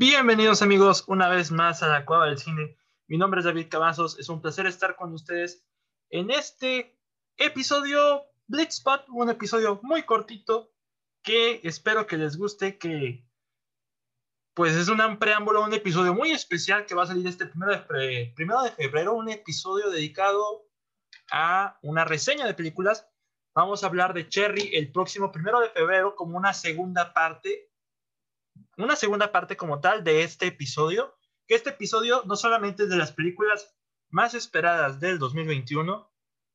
Bienvenidos 0.00 0.62
amigos 0.62 1.02
una 1.08 1.28
vez 1.28 1.50
más 1.50 1.82
a 1.82 1.88
la 1.88 2.04
Cueva 2.04 2.26
del 2.26 2.38
Cine. 2.38 2.78
Mi 3.08 3.18
nombre 3.18 3.40
es 3.40 3.44
David 3.44 3.66
Cavazos, 3.68 4.16
es 4.20 4.28
un 4.28 4.40
placer 4.40 4.64
estar 4.66 4.94
con 4.94 5.12
ustedes 5.12 5.66
en 6.08 6.30
este 6.30 6.96
episodio 7.36 8.22
Blitzpot, 8.46 9.08
un 9.08 9.28
episodio 9.28 9.80
muy 9.82 10.04
cortito 10.04 10.70
que 11.20 11.60
espero 11.64 12.06
que 12.06 12.16
les 12.16 12.36
guste, 12.36 12.78
que 12.78 13.26
pues 14.54 14.76
es 14.76 14.86
un 14.88 15.18
preámbulo, 15.18 15.64
un 15.64 15.74
episodio 15.74 16.14
muy 16.14 16.30
especial 16.30 16.86
que 16.86 16.94
va 16.94 17.02
a 17.02 17.06
salir 17.08 17.26
este 17.26 17.46
primero 17.46 17.72
de, 17.72 18.32
primero 18.36 18.62
de 18.62 18.70
febrero, 18.70 19.14
un 19.14 19.28
episodio 19.30 19.90
dedicado 19.90 20.68
a 21.32 21.76
una 21.82 22.04
reseña 22.04 22.46
de 22.46 22.54
películas. 22.54 23.08
Vamos 23.52 23.82
a 23.82 23.88
hablar 23.88 24.14
de 24.14 24.28
Cherry 24.28 24.76
el 24.76 24.92
próximo 24.92 25.32
primero 25.32 25.58
de 25.58 25.70
febrero 25.70 26.14
como 26.14 26.36
una 26.36 26.54
segunda 26.54 27.12
parte 27.12 27.67
una 28.84 28.96
segunda 28.96 29.32
parte 29.32 29.56
como 29.56 29.80
tal 29.80 30.04
de 30.04 30.22
este 30.22 30.46
episodio, 30.46 31.18
que 31.46 31.54
este 31.54 31.70
episodio 31.70 32.22
no 32.26 32.36
solamente 32.36 32.84
es 32.84 32.88
de 32.88 32.96
las 32.96 33.12
películas 33.12 33.74
más 34.08 34.34
esperadas 34.34 35.00
del 35.00 35.18
2021, 35.18 36.10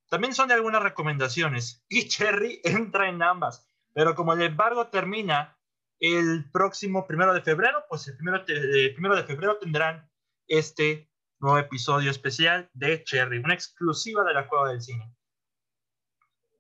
también 0.09 0.33
son 0.33 0.47
de 0.47 0.53
algunas 0.53 0.81
recomendaciones. 0.81 1.83
Y 1.89 2.07
Cherry 2.07 2.61
entra 2.63 3.09
en 3.09 3.21
ambas, 3.21 3.67
pero 3.93 4.15
como 4.15 4.33
el 4.33 4.41
embargo 4.41 4.87
termina 4.87 5.57
el 5.99 6.49
próximo 6.51 7.05
primero 7.07 7.33
de 7.33 7.41
febrero, 7.41 7.83
pues 7.89 8.07
el 8.07 8.15
primero, 8.15 8.43
el 8.47 8.93
primero 8.93 9.15
de 9.15 9.23
febrero 9.23 9.57
tendrán 9.57 10.09
este 10.47 11.09
nuevo 11.39 11.57
episodio 11.57 12.09
especial 12.11 12.69
de 12.73 13.03
Cherry, 13.03 13.39
una 13.39 13.53
exclusiva 13.53 14.23
de 14.23 14.33
la 14.33 14.47
Cueva 14.47 14.69
del 14.69 14.81
Cine. 14.81 15.13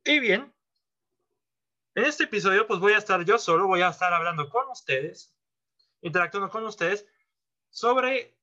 Y 0.05 0.19
bien, 0.19 0.53
en 1.95 2.03
este 2.03 2.25
episodio 2.25 2.67
pues 2.67 2.79
voy 2.79 2.93
a 2.93 2.97
estar 2.97 3.23
yo 3.23 3.37
solo, 3.37 3.67
voy 3.67 3.81
a 3.81 3.89
estar 3.89 4.13
hablando 4.13 4.49
con 4.49 4.67
ustedes 4.69 5.32
interactuando 6.03 6.49
con 6.49 6.65
ustedes 6.65 7.07
sobre 7.69 8.37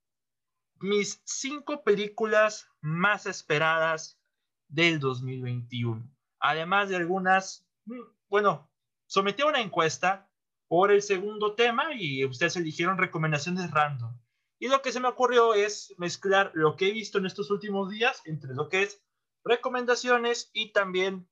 mis 0.81 1.21
cinco 1.25 1.85
películas 1.85 2.69
más 2.81 3.27
esperadas 3.27 4.19
del 4.67 4.99
2021. 4.99 6.11
Además 6.41 6.89
de 6.89 6.97
algunas, 6.97 7.67
mm, 7.85 8.01
bueno, 8.29 8.69
sometí 9.07 9.43
una 9.43 9.61
encuesta 9.61 10.29
por 10.69 10.91
el 10.91 11.03
segundo 11.03 11.55
tema 11.55 11.95
y 11.95 12.25
ustedes 12.25 12.57
eligieron 12.57 12.97
recomendaciones 12.97 13.71
random. 13.71 14.19
Y 14.59 14.69
lo 14.69 14.83
que 14.83 14.93
se 14.93 15.01
me 15.01 15.09
ocurrió 15.09 15.55
es 15.55 15.95
mezclar 15.99 16.51
lo 16.55 16.77
que 16.77 16.89
he 16.89 16.93
visto 16.93 17.19
en 17.19 17.27
estos 17.27 17.51
últimos 17.51 17.91
días 17.91 18.23
entre 18.25 18.55
lo 18.55 18.69
que 18.69 18.83
es 18.83 19.03
recomendaciones 19.45 20.51
y 20.53 20.73
también 20.73 21.29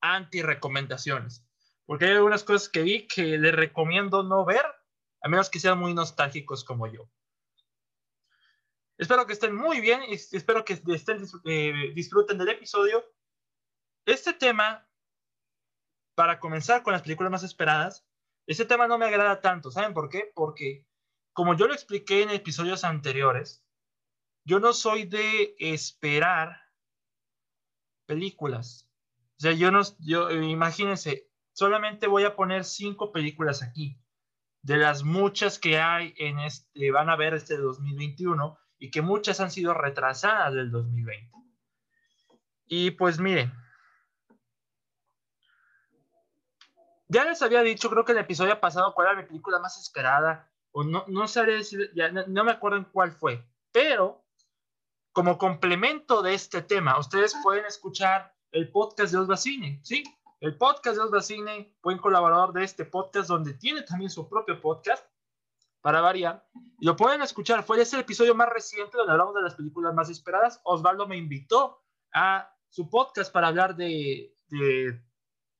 anti-recomendaciones. 0.00 1.46
Porque 1.86 2.06
hay 2.06 2.12
algunas 2.12 2.44
cosas 2.44 2.68
que 2.68 2.82
vi 2.82 3.06
que 3.06 3.38
les 3.38 3.54
recomiendo 3.54 4.22
no 4.22 4.44
ver 4.44 4.64
a 5.22 5.28
menos 5.28 5.48
que 5.48 5.60
sean 5.60 5.78
muy 5.78 5.94
nostálgicos 5.94 6.64
como 6.64 6.86
yo. 6.88 7.08
Espero 8.98 9.26
que 9.26 9.32
estén 9.32 9.54
muy 9.54 9.80
bien 9.80 10.02
y 10.08 10.14
espero 10.14 10.64
que 10.64 10.74
estén, 10.74 11.24
eh, 11.44 11.92
disfruten 11.94 12.38
del 12.38 12.50
episodio. 12.50 13.04
Este 14.04 14.32
tema, 14.32 14.88
para 16.14 16.40
comenzar 16.40 16.82
con 16.82 16.92
las 16.92 17.02
películas 17.02 17.30
más 17.30 17.44
esperadas, 17.44 18.04
este 18.46 18.64
tema 18.64 18.88
no 18.88 18.98
me 18.98 19.06
agrada 19.06 19.40
tanto. 19.40 19.70
¿Saben 19.70 19.94
por 19.94 20.08
qué? 20.08 20.30
Porque, 20.34 20.84
como 21.32 21.56
yo 21.56 21.66
lo 21.66 21.74
expliqué 21.74 22.22
en 22.22 22.30
episodios 22.30 22.84
anteriores, 22.84 23.64
yo 24.44 24.58
no 24.58 24.72
soy 24.72 25.04
de 25.04 25.54
esperar 25.58 26.60
películas. 28.06 28.88
O 29.38 29.40
sea, 29.40 29.52
yo 29.52 29.70
no, 29.70 29.82
yo, 30.00 30.30
imagínense, 30.32 31.30
solamente 31.52 32.08
voy 32.08 32.24
a 32.24 32.34
poner 32.34 32.64
cinco 32.64 33.12
películas 33.12 33.62
aquí 33.62 34.01
de 34.62 34.76
las 34.76 35.02
muchas 35.02 35.58
que 35.58 35.78
hay 35.78 36.14
en 36.16 36.38
este, 36.38 36.90
van 36.90 37.10
a 37.10 37.16
ver 37.16 37.34
este 37.34 37.56
2021 37.56 38.58
y 38.78 38.90
que 38.90 39.02
muchas 39.02 39.40
han 39.40 39.50
sido 39.50 39.74
retrasadas 39.74 40.54
del 40.54 40.70
2020. 40.70 41.30
Y 42.66 42.92
pues 42.92 43.18
miren, 43.18 43.52
ya 47.08 47.24
les 47.24 47.42
había 47.42 47.62
dicho, 47.62 47.90
creo 47.90 48.04
que 48.04 48.12
el 48.12 48.18
episodio 48.18 48.58
pasado, 48.58 48.94
cuál 48.94 49.08
era 49.08 49.20
mi 49.20 49.26
película 49.26 49.58
más 49.58 49.78
esperada, 49.78 50.50
o 50.70 50.82
no, 50.82 51.04
no 51.08 51.28
sabría 51.28 51.56
decir, 51.56 51.90
ya 51.94 52.10
no, 52.10 52.44
me 52.44 52.52
acuerdo 52.52 52.78
en 52.78 52.84
cuál 52.84 53.12
fue, 53.12 53.46
pero 53.70 54.24
como 55.12 55.36
complemento 55.36 56.22
de 56.22 56.32
este 56.32 56.62
tema, 56.62 56.98
ustedes 56.98 57.36
pueden 57.42 57.66
escuchar 57.66 58.34
el 58.50 58.70
podcast 58.70 59.12
de 59.12 59.18
Osva 59.18 59.36
Cine, 59.36 59.80
¿sí? 59.82 60.02
El 60.42 60.58
podcast 60.58 60.96
de 60.96 61.04
Osva 61.04 61.22
Cine, 61.22 61.72
buen 61.84 61.98
colaborador 61.98 62.52
de 62.52 62.64
este 62.64 62.84
podcast, 62.84 63.28
donde 63.28 63.54
tiene 63.54 63.82
también 63.82 64.10
su 64.10 64.28
propio 64.28 64.60
podcast, 64.60 65.06
para 65.80 66.00
variar. 66.00 66.44
Y 66.80 66.84
lo 66.84 66.96
pueden 66.96 67.22
escuchar, 67.22 67.62
fue 67.62 67.80
ese 67.80 68.00
episodio 68.00 68.34
más 68.34 68.48
reciente 68.48 68.96
donde 68.96 69.12
hablamos 69.12 69.36
de 69.36 69.42
las 69.42 69.54
películas 69.54 69.94
más 69.94 70.10
esperadas. 70.10 70.60
Osvaldo 70.64 71.06
me 71.06 71.16
invitó 71.16 71.84
a 72.12 72.52
su 72.70 72.90
podcast 72.90 73.32
para 73.32 73.46
hablar 73.46 73.76
de, 73.76 74.34
de 74.48 75.00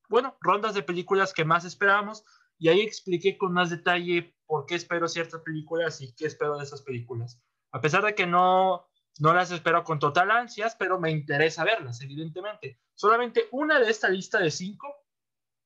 bueno, 0.08 0.36
rondas 0.40 0.74
de 0.74 0.82
películas 0.82 1.32
que 1.32 1.44
más 1.44 1.64
esperábamos. 1.64 2.24
Y 2.58 2.68
ahí 2.68 2.80
expliqué 2.80 3.38
con 3.38 3.52
más 3.52 3.70
detalle 3.70 4.36
por 4.46 4.66
qué 4.66 4.74
espero 4.74 5.06
ciertas 5.06 5.42
películas 5.42 6.00
y 6.00 6.12
qué 6.16 6.26
espero 6.26 6.58
de 6.58 6.64
esas 6.64 6.82
películas. 6.82 7.40
A 7.70 7.80
pesar 7.80 8.04
de 8.04 8.16
que 8.16 8.26
no 8.26 8.88
no 9.18 9.34
las 9.34 9.50
espero 9.50 9.84
con 9.84 9.98
total 9.98 10.30
ansias, 10.30 10.76
pero 10.76 10.98
me 10.98 11.10
interesa 11.10 11.64
verlas, 11.64 12.00
evidentemente. 12.00 12.80
Solamente 12.94 13.48
una 13.52 13.78
de 13.78 13.90
esta 13.90 14.08
lista 14.08 14.38
de 14.38 14.50
cinco 14.50 14.94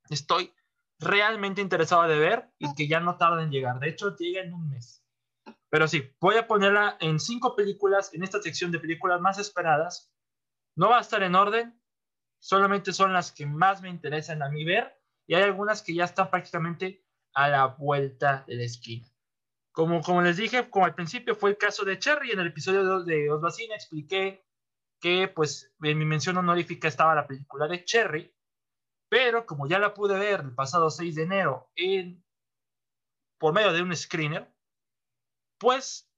estoy 0.08 0.52
realmente 0.98 1.60
interesado 1.60 2.02
de 2.04 2.18
ver 2.18 2.50
y 2.58 2.74
que 2.74 2.88
ya 2.88 3.00
no 3.00 3.16
tarda 3.16 3.42
en 3.42 3.50
llegar. 3.50 3.78
De 3.78 3.88
hecho, 3.88 4.16
llega 4.16 4.42
en 4.42 4.52
un 4.52 4.68
mes. 4.68 5.04
Pero 5.68 5.88
sí, 5.88 6.14
voy 6.20 6.36
a 6.36 6.46
ponerla 6.46 6.96
en 7.00 7.20
cinco 7.20 7.54
películas, 7.54 8.12
en 8.14 8.22
esta 8.22 8.40
sección 8.40 8.70
de 8.72 8.80
películas 8.80 9.20
más 9.20 9.38
esperadas. 9.38 10.12
No 10.76 10.88
va 10.88 10.98
a 10.98 11.02
estar 11.02 11.22
en 11.22 11.34
orden, 11.34 11.80
solamente 12.38 12.92
son 12.92 13.12
las 13.12 13.32
que 13.32 13.46
más 13.46 13.82
me 13.82 13.88
interesan 13.88 14.42
a 14.42 14.48
mí 14.48 14.64
ver 14.64 15.00
y 15.26 15.34
hay 15.34 15.42
algunas 15.42 15.82
que 15.82 15.94
ya 15.94 16.04
están 16.04 16.30
prácticamente 16.30 17.04
a 17.34 17.48
la 17.48 17.66
vuelta 17.66 18.44
de 18.46 18.56
la 18.56 18.64
esquina. 18.64 19.06
Como, 19.76 20.00
como 20.00 20.22
les 20.22 20.38
dije, 20.38 20.70
como 20.70 20.86
al 20.86 20.94
principio 20.94 21.36
fue 21.36 21.50
el 21.50 21.58
caso 21.58 21.84
de 21.84 21.98
Cherry, 21.98 22.30
en 22.30 22.40
el 22.40 22.46
episodio 22.46 23.04
de 23.04 23.30
Osvacina 23.30 23.74
expliqué 23.74 24.42
que 25.02 25.28
pues 25.28 25.70
en 25.82 25.98
mi 25.98 26.06
mención 26.06 26.38
honorífica 26.38 26.88
estaba 26.88 27.14
la 27.14 27.26
película 27.26 27.68
de 27.68 27.84
Cherry, 27.84 28.34
pero 29.10 29.44
como 29.44 29.68
ya 29.68 29.78
la 29.78 29.92
pude 29.92 30.18
ver 30.18 30.40
el 30.40 30.54
pasado 30.54 30.88
6 30.88 31.16
de 31.16 31.22
enero 31.24 31.70
en, 31.76 32.24
por 33.38 33.52
medio 33.52 33.70
de 33.74 33.82
un 33.82 33.94
screener, 33.94 34.50
pues 35.58 36.10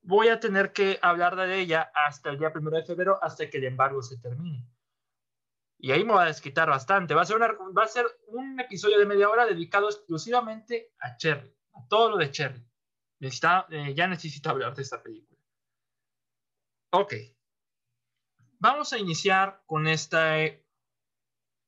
voy 0.00 0.28
a 0.28 0.40
tener 0.40 0.72
que 0.72 0.98
hablar 1.02 1.36
de 1.36 1.60
ella 1.60 1.92
hasta 1.94 2.30
el 2.30 2.38
día 2.38 2.50
1 2.54 2.70
de 2.70 2.84
febrero, 2.84 3.18
hasta 3.22 3.50
que 3.50 3.58
el 3.58 3.64
embargo 3.64 4.00
se 4.00 4.16
termine. 4.16 4.66
Y 5.78 5.92
ahí 5.92 6.04
me 6.04 6.14
va 6.14 6.22
a 6.22 6.28
desquitar 6.28 6.70
bastante. 6.70 7.12
Va 7.12 7.20
a 7.20 7.26
ser, 7.26 7.38
va 7.38 7.84
a 7.84 7.86
ser 7.86 8.06
un 8.28 8.58
episodio 8.60 8.98
de 8.98 9.04
media 9.04 9.28
hora 9.28 9.44
dedicado 9.44 9.90
exclusivamente 9.90 10.94
a 11.00 11.18
Cherry 11.18 11.54
todo 11.88 12.10
lo 12.10 12.16
de 12.16 12.30
Cherry. 12.30 12.64
Eh, 13.70 13.94
ya 13.94 14.06
necesito 14.06 14.50
hablar 14.50 14.74
de 14.74 14.82
esta 14.82 15.02
película. 15.02 15.40
Ok. 16.92 17.14
Vamos 18.58 18.92
a 18.92 18.98
iniciar 18.98 19.62
con 19.66 19.86
esta 19.86 20.40
eh, 20.40 20.66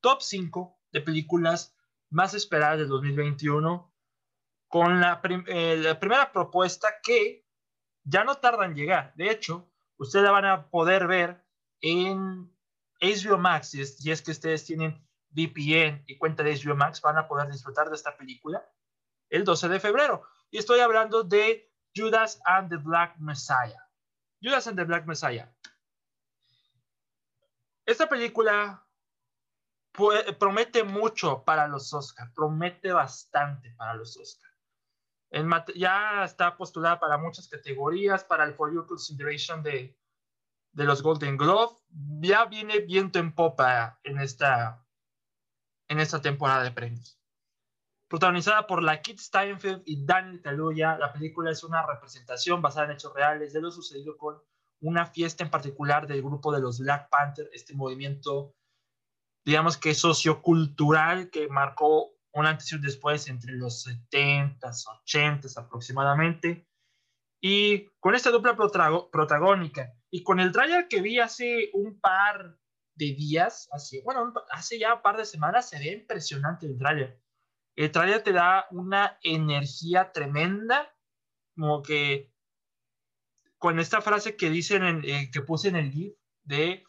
top 0.01 0.21
5 0.21 0.79
de 0.91 1.01
películas 1.01 1.75
más 2.09 2.33
esperadas 2.33 2.79
del 2.79 2.87
2021 2.87 3.93
con 4.67 5.01
la, 5.01 5.21
eh, 5.47 5.77
la, 5.77 5.99
primera 5.99 6.31
propuesta 6.31 6.99
que 7.01 7.45
ya 8.03 8.23
no 8.23 8.35
tarda 8.35 8.65
en 8.65 8.75
llegar. 8.75 9.13
De 9.15 9.31
hecho, 9.31 9.71
ustedes 9.97 10.25
la 10.25 10.31
van 10.31 10.45
a 10.45 10.69
poder 10.69 11.07
ver 11.07 11.43
en 11.81 12.51
HBO 13.01 13.37
Max. 13.37 13.69
Si 13.69 13.81
es, 13.81 13.97
si 13.97 14.11
es 14.11 14.21
que 14.21 14.31
ustedes 14.31 14.65
tienen 14.65 15.05
VPN 15.29 16.03
y 16.07 16.17
cuenta 16.17 16.43
de 16.43 16.55
HBO 16.55 16.75
Max, 16.75 17.01
van 17.01 17.17
a 17.17 17.27
poder 17.27 17.51
disfrutar 17.51 17.89
de 17.89 17.95
esta 17.95 18.15
película 18.15 18.63
el 19.29 19.43
12 19.43 19.69
de 19.69 19.79
febrero. 19.79 20.23
Y 20.49 20.57
estoy 20.57 20.79
hablando 20.79 21.23
de 21.23 21.71
Judas 21.95 22.39
and 22.45 22.69
the 22.69 22.77
Black 22.77 23.15
Messiah. 23.19 23.81
Judas 24.41 24.67
and 24.67 24.77
the 24.77 24.83
Black 24.83 25.05
Messiah. 25.05 25.51
Esta 27.85 28.07
película 28.07 28.85
promete 30.37 30.83
mucho 30.83 31.43
para 31.43 31.67
los 31.67 31.93
Oscars, 31.93 32.31
promete 32.33 32.91
bastante 32.91 33.71
para 33.71 33.95
los 33.95 34.15
Oscars. 34.17 34.53
ya 35.75 36.23
está 36.23 36.55
postulada 36.55 36.99
para 36.99 37.17
muchas 37.17 37.47
categorías, 37.47 38.23
para 38.23 38.43
el 38.43 38.53
For 38.53 38.73
Your 38.73 38.85
Consideration 38.85 39.63
de, 39.63 39.97
de 40.71 40.83
los 40.83 41.01
Golden 41.01 41.37
Glove. 41.37 41.75
Ya 42.19 42.45
viene 42.45 42.79
viento 42.79 43.19
en 43.19 43.33
popa 43.33 43.99
en 44.03 44.19
esta, 44.19 44.85
en 45.87 45.99
esta 45.99 46.21
temporada 46.21 46.63
de 46.63 46.71
premios. 46.71 47.16
Protagonizada 48.07 48.65
por 48.67 48.81
la 48.81 49.01
Kit 49.01 49.19
Steinfeld 49.19 49.81
y 49.85 50.05
Daniel 50.05 50.41
Kaluuya, 50.41 50.97
la 50.97 51.11
película 51.11 51.51
es 51.51 51.63
una 51.63 51.85
representación 51.85 52.61
basada 52.61 52.85
en 52.85 52.93
hechos 52.93 53.13
reales 53.13 53.51
de 53.51 53.61
lo 53.61 53.69
sucedido 53.69 54.17
con 54.17 54.41
una 54.79 55.05
fiesta 55.05 55.43
en 55.43 55.49
particular 55.49 56.07
del 56.07 56.21
grupo 56.21 56.53
de 56.53 56.61
los 56.61 56.79
Black 56.79 57.09
Panther, 57.09 57.49
este 57.51 57.73
movimiento, 57.73 58.55
digamos 59.45 59.77
que 59.77 59.93
sociocultural 59.93 61.29
que 61.29 61.49
marcó 61.49 62.13
un 62.31 62.45
antes 62.45 62.71
y 62.71 62.75
un 62.75 62.81
después 62.81 63.27
entre 63.27 63.53
los 63.53 63.85
70s, 63.85 64.85
80s 65.05 65.57
aproximadamente. 65.57 66.65
Y 67.41 67.89
con 67.99 68.15
esta 68.15 68.29
dupla 68.29 68.55
protagónica 68.55 69.93
y 70.09 70.23
con 70.23 70.39
el 70.39 70.51
trailer 70.51 70.87
que 70.87 71.01
vi 71.01 71.19
hace 71.19 71.71
un 71.73 71.99
par 71.99 72.57
de 72.95 73.05
días, 73.13 73.69
bueno, 74.03 74.33
hace 74.51 74.79
ya 74.79 74.95
un 74.95 75.01
par 75.01 75.17
de 75.17 75.25
semanas, 75.25 75.69
se 75.69 75.77
ve 75.77 75.91
impresionante 75.91 76.65
el 76.65 76.77
trailer. 76.77 77.21
El 77.77 77.91
trailer 77.91 78.23
te 78.23 78.33
da 78.33 78.65
una 78.71 79.19
energía 79.21 80.11
tremenda, 80.11 80.91
como 81.55 81.83
que 81.83 82.33
con 83.59 83.79
esta 83.79 84.01
frase 84.01 84.35
que 84.35 84.49
dicen, 84.49 84.83
en, 84.83 85.05
eh, 85.05 85.29
que 85.31 85.41
puse 85.41 85.67
en 85.67 85.75
el 85.75 85.91
GIF 85.91 86.15
de 86.43 86.83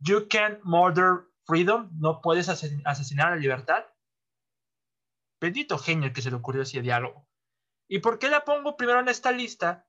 You 0.00 0.28
can't 0.28 0.60
murder 0.62 1.28
freedom, 1.46 1.90
no 1.98 2.20
puedes 2.20 2.50
asesinar 2.50 3.30
la 3.30 3.36
libertad. 3.36 3.86
Bendito 5.40 5.78
genio 5.78 6.12
que 6.12 6.20
se 6.20 6.30
le 6.30 6.36
ocurrió 6.36 6.62
ese 6.62 6.82
diálogo. 6.82 7.26
¿Y 7.88 8.00
por 8.00 8.18
qué 8.18 8.28
la 8.28 8.44
pongo 8.44 8.76
primero 8.76 9.00
en 9.00 9.08
esta 9.08 9.32
lista? 9.32 9.88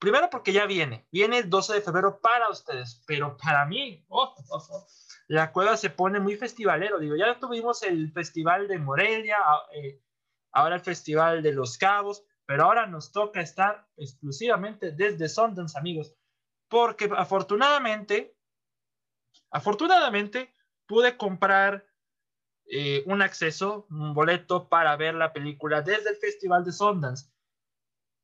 Primero 0.00 0.30
porque 0.30 0.54
ya 0.54 0.64
viene, 0.64 1.06
viene 1.12 1.38
el 1.38 1.50
12 1.50 1.74
de 1.74 1.82
febrero 1.82 2.20
para 2.22 2.48
ustedes, 2.48 3.04
pero 3.06 3.36
para 3.36 3.66
mí, 3.66 4.02
oh, 4.08 4.34
oh, 4.48 4.66
oh, 4.70 4.86
la 5.28 5.52
cueva 5.52 5.76
se 5.76 5.90
pone 5.90 6.18
muy 6.18 6.36
festivalero. 6.36 6.98
Digo, 6.98 7.16
ya 7.16 7.38
tuvimos 7.38 7.82
el 7.82 8.10
festival 8.10 8.66
de 8.66 8.78
Morelia, 8.78 9.36
eh, 9.74 10.00
ahora 10.52 10.76
el 10.76 10.80
festival 10.80 11.42
de 11.42 11.52
Los 11.52 11.76
Cabos, 11.76 12.24
pero 12.46 12.64
ahora 12.64 12.86
nos 12.86 13.12
toca 13.12 13.42
estar 13.42 13.86
exclusivamente 13.98 14.90
desde 14.90 15.28
Sundance, 15.28 15.78
amigos, 15.78 16.16
porque 16.68 17.10
afortunadamente, 17.14 18.34
afortunadamente 19.50 20.54
pude 20.86 21.18
comprar 21.18 21.86
eh, 22.64 23.02
un 23.04 23.20
acceso, 23.20 23.86
un 23.90 24.14
boleto 24.14 24.70
para 24.70 24.96
ver 24.96 25.14
la 25.14 25.34
película 25.34 25.82
desde 25.82 26.08
el 26.08 26.16
Festival 26.16 26.64
de 26.64 26.72
Sundance. 26.72 27.30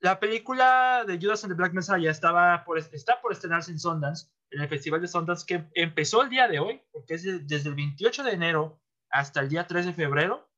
La 0.01 0.21
película 0.21 1.05
de 1.07 1.19
Judas 1.19 1.45
and 1.45 1.53
the 1.53 1.57
Black 1.57 1.73
Messiah 1.73 2.11
estaba 2.11 2.65
por, 2.65 2.79
está 2.79 3.21
por 3.21 3.33
estrenarse 3.33 3.71
en 3.71 3.79
Sundance, 3.79 4.29
en 4.51 4.61
el 4.61 4.69
Festival 4.69 5.01
de 5.01 5.09
Sundance, 5.09 5.47
que 5.47 5.69
empezó 5.75 6.23
el 6.23 6.31
día 6.31 6.49
de 6.49 6.59
hoy, 6.59 6.83
porque 6.93 7.15
es 7.15 7.47
desde 7.47 7.69
el 7.69 7.75
28 7.75 8.23
de 8.23 8.33
enero 8.33 8.81
hasta 9.11 9.41
el 9.41 9.49
día 9.49 9.67
3 9.67 9.87
de 9.87 9.95
febrero. 9.95 10.51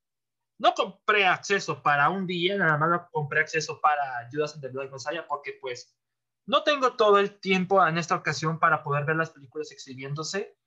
No 0.59 0.73
compré 0.73 1.25
acceso 1.25 1.81
para 1.81 2.09
un 2.09 2.27
día, 2.27 2.57
nada 2.57 2.77
más 2.77 3.01
compré 3.11 3.39
acceso 3.39 3.79
para 3.79 4.27
Judas 4.31 4.53
and 4.55 4.61
the 4.61 4.69
Black 4.69 4.91
Messiah, 4.91 5.25
porque 5.27 5.57
pues 5.61 5.95
no 6.45 6.63
tengo 6.63 6.95
todo 6.95 7.19
el 7.19 7.39
tiempo 7.39 7.85
en 7.87 7.97
esta 7.97 8.15
ocasión 8.15 8.59
para 8.59 8.83
poder 8.83 9.05
ver 9.05 9.15
las 9.15 9.29
películas 9.29 9.71
exhibiéndose 9.71 10.59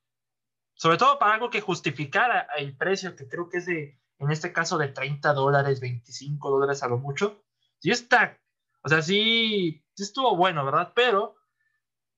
sobre 0.75 0.99
todo 0.99 1.19
para 1.19 1.35
algo 1.35 1.51
que 1.51 1.61
justificara 1.61 2.49
el 2.57 2.77
precio, 2.77 3.15
que 3.15 3.29
creo 3.29 3.49
que 3.49 3.59
es 3.59 3.67
de, 3.67 4.01
en 4.19 4.31
este 4.31 4.53
caso, 4.53 4.79
de 4.79 4.89
30 4.89 5.33
dólares, 5.33 5.81
25 5.81 6.51
dólares 6.51 6.83
a 6.83 6.89
lo 6.89 6.99
mucho. 6.99 7.45
Sí 7.79 7.91
está, 7.91 8.41
o 8.83 8.89
sea, 8.89 9.03
sí, 9.03 9.85
estuvo 9.97 10.37
bueno, 10.37 10.65
¿verdad? 10.65 10.93
Pero 10.95 11.37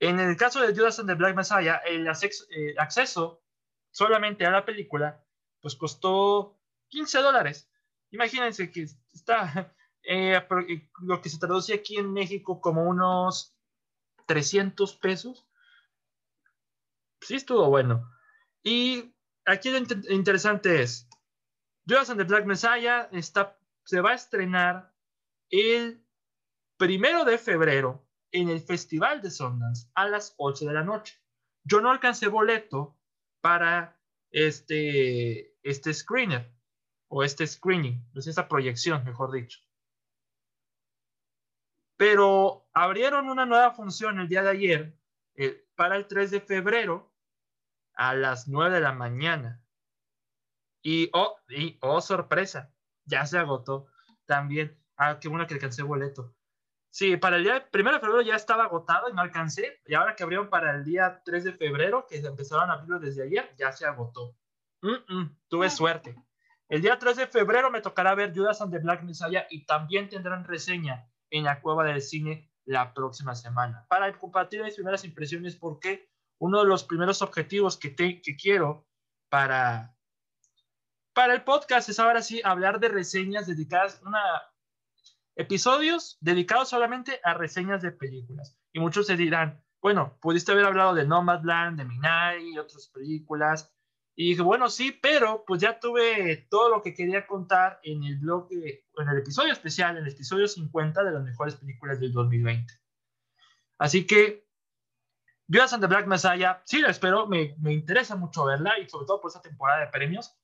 en 0.00 0.18
el 0.18 0.36
caso 0.36 0.60
de 0.60 0.74
Judas 0.74 0.98
and 0.98 1.08
the 1.08 1.14
Black 1.14 1.36
Messiah, 1.36 1.76
el 1.86 2.08
acceso, 2.08 3.42
solamente 3.90 4.44
a 4.44 4.50
la 4.50 4.64
película, 4.64 5.24
pues 5.60 5.76
costó 5.76 6.58
15 6.88 7.18
dólares. 7.20 7.70
Imagínense 8.10 8.70
que 8.70 8.86
está 9.12 9.74
eh, 10.02 10.36
eh, 10.68 10.90
lo 11.02 11.20
que 11.20 11.28
se 11.28 11.38
traduce 11.38 11.74
aquí 11.74 11.96
en 11.96 12.12
México 12.12 12.60
como 12.60 12.84
unos 12.84 13.56
300 14.26 14.96
pesos. 14.96 15.46
Sí 17.20 17.36
estuvo 17.36 17.68
bueno. 17.68 18.10
Y 18.62 19.14
aquí 19.44 19.70
lo 19.70 19.78
interesante 19.78 20.82
es, 20.82 21.08
Judas 21.86 22.10
and 22.10 22.18
the 22.18 22.24
Black 22.24 22.46
Messiah 22.46 23.08
está, 23.12 23.58
se 23.84 24.00
va 24.00 24.10
a 24.10 24.14
estrenar 24.14 24.92
el 25.50 26.03
primero 26.76 27.24
de 27.24 27.38
febrero 27.38 28.06
en 28.32 28.48
el 28.48 28.60
Festival 28.60 29.22
de 29.22 29.30
Sundance 29.30 29.88
a 29.94 30.08
las 30.08 30.34
8 30.38 30.66
de 30.66 30.72
la 30.72 30.82
noche. 30.82 31.20
Yo 31.62 31.80
no 31.80 31.90
alcancé 31.90 32.28
boleto 32.28 32.98
para 33.40 33.98
este, 34.30 35.56
este 35.62 35.94
screener 35.94 36.52
o 37.08 37.22
este 37.22 37.46
screening, 37.46 38.04
pues 38.12 38.26
esta 38.26 38.48
proyección, 38.48 39.04
mejor 39.04 39.32
dicho. 39.32 39.60
Pero 41.96 42.68
abrieron 42.72 43.30
una 43.30 43.46
nueva 43.46 43.70
función 43.70 44.18
el 44.18 44.28
día 44.28 44.42
de 44.42 44.50
ayer 44.50 44.98
eh, 45.36 45.64
para 45.76 45.96
el 45.96 46.06
3 46.06 46.32
de 46.32 46.40
febrero 46.40 47.14
a 47.94 48.14
las 48.14 48.48
9 48.48 48.74
de 48.74 48.80
la 48.80 48.92
mañana. 48.92 49.64
Y 50.82 51.08
oh, 51.12 51.36
y, 51.48 51.78
oh, 51.80 52.00
sorpresa, 52.00 52.74
ya 53.04 53.24
se 53.26 53.38
agotó 53.38 53.86
también. 54.26 54.76
Ah, 54.96 55.18
qué 55.20 55.28
bueno 55.28 55.46
que 55.46 55.54
alcancé 55.54 55.82
boleto. 55.82 56.34
Sí, 56.94 57.16
para 57.16 57.38
el 57.38 57.42
día 57.42 57.68
1 57.74 57.92
de 57.92 57.98
febrero 57.98 58.22
ya 58.22 58.36
estaba 58.36 58.66
agotado 58.66 59.08
y 59.08 59.12
no 59.14 59.20
alcancé. 59.20 59.80
Y 59.84 59.94
ahora 59.94 60.14
que 60.14 60.22
abrieron 60.22 60.48
para 60.48 60.76
el 60.76 60.84
día 60.84 61.20
3 61.24 61.42
de 61.42 61.52
febrero, 61.52 62.06
que 62.08 62.18
empezaron 62.18 62.70
a 62.70 62.74
abrirlo 62.74 63.00
desde 63.00 63.24
ayer, 63.24 63.52
ya 63.58 63.72
se 63.72 63.84
agotó. 63.84 64.36
tuve 65.48 65.66
ah. 65.66 65.70
suerte. 65.70 66.14
El 66.68 66.82
día 66.82 66.96
3 66.96 67.16
de 67.16 67.26
febrero 67.26 67.68
me 67.72 67.80
tocará 67.80 68.14
ver 68.14 68.32
Judas 68.32 68.60
and 68.60 68.70
the 68.70 68.78
Black 68.78 69.02
Messiah 69.02 69.44
y 69.50 69.66
también 69.66 70.08
tendrán 70.08 70.44
reseña 70.44 71.10
en 71.30 71.42
la 71.42 71.60
Cueva 71.60 71.82
del 71.82 72.00
Cine 72.00 72.48
la 72.64 72.94
próxima 72.94 73.34
semana. 73.34 73.84
Para 73.88 74.16
compartir 74.16 74.62
mis 74.62 74.76
primeras 74.76 75.04
impresiones, 75.04 75.56
porque 75.56 76.08
uno 76.38 76.60
de 76.60 76.68
los 76.68 76.84
primeros 76.84 77.22
objetivos 77.22 77.76
que, 77.76 77.96
que 77.96 78.36
quiero 78.36 78.86
para, 79.28 79.96
para 81.12 81.34
el 81.34 81.42
podcast 81.42 81.88
es 81.88 81.98
ahora 81.98 82.22
sí 82.22 82.40
hablar 82.44 82.78
de 82.78 82.88
reseñas 82.88 83.48
dedicadas, 83.48 84.00
una, 84.04 84.20
episodios 85.36 86.16
dedicados 86.20 86.68
solamente 86.68 87.20
a 87.24 87.34
reseñas 87.34 87.82
de 87.82 87.92
películas. 87.92 88.56
Y 88.72 88.80
muchos 88.80 89.06
se 89.06 89.16
dirán, 89.16 89.62
bueno, 89.80 90.16
pudiste 90.20 90.52
haber 90.52 90.64
hablado 90.64 90.94
de 90.94 91.06
Nomadland, 91.06 91.78
de 91.78 91.84
Minari 91.84 92.54
y 92.54 92.58
otras 92.58 92.88
películas. 92.88 93.74
Y 94.16 94.30
dije, 94.30 94.42
bueno, 94.42 94.70
sí, 94.70 94.92
pero 94.92 95.44
pues 95.46 95.60
ya 95.60 95.80
tuve 95.80 96.46
todo 96.48 96.68
lo 96.68 96.82
que 96.82 96.94
quería 96.94 97.26
contar 97.26 97.80
en 97.82 98.04
el 98.04 98.18
blog, 98.18 98.48
en 98.52 99.08
el 99.08 99.18
episodio 99.18 99.52
especial, 99.52 99.96
en 99.96 100.04
el 100.04 100.12
episodio 100.12 100.46
50 100.46 101.02
de 101.02 101.12
las 101.12 101.22
mejores 101.22 101.56
películas 101.56 102.00
del 102.00 102.12
2020. 102.12 102.72
Así 103.78 104.06
que 104.06 104.46
Judas 105.52 105.72
and 105.72 105.82
the 105.82 105.88
Black 105.88 106.06
Messiah, 106.06 106.62
sí 106.64 106.80
la 106.80 106.88
espero, 106.88 107.26
me, 107.26 107.54
me 107.58 107.72
interesa 107.72 108.16
mucho 108.16 108.44
verla 108.44 108.78
y 108.78 108.88
sobre 108.88 109.06
todo 109.06 109.20
por 109.20 109.28
esta 109.28 109.42
temporada 109.42 109.80
de 109.80 109.88
premios. 109.88 110.34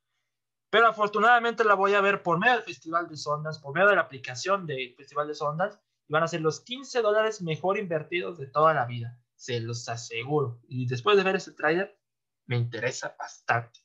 Pero 0.70 0.86
afortunadamente 0.86 1.64
la 1.64 1.74
voy 1.74 1.94
a 1.94 2.00
ver 2.00 2.22
por 2.22 2.38
medio 2.38 2.54
del 2.54 2.62
Festival 2.62 3.08
de 3.08 3.16
Sundance, 3.16 3.60
por 3.60 3.74
medio 3.74 3.88
de 3.88 3.96
la 3.96 4.02
aplicación 4.02 4.66
del 4.66 4.94
Festival 4.94 5.26
de 5.26 5.34
Sundance, 5.34 5.78
y 6.08 6.12
van 6.12 6.22
a 6.22 6.28
ser 6.28 6.40
los 6.40 6.60
15 6.60 7.02
dólares 7.02 7.42
mejor 7.42 7.76
invertidos 7.76 8.38
de 8.38 8.46
toda 8.46 8.72
la 8.72 8.86
vida. 8.86 9.18
Se 9.34 9.58
los 9.60 9.88
aseguro. 9.88 10.60
Y 10.68 10.86
después 10.86 11.16
de 11.16 11.24
ver 11.24 11.36
ese 11.36 11.52
trailer, 11.52 11.98
me 12.46 12.56
interesa 12.56 13.14
bastante. 13.18 13.80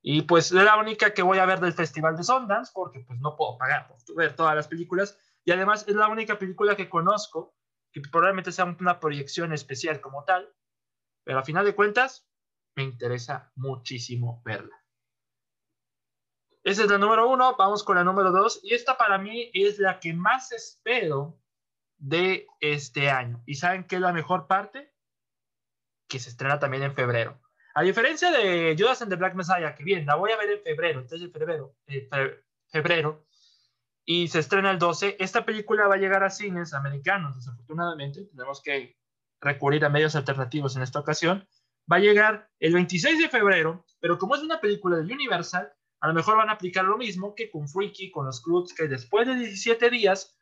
Y 0.00 0.22
pues 0.22 0.46
es 0.46 0.62
la 0.62 0.76
única 0.76 1.12
que 1.12 1.22
voy 1.22 1.38
a 1.38 1.46
ver 1.46 1.60
del 1.60 1.72
Festival 1.72 2.16
de 2.16 2.24
Sundance, 2.24 2.72
porque 2.74 3.00
pues 3.00 3.20
no 3.20 3.36
puedo 3.36 3.58
pagar 3.58 3.88
por 3.88 3.98
ver 4.16 4.34
todas 4.34 4.54
las 4.54 4.68
películas. 4.68 5.18
Y 5.44 5.52
además 5.52 5.84
es 5.88 5.94
la 5.94 6.08
única 6.08 6.38
película 6.38 6.76
que 6.76 6.88
conozco 6.88 7.54
que 7.92 8.00
probablemente 8.00 8.52
sea 8.52 8.64
una 8.64 9.00
proyección 9.00 9.52
especial 9.52 10.00
como 10.00 10.24
tal, 10.24 10.48
pero 11.24 11.38
a 11.38 11.44
final 11.44 11.64
de 11.64 11.74
cuentas 11.74 12.28
me 12.76 12.84
interesa 12.84 13.52
muchísimo 13.56 14.42
verla. 14.44 14.77
Esa 16.68 16.82
es 16.82 16.90
la 16.90 16.98
número 16.98 17.26
uno, 17.30 17.56
vamos 17.56 17.82
con 17.82 17.96
la 17.96 18.04
número 18.04 18.30
dos, 18.30 18.60
y 18.62 18.74
esta 18.74 18.98
para 18.98 19.16
mí 19.16 19.50
es 19.54 19.78
la 19.78 19.98
que 19.98 20.12
más 20.12 20.52
espero 20.52 21.40
de 21.96 22.46
este 22.60 23.08
año. 23.08 23.42
¿Y 23.46 23.54
saben 23.54 23.84
qué 23.84 23.96
es 23.96 24.02
la 24.02 24.12
mejor 24.12 24.46
parte? 24.46 24.92
Que 26.06 26.18
se 26.18 26.28
estrena 26.28 26.58
también 26.58 26.82
en 26.82 26.94
febrero. 26.94 27.40
A 27.74 27.80
diferencia 27.82 28.30
de 28.30 28.76
Judas 28.78 29.00
and 29.00 29.10
the 29.10 29.16
Black 29.16 29.34
Messiah, 29.34 29.74
que 29.74 29.82
bien, 29.82 30.04
la 30.04 30.16
voy 30.16 30.30
a 30.30 30.36
ver 30.36 30.50
en 30.50 30.62
febrero, 30.62 31.00
entonces 31.00 31.32
febrero, 31.32 31.74
eh, 31.86 32.06
febrero, 32.66 33.24
y 34.04 34.28
se 34.28 34.40
estrena 34.40 34.70
el 34.70 34.78
12. 34.78 35.16
Esta 35.18 35.46
película 35.46 35.86
va 35.86 35.94
a 35.94 35.98
llegar 35.98 36.22
a 36.22 36.28
cines 36.28 36.74
americanos, 36.74 37.34
desafortunadamente. 37.34 38.26
Tenemos 38.26 38.60
que 38.60 38.94
recurrir 39.40 39.86
a 39.86 39.88
medios 39.88 40.16
alternativos 40.16 40.76
en 40.76 40.82
esta 40.82 41.00
ocasión. 41.00 41.48
Va 41.90 41.96
a 41.96 42.00
llegar 42.00 42.50
el 42.58 42.74
26 42.74 43.20
de 43.20 43.30
febrero, 43.30 43.86
pero 44.00 44.18
como 44.18 44.34
es 44.34 44.42
una 44.42 44.60
película 44.60 44.98
de 44.98 45.14
Universal, 45.14 45.72
a 46.00 46.08
lo 46.08 46.14
mejor 46.14 46.36
van 46.36 46.48
a 46.48 46.52
aplicar 46.52 46.84
lo 46.84 46.96
mismo 46.96 47.34
que 47.34 47.50
con 47.50 47.68
Freaky, 47.68 48.10
con 48.10 48.26
los 48.26 48.40
clubs, 48.40 48.72
que 48.72 48.86
después 48.86 49.26
de 49.26 49.34
17 49.34 49.90
días 49.90 50.36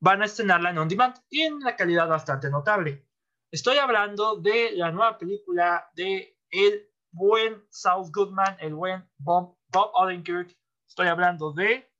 van 0.00 0.22
a 0.22 0.26
estrenarla 0.26 0.70
en 0.70 0.78
on 0.78 0.88
demand 0.88 1.14
y 1.30 1.42
en 1.42 1.54
una 1.54 1.76
calidad 1.76 2.08
bastante 2.08 2.50
notable. 2.50 3.08
Estoy 3.50 3.78
hablando 3.78 4.36
de 4.36 4.72
la 4.72 4.90
nueva 4.90 5.16
película 5.16 5.88
de 5.94 6.38
el 6.50 6.90
buen 7.10 7.64
South 7.70 8.10
Goodman, 8.12 8.56
el 8.60 8.74
buen 8.74 9.08
Bob, 9.18 9.56
Bob 9.68 9.90
Odenkirk. 9.94 10.56
Estoy 10.88 11.06
hablando 11.06 11.52
de 11.52 11.90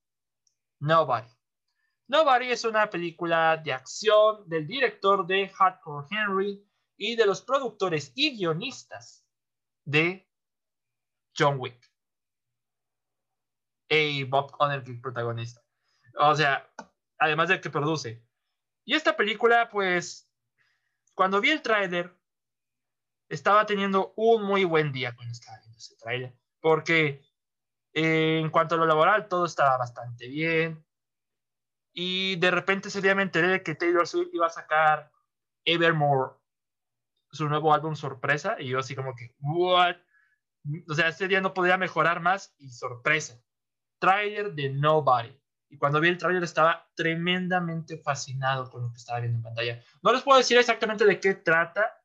Nobody. 0.81 1.29
Nobody 2.09 2.51
es 2.51 2.65
una 2.65 2.91
película 2.91 3.57
de 3.57 3.73
acción 3.73 4.49
del 4.49 4.67
director 4.67 5.27
de 5.27 5.49
Hardcore 5.49 6.07
Henry 6.11 6.67
y 6.97 7.17
de 7.17 7.25
los 7.25 7.41
productores 7.41 8.13
y 8.15 8.37
guionistas 8.37 9.25
de 9.85 10.29
John 11.37 11.59
Wick. 11.59 11.92
Y 13.95 14.25
Bob 14.25 14.55
Odenkirk 14.59 15.03
protagonista. 15.03 15.61
O 16.19 16.35
sea, 16.35 16.67
además 17.19 17.49
de 17.49 17.61
que 17.61 17.69
produce. 17.69 18.25
Y 18.85 18.95
esta 18.95 19.17
película, 19.17 19.69
pues, 19.71 20.31
cuando 21.15 21.41
vi 21.41 21.51
el 21.51 21.63
tráiler, 21.63 22.17
estaba 23.29 23.67
teniendo 23.67 24.13
un 24.17 24.45
muy 24.45 24.65
buen 24.65 24.93
día 24.93 25.15
cuando 25.15 25.33
estaba 25.33 25.59
viendo 25.59 25.79
ese 25.79 25.97
tráiler, 25.97 26.35
porque 26.61 27.23
eh, 27.95 28.41
en 28.43 28.51
cuanto 28.51 28.75
a 28.75 28.79
lo 28.79 28.87
laboral, 28.87 29.29
todo 29.29 29.45
estaba 29.45 29.77
bastante 29.77 30.27
bien. 30.29 30.85
Y 31.93 32.37
de 32.37 32.51
repente 32.51 32.89
ese 32.89 33.03
día 33.03 33.15
me 33.15 33.23
enteré 33.23 33.49
de 33.49 33.63
que 33.63 33.75
Taylor 33.75 34.07
Swift 34.07 34.31
iba 34.33 34.47
a 34.47 34.51
sacar 34.51 35.13
Evermore, 35.67 36.33
su 37.31 37.49
nuevo 37.49 37.75
álbum 37.75 37.95
sorpresa, 37.95 38.57
y 38.59 38.69
yo 38.69 38.79
así 38.79 38.95
como 38.95 39.15
que, 39.15 39.35
¿what? 39.41 39.97
O 40.89 40.95
sea, 40.95 41.09
ese 41.09 41.29
día 41.29 41.41
no 41.43 41.55
podía 41.55 41.77
mejorar 41.77 42.21
más 42.21 42.55
y 42.59 42.71
sorpresa. 42.71 43.43
Trailer 44.03 44.53
de 44.53 44.69
Nobody. 44.69 45.33
Y 45.71 45.79
cuando 45.79 46.01
vi 46.01 46.09
el 46.09 46.19
trailer 46.19 46.43
estaba 46.43 46.91
tremendamente 46.97 47.99
fascinado 47.99 48.69
con 48.69 48.83
lo 48.83 48.91
que 48.91 48.97
estaba 48.97 49.21
viendo 49.21 49.39
en 49.39 49.45
pantalla. 49.45 49.81
No 50.03 50.13
les 50.13 50.23
puedo 50.23 50.39
decir 50.39 50.59
exactamente 50.59 51.05
de 51.05 51.21
qué 51.21 51.35
trata, 51.35 52.03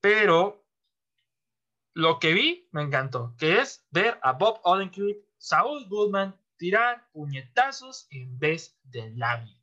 pero 0.00 0.64
lo 1.94 2.20
que 2.20 2.32
vi 2.32 2.68
me 2.70 2.82
encantó, 2.82 3.34
que 3.36 3.58
es 3.58 3.84
ver 3.90 4.20
a 4.22 4.34
Bob 4.34 4.60
Odenkirk, 4.62 5.18
Saul 5.36 5.88
Goodman 5.88 6.40
tirar 6.56 7.10
puñetazos 7.10 8.06
en 8.10 8.38
vez 8.38 8.78
de 8.84 9.10
labio. 9.16 9.58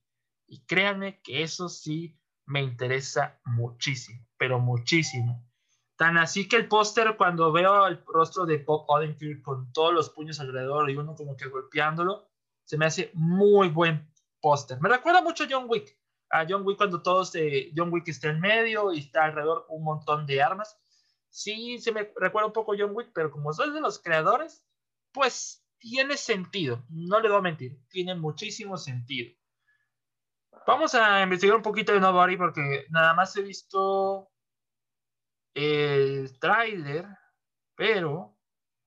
Y 0.48 0.66
créanme 0.66 1.22
que 1.22 1.44
eso 1.44 1.70
sí 1.70 2.20
me 2.46 2.62
interesa 2.62 3.40
muchísimo, 3.46 4.28
pero 4.36 4.60
muchísimo. 4.60 5.49
Tan 6.00 6.18
así 6.18 6.48
que 6.48 6.56
el 6.56 6.70
póster, 6.70 7.18
cuando 7.18 7.52
veo 7.52 7.86
el 7.86 8.02
rostro 8.08 8.46
de 8.46 8.60
Bob 8.60 8.86
Odenkirk 8.88 9.42
con 9.42 9.70
todos 9.74 9.94
los 9.94 10.10
puños 10.10 10.40
alrededor 10.40 10.90
y 10.90 10.96
uno 10.96 11.14
como 11.14 11.36
que 11.36 11.50
golpeándolo, 11.50 12.30
se 12.64 12.78
me 12.78 12.86
hace 12.86 13.12
muy 13.16 13.68
buen 13.68 14.10
póster. 14.40 14.80
Me 14.80 14.88
recuerda 14.88 15.22
mucho 15.22 15.44
a 15.44 15.48
John 15.50 15.66
Wick. 15.68 16.00
A 16.30 16.46
John 16.48 16.66
Wick 16.66 16.78
cuando 16.78 17.02
todos, 17.02 17.36
eh, 17.36 17.74
John 17.76 17.92
Wick 17.92 18.08
está 18.08 18.30
en 18.30 18.40
medio 18.40 18.94
y 18.94 19.00
está 19.00 19.26
alrededor 19.26 19.66
un 19.68 19.84
montón 19.84 20.26
de 20.26 20.42
armas. 20.42 20.80
Sí, 21.28 21.80
se 21.80 21.92
me 21.92 22.14
recuerda 22.16 22.48
un 22.48 22.54
poco 22.54 22.72
a 22.72 22.78
John 22.80 22.96
Wick, 22.96 23.10
pero 23.14 23.30
como 23.30 23.52
soy 23.52 23.74
de 23.74 23.82
los 23.82 24.00
creadores, 24.00 24.66
pues 25.12 25.66
tiene 25.80 26.16
sentido, 26.16 26.82
no 26.88 27.20
le 27.20 27.28
voy 27.28 27.40
a 27.40 27.42
mentir, 27.42 27.78
tiene 27.90 28.16
muchísimo 28.16 28.78
sentido. 28.78 29.36
Vamos 30.66 30.96
a 30.96 31.22
investigar 31.22 31.58
un 31.58 31.62
poquito 31.62 31.92
de 31.92 32.00
Nobody 32.00 32.38
porque 32.38 32.86
nada 32.90 33.14
más 33.14 33.36
he 33.36 33.42
visto 33.42 34.29
el 35.54 36.38
tráiler, 36.40 37.08
pero 37.76 38.38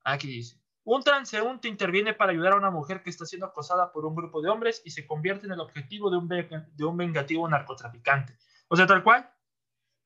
aquí 0.04 0.28
dice, 0.28 0.62
un 0.84 1.02
transeúnte 1.02 1.68
interviene 1.68 2.12
para 2.12 2.32
ayudar 2.32 2.54
a 2.54 2.56
una 2.56 2.70
mujer 2.70 3.02
que 3.02 3.10
está 3.10 3.24
siendo 3.24 3.46
acosada 3.46 3.92
por 3.92 4.04
un 4.04 4.16
grupo 4.16 4.42
de 4.42 4.50
hombres 4.50 4.82
y 4.84 4.90
se 4.90 5.06
convierte 5.06 5.46
en 5.46 5.52
el 5.52 5.60
objetivo 5.60 6.10
de 6.10 6.16
un, 6.16 6.28
de 6.28 6.84
un 6.84 6.96
vengativo 6.96 7.48
narcotraficante. 7.48 8.36
O 8.68 8.76
sea, 8.76 8.86
tal 8.86 9.04
cual, 9.04 9.32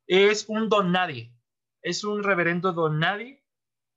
es 0.06 0.48
un 0.48 0.68
don 0.68 0.92
nadie, 0.92 1.34
es 1.82 2.04
un 2.04 2.22
reverendo 2.22 2.72
don 2.72 2.98
nadie 2.98 3.44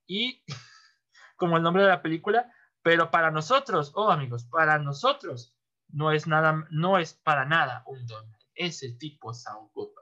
y, 0.08 0.44
como 1.36 1.58
el 1.58 1.64
nombre 1.64 1.84
de 1.84 1.90
la 1.90 2.02
película, 2.02 2.52
pero 2.82 3.12
para 3.12 3.30
nosotros, 3.30 3.92
oh 3.96 4.10
amigos, 4.10 4.46
para 4.46 4.80
nosotros 4.80 5.56
no 5.90 6.12
es 6.12 6.28
nada, 6.28 6.66
no 6.72 6.98
es 6.98 7.14
para 7.14 7.46
nada 7.46 7.84
un 7.88 8.06
don. 8.08 8.26
Ese 8.56 8.92
tipo 8.94 9.32
es 9.32 9.46
Goodman. 9.74 9.99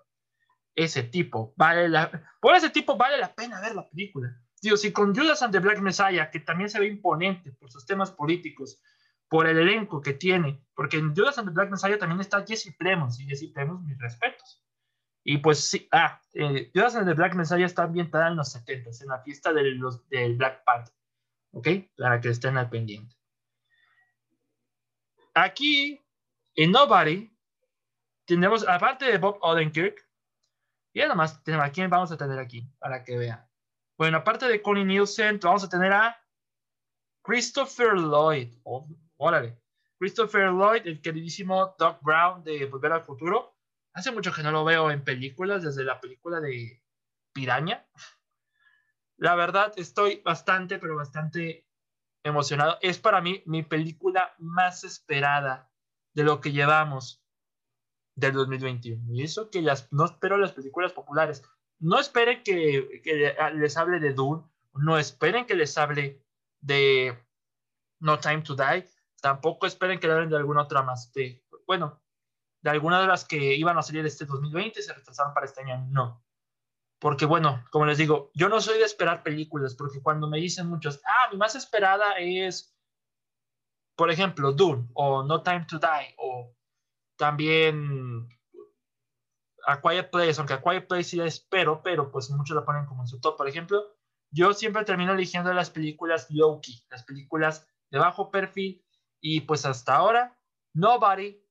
Ese 0.78 1.04
tipo 1.04 1.54
vale 1.58 1.90
la, 1.90 2.10
por 2.40 2.56
ese 2.56 2.70
tipo 2.70 2.96
vale 2.96 3.18
la 3.18 3.34
pena 3.34 3.60
ver 3.60 3.76
la 3.76 3.90
película. 3.90 4.30
Digo, 4.62 4.78
si 4.78 4.92
con 4.92 5.14
Judas 5.14 5.42
and 5.42 5.52
the 5.52 5.60
Black 5.60 5.80
Messiah, 5.80 6.30
que 6.30 6.40
también 6.40 6.70
se 6.70 6.80
ve 6.80 6.88
imponente 6.88 7.52
por 7.52 7.72
sus 7.72 7.86
temas 7.86 8.12
políticos, 8.12 8.80
por 9.28 9.48
el 9.48 9.58
elenco 9.58 10.02
que 10.02 10.14
tiene, 10.14 10.64
porque 10.76 10.98
en 10.98 11.16
Judas 11.16 11.38
and 11.40 11.50
the 11.50 11.54
Black 11.54 11.72
Messiah 11.72 11.98
también 11.98 12.22
está 12.22 12.46
Jesse 12.46 12.76
Plemons, 12.78 13.20
y 13.20 13.26
Jesse 13.26 13.52
Plemons, 13.52 13.84
mis 13.86 13.98
respetos. 13.98 14.64
Y 15.24 15.40
pues 15.40 15.70
sí, 15.70 15.88
ah, 15.92 16.22
eh, 16.34 16.72
Judas 16.74 16.96
and 16.96 17.08
the 17.08 17.14
Black 17.14 17.34
Messiah 17.34 17.66
está 17.66 17.84
ambientada 17.84 18.28
en 18.28 18.38
los 18.38 18.52
70 18.52 18.90
en 19.02 19.08
la 19.08 19.20
fiesta 19.24 19.52
de 19.52 19.64
los, 19.72 20.08
del 20.10 20.38
Black 20.38 20.64
Panther. 20.64 20.94
¿ok? 21.52 21.68
Para 21.98 22.22
que 22.22 22.30
estén 22.30 22.58
al 22.58 22.70
pendiente. 22.70 23.16
Aquí, 25.34 26.00
en 26.56 26.72
Nobody, 26.72 27.32
tenemos, 28.26 28.68
aparte 28.68 29.06
de 29.06 29.18
Bob 29.18 29.38
Odenkirk, 29.42 30.07
y 30.98 31.02
nada 31.02 31.14
más, 31.14 31.40
¿a 31.46 31.70
quién 31.70 31.92
vamos 31.92 32.12
a 32.12 32.18
tener 32.18 32.40
aquí? 32.40 32.68
Para 32.80 33.04
que 33.04 33.20
vean. 33.20 33.48
Bueno, 34.00 34.18
aparte 34.18 34.48
de 34.48 34.64
Connie 34.64 34.84
Nielsen, 34.84 35.40
vamos 35.44 35.64
a 35.64 35.70
tener 35.70 35.94
a 35.94 36.20
Christopher 37.22 37.94
Lloyd. 37.94 38.58
Oh, 38.64 38.88
órale. 39.18 39.62
Christopher 40.00 40.50
Lloyd, 40.50 40.88
el 40.88 41.00
queridísimo 41.00 41.76
Doc 41.78 42.02
Brown 42.02 42.44
de 42.44 42.66
Volver 42.66 42.94
al 42.94 43.04
Futuro. 43.04 43.56
Hace 43.94 44.12
mucho 44.12 44.32
que 44.32 44.42
no 44.42 44.52
lo 44.52 44.66
veo 44.66 44.90
en 44.90 45.04
películas, 45.04 45.62
desde 45.62 45.84
la 45.84 46.00
película 46.00 46.40
de 46.40 46.84
Piraña. 47.32 47.88
La 49.18 49.36
verdad, 49.36 49.74
estoy 49.78 50.22
bastante, 50.26 50.80
pero 50.80 50.96
bastante 50.96 51.68
emocionado. 52.24 52.80
Es 52.82 52.98
para 52.98 53.22
mí 53.22 53.44
mi 53.46 53.62
película 53.62 54.34
más 54.40 54.84
esperada 54.84 55.72
de 56.14 56.24
lo 56.24 56.42
que 56.42 56.54
llevamos 56.54 57.24
del 58.18 58.34
2021. 58.34 59.14
Y 59.14 59.24
eso 59.24 59.50
que 59.50 59.62
las, 59.62 59.88
no 59.94 60.04
espero 60.04 60.38
las 60.38 60.52
películas 60.52 60.92
populares. 60.92 61.44
No 61.80 62.00
esperen 62.00 62.44
que, 62.44 63.02
les 63.54 63.78
hable 63.78 64.00
de 64.00 64.14
Dune. 64.14 64.44
No 64.74 64.98
esperen 64.98 65.46
que 65.46 65.56
les 65.56 65.78
hable 65.78 66.22
de 66.60 67.18
No 68.02 68.20
Time 68.20 68.42
to 68.42 68.56
Die. 68.56 68.86
Tampoco 69.22 69.68
esperen 69.68 70.00
que 70.00 70.08
le 70.08 70.14
hablen 70.14 70.30
de 70.30 70.38
alguna 70.38 70.64
otra 70.64 70.84
más. 70.84 71.14
De, 71.14 71.46
bueno, 71.66 72.02
de 72.62 72.70
alguna 72.70 73.00
de 73.00 73.08
las 73.08 73.24
que 73.24 73.56
iban 73.56 73.78
a 73.78 73.84
salir 73.84 74.06
este 74.06 74.26
2020 74.26 74.82
se 74.82 74.94
retrasaron 74.94 75.34
para 75.34 75.46
este 75.46 75.62
año. 75.62 75.88
No 75.90 76.28
porque 77.00 77.26
bueno, 77.26 77.64
como 77.70 77.86
les 77.86 77.98
digo, 77.98 78.32
yo 78.34 78.50
no 78.50 78.60
soy 78.60 78.80
de 78.80 78.86
esperar 78.86 79.24
películas, 79.24 79.76
porque 79.76 80.02
cuando 80.02 80.28
me 80.28 80.40
dicen 80.40 80.68
muchos, 80.68 81.00
ah, 81.06 81.30
mi 81.32 81.38
más 81.38 81.54
esperada 81.56 82.18
es, 82.18 82.76
por 83.96 84.10
ejemplo, 84.10 84.52
Dune 84.52 84.90
o 84.94 85.24
No 85.24 85.44
Time 85.44 85.66
to 85.70 85.78
Die 85.78 86.16
o 86.18 86.56
también 87.18 88.30
A 89.66 89.82
Quiet 89.82 90.10
Place, 90.10 90.36
aunque 90.38 90.54
A 90.54 90.62
Quiet 90.62 90.88
Place 90.88 91.04
sí 91.04 91.18
la 91.18 91.26
espero, 91.26 91.82
pero 91.84 92.12
pues 92.12 92.30
muchos 92.30 92.56
la 92.56 92.66
ponen 92.66 92.86
como 92.86 93.04
en 93.04 93.08
su 93.08 93.20
top, 93.20 93.38
por 93.38 93.48
ejemplo, 93.48 93.98
yo 94.32 94.54
siempre 94.54 94.86
termino 94.86 95.14
eligiendo 95.14 95.54
las 95.54 95.70
películas 95.70 96.28
low-key, 96.30 96.86
las 96.90 97.04
películas 97.04 97.68
de 97.92 98.00
bajo 98.00 98.32
perfil, 98.32 98.86
y 99.20 99.42
pues 99.42 99.66
hasta 99.66 99.96
ahora, 99.96 100.38
Nobody, 100.74 101.42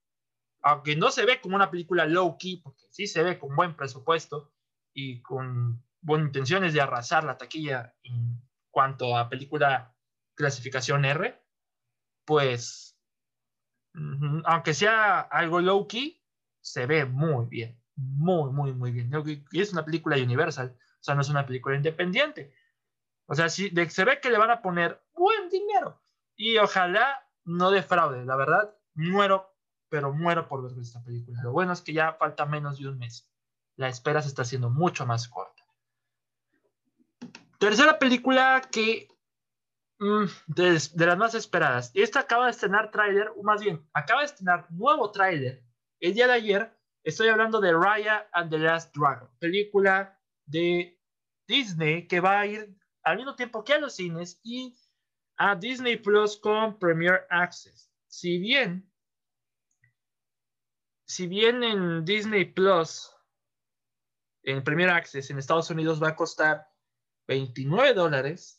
aunque 0.62 0.96
no 0.96 1.11
se 1.11 1.25
ve 1.25 1.40
como 1.40 1.56
una 1.56 1.70
película 1.70 2.06
low-key, 2.06 2.62
porque 2.62 2.85
sí 2.90 3.06
se 3.06 3.23
ve 3.23 3.38
con 3.38 3.54
buen 3.56 3.76
presupuesto, 3.76 4.52
y 4.99 5.20
con 5.20 5.85
buenas 6.00 6.28
intenciones 6.28 6.73
de 6.73 6.80
arrasar 6.80 7.25
la 7.25 7.37
taquilla 7.37 7.94
en 8.02 8.40
cuanto 8.70 9.16
a 9.16 9.28
película 9.28 9.94
clasificación 10.35 11.04
R, 11.04 11.42
pues, 12.25 12.95
aunque 14.44 14.74
sea 14.74 15.20
algo 15.20 15.60
low 15.60 15.86
key, 15.86 16.22
se 16.60 16.86
ve 16.86 17.04
muy 17.04 17.46
bien, 17.46 17.80
muy, 17.94 18.50
muy, 18.50 18.72
muy 18.72 18.90
bien. 18.92 19.10
Y 19.52 19.60
es 19.60 19.72
una 19.72 19.84
película 19.84 20.16
universal, 20.16 20.76
o 20.78 21.02
sea, 21.02 21.14
no 21.14 21.22
es 21.22 21.28
una 21.28 21.46
película 21.46 21.76
independiente. 21.76 22.52
O 23.26 23.34
sea, 23.34 23.48
sí, 23.48 23.72
se 23.88 24.04
ve 24.04 24.20
que 24.20 24.30
le 24.30 24.38
van 24.38 24.50
a 24.50 24.62
poner 24.62 25.02
buen 25.14 25.48
dinero 25.48 26.00
y 26.36 26.58
ojalá 26.58 27.26
no 27.44 27.70
defraude, 27.70 28.24
la 28.24 28.36
verdad, 28.36 28.74
muero, 28.94 29.52
pero 29.88 30.12
muero 30.12 30.48
por 30.48 30.62
ver 30.62 30.78
esta 30.80 31.02
película. 31.02 31.42
Lo 31.42 31.52
bueno 31.52 31.72
es 31.72 31.80
que 31.80 31.92
ya 31.92 32.12
falta 32.14 32.46
menos 32.46 32.78
de 32.78 32.88
un 32.88 32.98
mes 32.98 33.28
la 33.76 33.88
espera 33.88 34.22
se 34.22 34.28
está 34.28 34.42
haciendo 34.42 34.70
mucho 34.70 35.06
más 35.06 35.28
corta. 35.28 35.62
Tercera 37.58 37.98
película 37.98 38.62
que 38.70 39.08
mm, 39.98 40.24
de, 40.46 41.06
las 41.06 41.18
más 41.18 41.34
esperadas. 41.34 41.90
Esta 41.94 42.20
acaba 42.20 42.46
de 42.46 42.52
estrenar 42.52 42.90
tráiler, 42.90 43.32
o 43.36 43.42
más 43.42 43.60
bien, 43.62 43.86
acaba 43.92 44.20
de 44.20 44.26
estrenar 44.26 44.70
nuevo 44.70 45.10
tráiler. 45.10 45.62
El 46.00 46.14
día 46.14 46.26
de 46.26 46.34
ayer 46.34 46.78
estoy 47.02 47.28
hablando 47.28 47.60
de 47.60 47.72
Raya 47.72 48.28
and 48.32 48.50
the 48.50 48.58
Last 48.58 48.94
Dragon, 48.96 49.28
película 49.38 50.18
de 50.44 51.00
Disney 51.46 52.06
que 52.06 52.20
va 52.20 52.40
a 52.40 52.46
ir 52.46 52.76
al 53.02 53.16
mismo 53.16 53.36
tiempo 53.36 53.62
que 53.62 53.74
a 53.74 53.78
los 53.78 53.94
cines 53.94 54.40
y 54.42 54.76
a 55.36 55.54
Disney 55.54 55.96
Plus 55.96 56.36
con 56.36 56.78
Premier 56.78 57.26
Access. 57.30 57.90
Si 58.08 58.38
bien, 58.38 58.90
si 61.06 61.26
bien 61.26 61.62
en 61.62 62.04
Disney 62.04 62.44
Plus, 62.44 63.12
en 64.42 64.62
Premier 64.62 64.90
Access 64.90 65.30
en 65.30 65.38
Estados 65.38 65.70
Unidos 65.70 66.02
va 66.02 66.08
a 66.08 66.16
costar 66.16 66.68
29 67.28 67.94
dólares, 67.94 68.55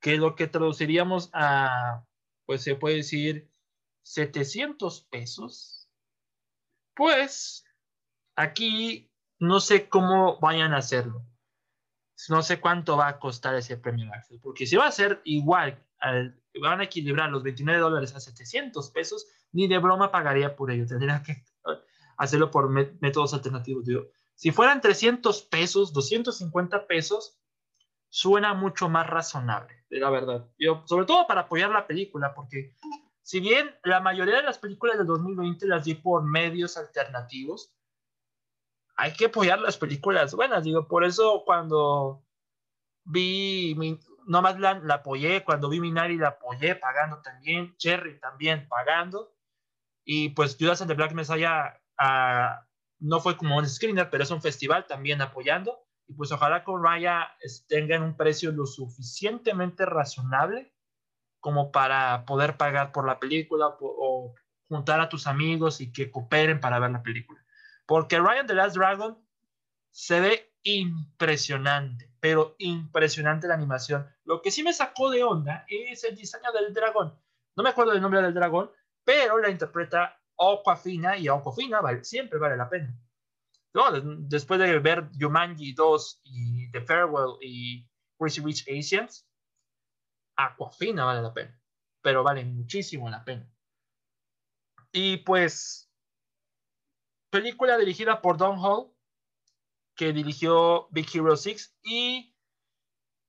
que 0.00 0.16
lo 0.16 0.34
que 0.36 0.46
traduciríamos 0.46 1.30
a, 1.32 2.04
pues 2.46 2.62
se 2.62 2.74
puede 2.74 2.96
decir, 2.96 3.50
700 4.02 5.02
pesos, 5.10 5.88
pues 6.94 7.64
aquí 8.36 9.10
no 9.38 9.60
sé 9.60 9.88
cómo 9.88 10.38
vayan 10.40 10.72
a 10.72 10.78
hacerlo. 10.78 11.24
No 12.28 12.42
sé 12.42 12.60
cuánto 12.60 12.96
va 12.96 13.08
a 13.08 13.18
costar 13.20 13.54
ese 13.54 13.76
premio 13.76 14.12
Access, 14.12 14.40
porque 14.40 14.66
si 14.66 14.76
va 14.76 14.88
a 14.88 14.92
ser 14.92 15.20
igual, 15.24 15.80
van 16.60 16.80
a 16.80 16.84
equilibrar 16.84 17.30
los 17.30 17.44
29 17.44 17.80
dólares 17.80 18.14
a 18.14 18.20
700 18.20 18.90
pesos, 18.90 19.26
ni 19.52 19.68
de 19.68 19.78
broma 19.78 20.10
pagaría 20.10 20.56
por 20.56 20.70
ello. 20.70 20.86
Tendría 20.86 21.22
que 21.22 21.44
hacerlo 22.16 22.50
por 22.50 22.68
métodos 22.70 23.34
alternativos. 23.34 23.86
si 24.34 24.50
fueran 24.50 24.80
300 24.80 25.42
pesos, 25.42 25.92
250 25.92 26.86
pesos, 26.88 27.37
suena 28.08 28.54
mucho 28.54 28.88
más 28.88 29.06
razonable, 29.06 29.84
la 29.90 30.10
verdad. 30.10 30.48
Yo, 30.58 30.82
sobre 30.86 31.06
todo 31.06 31.26
para 31.26 31.42
apoyar 31.42 31.70
la 31.70 31.86
película, 31.86 32.34
porque 32.34 32.74
si 33.22 33.40
bien 33.40 33.74
la 33.84 34.00
mayoría 34.00 34.36
de 34.36 34.42
las 34.42 34.58
películas 34.58 34.98
del 34.98 35.06
2020 35.06 35.66
las 35.66 35.84
vi 35.84 35.94
por 35.94 36.22
medios 36.22 36.76
alternativos, 36.76 37.74
hay 38.96 39.12
que 39.12 39.26
apoyar 39.26 39.60
las 39.60 39.76
películas 39.76 40.34
buenas. 40.34 40.64
Digo, 40.64 40.88
por 40.88 41.04
eso 41.04 41.42
cuando 41.44 42.24
vi, 43.04 43.74
mi, 43.76 44.00
nomás 44.26 44.58
la, 44.58 44.78
la 44.80 44.94
apoyé, 44.94 45.44
cuando 45.44 45.68
vi 45.68 45.80
Minari 45.80 46.16
la 46.16 46.28
apoyé 46.28 46.74
pagando 46.74 47.20
también, 47.20 47.76
Cherry 47.76 48.18
también 48.18 48.66
pagando. 48.68 49.34
Y 50.04 50.30
pues 50.30 50.56
Judas 50.58 50.80
and 50.80 50.90
the 50.90 50.94
Black 50.94 51.12
Messiah 51.12 51.78
uh, 52.00 52.64
no 52.98 53.20
fue 53.20 53.36
como 53.36 53.58
un 53.58 53.68
screener, 53.68 54.10
pero 54.10 54.24
es 54.24 54.30
un 54.30 54.42
festival 54.42 54.86
también 54.86 55.20
apoyando 55.20 55.87
y 56.08 56.14
pues 56.14 56.32
ojalá 56.32 56.64
con 56.64 56.82
Raya 56.82 57.36
tengan 57.68 58.02
un 58.02 58.16
precio 58.16 58.50
lo 58.50 58.64
suficientemente 58.64 59.84
razonable 59.84 60.74
como 61.38 61.70
para 61.70 62.24
poder 62.24 62.56
pagar 62.56 62.92
por 62.92 63.06
la 63.06 63.20
película 63.20 63.76
o, 63.80 64.34
juntar 64.68 65.00
a 65.00 65.08
tus 65.08 65.26
amigos 65.26 65.80
y 65.80 65.92
que 65.92 66.10
cooperen 66.10 66.60
para 66.60 66.78
ver 66.78 66.90
la 66.90 67.02
película. 67.02 67.42
Porque 67.86 68.18
Ryan 68.18 68.46
The 68.46 68.54
Last 68.54 68.76
Dragon 68.76 69.18
se 69.90 70.20
ve 70.20 70.54
impresionante, 70.62 72.12
pero 72.20 72.54
impresionante 72.58 73.48
la 73.48 73.54
animación. 73.54 74.06
Lo 74.24 74.42
que 74.42 74.50
sí 74.50 74.62
me 74.62 74.74
sacó 74.74 75.10
de 75.10 75.24
onda 75.24 75.64
es 75.68 76.04
el 76.04 76.16
diseño 76.16 76.52
del 76.52 76.74
dragón. 76.74 77.18
No 77.56 77.62
me 77.62 77.70
acuerdo 77.70 77.92
del 77.92 78.02
nombre 78.02 78.20
del 78.20 78.34
dragón, 78.34 78.70
pero 79.04 79.38
la 79.38 79.48
interpreta 79.48 80.20
Aquafina 80.38 81.16
y 81.16 81.28
Aquafina 81.28 81.80
vale, 81.80 82.04
siempre 82.04 82.38
vale 82.38 82.56
la 82.56 82.68
pena 82.68 82.94
después 83.72 84.60
de 84.60 84.78
ver 84.78 85.10
Jumanji 85.18 85.72
2 85.72 86.20
y 86.24 86.70
The 86.70 86.80
Farewell 86.82 87.36
y 87.40 87.88
Crazy 88.18 88.40
Rich 88.40 88.66
Asians, 88.68 89.26
Aquafina 90.36 91.04
vale 91.04 91.22
la 91.22 91.34
pena, 91.34 91.60
pero 92.00 92.22
vale 92.22 92.44
muchísimo 92.44 93.10
la 93.10 93.24
pena. 93.24 93.50
Y 94.92 95.18
pues, 95.18 95.92
película 97.30 97.76
dirigida 97.76 98.20
por 98.20 98.36
Don 98.36 98.58
Hall, 98.58 98.92
que 99.94 100.12
dirigió 100.12 100.88
Big 100.90 101.08
Hero 101.12 101.36
6, 101.36 101.78
y 101.82 102.34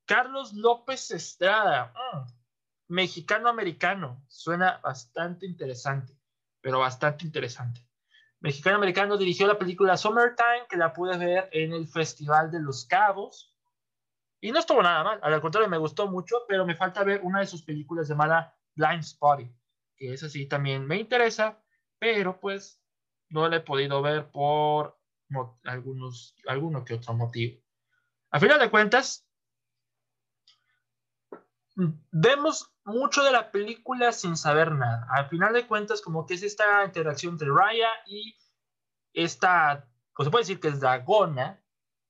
Carlos 0.05 0.53
López 0.53 1.11
Estrada, 1.11 1.93
mm, 2.13 2.93
mexicano-americano, 2.93 4.23
suena 4.27 4.77
bastante 4.77 5.45
interesante, 5.45 6.17
pero 6.61 6.79
bastante 6.79 7.25
interesante 7.25 7.88
mexicano-americano, 8.41 9.17
dirigió 9.17 9.47
la 9.47 9.57
película 9.57 9.97
Summertime, 9.97 10.67
que 10.69 10.77
la 10.77 10.93
pude 10.93 11.17
ver 11.17 11.49
en 11.51 11.73
el 11.73 11.87
Festival 11.87 12.51
de 12.51 12.61
los 12.61 12.85
Cabos. 12.85 13.55
Y 14.41 14.51
no 14.51 14.59
estuvo 14.59 14.81
nada 14.81 15.03
mal, 15.03 15.19
al 15.21 15.41
contrario, 15.41 15.69
me 15.69 15.77
gustó 15.77 16.07
mucho, 16.07 16.37
pero 16.47 16.65
me 16.65 16.75
falta 16.75 17.03
ver 17.03 17.21
una 17.23 17.41
de 17.41 17.47
sus 17.47 17.63
películas 17.63 18.07
llamada 18.07 18.57
Blind 18.75 19.03
Spotting, 19.03 19.53
que 19.97 20.13
es 20.13 20.23
así 20.23 20.47
también 20.47 20.87
me 20.87 20.97
interesa, 20.97 21.61
pero 21.99 22.39
pues 22.39 22.81
no 23.27 23.47
la 23.49 23.57
he 23.57 23.61
podido 23.61 24.01
ver 24.01 24.31
por 24.31 24.97
algunos, 25.65 26.35
alguno 26.47 26.85
que 26.85 26.95
otro 26.95 27.13
motivo. 27.13 27.61
A 28.31 28.39
final 28.39 28.59
de 28.59 28.69
cuentas, 28.69 29.28
vemos 32.11 32.71
mucho 32.83 33.23
de 33.23 33.31
la 33.31 33.51
película 33.51 34.11
sin 34.11 34.35
saber 34.35 34.71
nada. 34.71 35.07
Al 35.09 35.29
final 35.29 35.53
de 35.53 35.67
cuentas, 35.67 36.01
como 36.01 36.25
que 36.25 36.33
es 36.33 36.43
esta 36.43 36.83
interacción 36.83 37.33
entre 37.33 37.49
Raya 37.51 37.89
y 38.05 38.35
esta, 39.13 39.87
pues 40.13 40.25
se 40.25 40.31
puede 40.31 40.43
decir 40.43 40.59
que 40.59 40.69
es 40.69 40.79
Dragona, 40.79 41.63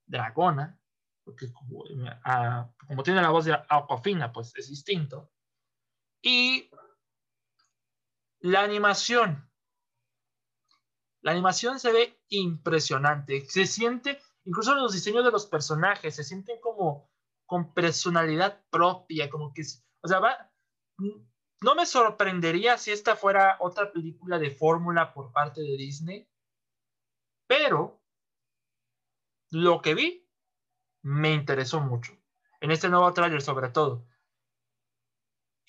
Dragona, 0.06 0.78
porque 1.24 1.52
como, 1.52 1.84
ah, 2.24 2.70
tiene 3.04 3.22
la 3.22 3.30
voz 3.30 3.44
de 3.44 3.54
Aquafina, 3.68 4.32
pues 4.32 4.52
es 4.56 4.68
distinto. 4.68 5.30
Y 6.22 6.70
la 8.40 8.62
animación. 8.62 9.48
La 11.22 11.32
animación 11.32 11.78
se 11.78 11.92
ve 11.92 12.18
impresionante. 12.28 13.44
Se 13.48 13.66
siente, 13.66 14.20
incluso 14.44 14.74
los 14.74 14.92
diseños 14.92 15.24
de 15.24 15.30
los 15.30 15.46
personajes, 15.46 16.16
se 16.16 16.24
sienten 16.24 16.60
como 16.60 17.09
con 17.50 17.74
personalidad 17.74 18.62
propia, 18.70 19.28
como 19.28 19.52
que, 19.52 19.62
o 20.02 20.06
sea, 20.06 20.20
va, 20.20 20.52
no 20.98 21.74
me 21.74 21.84
sorprendería 21.84 22.78
si 22.78 22.92
esta 22.92 23.16
fuera 23.16 23.56
otra 23.58 23.90
película 23.90 24.38
de 24.38 24.52
fórmula 24.52 25.12
por 25.12 25.32
parte 25.32 25.60
de 25.60 25.76
Disney, 25.76 26.30
pero 27.48 28.00
lo 29.50 29.82
que 29.82 29.96
vi 29.96 30.30
me 31.02 31.32
interesó 31.32 31.80
mucho, 31.80 32.16
en 32.60 32.70
este 32.70 32.88
nuevo 32.88 33.12
tráiler 33.12 33.42
sobre 33.42 33.70
todo. 33.70 34.06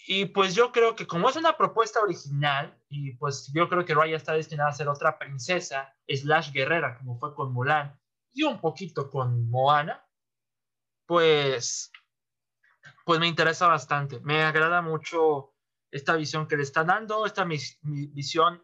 Y 0.06 0.26
pues 0.26 0.54
yo 0.54 0.72
creo 0.72 0.96
que 0.96 1.08
como 1.08 1.30
es 1.30 1.36
una 1.36 1.58
propuesta 1.58 2.00
original, 2.00 2.80
y 2.89 3.13
pues 3.13 3.52
yo 3.56 3.67
creo 3.67 3.86
que 3.86 3.96
Raya 3.96 4.17
está 4.17 4.34
destinada 4.34 4.70
a 4.70 4.74
ser 4.74 4.88
otra 4.88 5.17
princesa, 5.17 5.96
slash 6.08 6.52
guerrera, 6.52 7.00
como 7.00 7.17
fue 7.17 7.34
con 7.34 7.52
Mulan, 7.52 8.00
y 8.34 8.44
un 8.44 8.62
poquito 8.62 9.10
con 9.10 9.50
Moana, 9.50 10.08
pues, 11.12 11.91
pues 13.04 13.19
me 13.19 13.28
interesa 13.28 13.67
bastante. 13.67 14.21
Me 14.21 14.43
agrada 14.43 14.82
mucho 14.82 15.54
esta 15.91 16.15
visión 16.15 16.47
que 16.47 16.56
le 16.56 16.63
está 16.63 16.86
dando, 16.86 17.26
esta 17.26 17.45
visión 17.82 18.63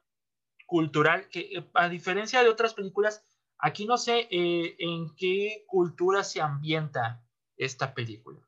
cultural, 0.66 1.28
que 1.28 1.42
eh, 1.42 1.70
a 1.74 1.90
diferencia 1.90 2.42
de 2.42 2.48
otras 2.48 2.74
películas, 2.74 3.22
aquí 3.60 3.86
no 3.86 3.98
sé 3.98 4.30
eh, 4.32 4.78
en 4.80 5.14
qué 5.18 5.66
cultura 5.68 6.24
se 6.24 6.40
ambienta 6.40 7.22
esta 7.58 7.94
película, 7.94 8.40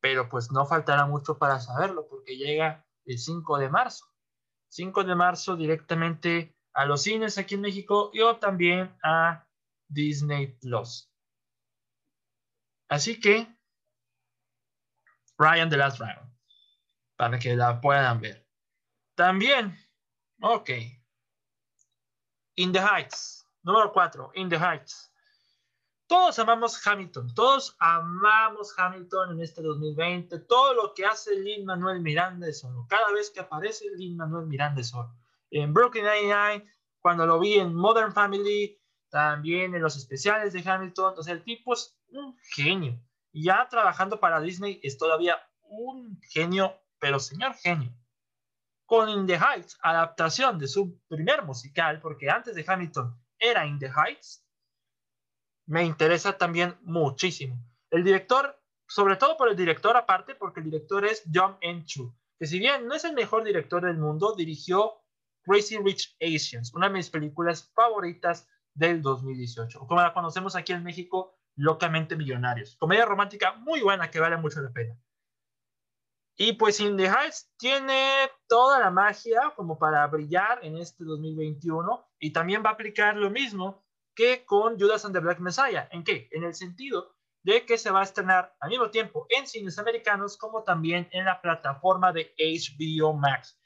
pero 0.00 0.30
pues 0.30 0.50
no 0.50 0.64
faltará 0.64 1.04
mucho 1.04 1.36
para 1.36 1.60
saberlo, 1.60 2.08
porque 2.08 2.38
llega 2.38 2.86
el 3.04 3.18
5 3.18 3.58
de 3.58 3.68
marzo. 3.68 4.06
5 4.68 5.04
de 5.04 5.14
marzo 5.14 5.56
directamente 5.56 6.56
a 6.72 6.86
los 6.86 7.02
cines 7.02 7.36
aquí 7.36 7.56
en 7.56 7.60
México 7.60 8.12
y 8.14 8.20
también 8.40 8.96
a 9.02 9.46
Disney 9.88 10.56
Plus. 10.58 11.11
Así 12.92 13.18
que, 13.18 13.46
Ryan 15.38 15.70
The 15.70 15.78
Last 15.78 15.98
Round, 15.98 16.30
para 17.16 17.38
que 17.38 17.56
la 17.56 17.80
puedan 17.80 18.20
ver. 18.20 18.46
También, 19.14 19.74
ok. 20.42 20.68
In 22.56 22.70
the 22.70 22.80
Heights, 22.80 23.46
número 23.62 23.90
4, 23.94 24.32
In 24.34 24.50
the 24.50 24.58
Heights. 24.58 25.10
Todos 26.06 26.38
amamos 26.38 26.86
Hamilton, 26.86 27.32
todos 27.34 27.74
amamos 27.78 28.78
Hamilton 28.78 29.32
en 29.32 29.40
este 29.40 29.62
2020, 29.62 30.40
todo 30.40 30.74
lo 30.74 30.92
que 30.92 31.06
hace 31.06 31.34
Lin 31.40 31.64
Manuel 31.64 32.02
Miranda 32.02 32.46
de 32.46 32.52
solo, 32.52 32.84
cada 32.90 33.10
vez 33.12 33.30
que 33.30 33.40
aparece 33.40 33.86
Lin 33.96 34.18
Manuel 34.18 34.48
Miranda 34.48 34.84
solo. 34.84 35.16
En 35.50 35.72
Brooklyn 35.72 36.04
99, 36.04 36.70
cuando 37.00 37.24
lo 37.24 37.40
vi 37.40 37.54
en 37.54 37.74
Modern 37.74 38.12
Family, 38.12 38.78
también 39.12 39.74
en 39.74 39.82
los 39.82 39.96
especiales 39.96 40.54
de 40.54 40.62
Hamilton, 40.66 41.10
entonces 41.10 41.34
el 41.34 41.44
tipo 41.44 41.74
es 41.74 41.94
un 42.08 42.34
genio. 42.54 42.98
Ya 43.30 43.68
trabajando 43.68 44.18
para 44.18 44.40
Disney 44.40 44.80
es 44.82 44.96
todavía 44.96 45.36
un 45.60 46.18
genio, 46.30 46.80
pero 46.98 47.20
señor 47.20 47.52
genio. 47.56 47.94
Con 48.86 49.10
In 49.10 49.26
the 49.26 49.38
Heights, 49.38 49.78
adaptación 49.82 50.58
de 50.58 50.66
su 50.66 50.98
primer 51.08 51.42
musical, 51.44 52.00
porque 52.00 52.30
antes 52.30 52.54
de 52.54 52.64
Hamilton 52.66 53.14
era 53.38 53.66
In 53.66 53.78
the 53.78 53.90
Heights, 53.90 54.46
me 55.66 55.84
interesa 55.84 56.38
también 56.38 56.78
muchísimo. 56.80 57.62
El 57.90 58.04
director, 58.04 58.58
sobre 58.88 59.16
todo 59.16 59.36
por 59.36 59.50
el 59.50 59.56
director 59.56 59.94
aparte, 59.94 60.34
porque 60.34 60.60
el 60.60 60.70
director 60.70 61.04
es 61.04 61.22
John 61.32 61.58
N. 61.60 61.84
Chu, 61.84 62.16
que 62.38 62.46
si 62.46 62.58
bien 62.58 62.86
no 62.86 62.94
es 62.94 63.04
el 63.04 63.12
mejor 63.12 63.44
director 63.44 63.84
del 63.84 63.98
mundo, 63.98 64.34
dirigió 64.34 65.02
Crazy 65.42 65.76
Rich 65.76 66.16
Asians, 66.18 66.72
una 66.72 66.88
de 66.88 66.94
mis 66.94 67.10
películas 67.10 67.70
favoritas 67.74 68.48
del 68.74 69.02
2018, 69.02 69.80
como 69.80 70.00
la 70.00 70.12
conocemos 70.12 70.56
aquí 70.56 70.72
en 70.72 70.82
México, 70.82 71.38
Locamente 71.56 72.16
Millonarios. 72.16 72.76
Comedia 72.76 73.04
romántica 73.04 73.52
muy 73.56 73.82
buena 73.82 74.10
que 74.10 74.20
vale 74.20 74.36
mucho 74.36 74.60
la 74.62 74.72
pena. 74.72 74.98
Y 76.36 76.54
pues 76.54 76.80
In 76.80 76.96
the 76.96 77.08
Heights 77.08 77.52
tiene 77.58 78.30
toda 78.46 78.80
la 78.80 78.90
magia 78.90 79.52
como 79.54 79.78
para 79.78 80.06
brillar 80.06 80.64
en 80.64 80.78
este 80.78 81.04
2021 81.04 82.08
y 82.18 82.32
también 82.32 82.62
va 82.64 82.70
a 82.70 82.72
aplicar 82.72 83.16
lo 83.16 83.30
mismo 83.30 83.84
que 84.14 84.44
con 84.44 84.78
Judas 84.78 85.04
and 85.04 85.14
the 85.14 85.20
Black 85.20 85.40
Messiah. 85.40 85.88
¿En 85.90 86.04
qué? 86.04 86.28
En 86.32 86.44
el 86.44 86.54
sentido 86.54 87.14
de 87.42 87.66
que 87.66 87.76
se 87.76 87.90
va 87.90 88.00
a 88.00 88.04
estrenar 88.04 88.56
al 88.60 88.70
mismo 88.70 88.90
tiempo 88.90 89.26
en 89.28 89.46
cines 89.46 89.78
americanos 89.78 90.36
como 90.36 90.62
también 90.62 91.08
en 91.12 91.26
la 91.26 91.40
plataforma 91.40 92.12
de 92.12 92.34
HBO 92.38 93.12
Max. 93.12 93.60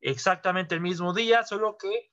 Exactamente 0.00 0.74
el 0.74 0.80
mismo 0.80 1.14
día, 1.14 1.44
solo 1.44 1.78
que 1.78 2.12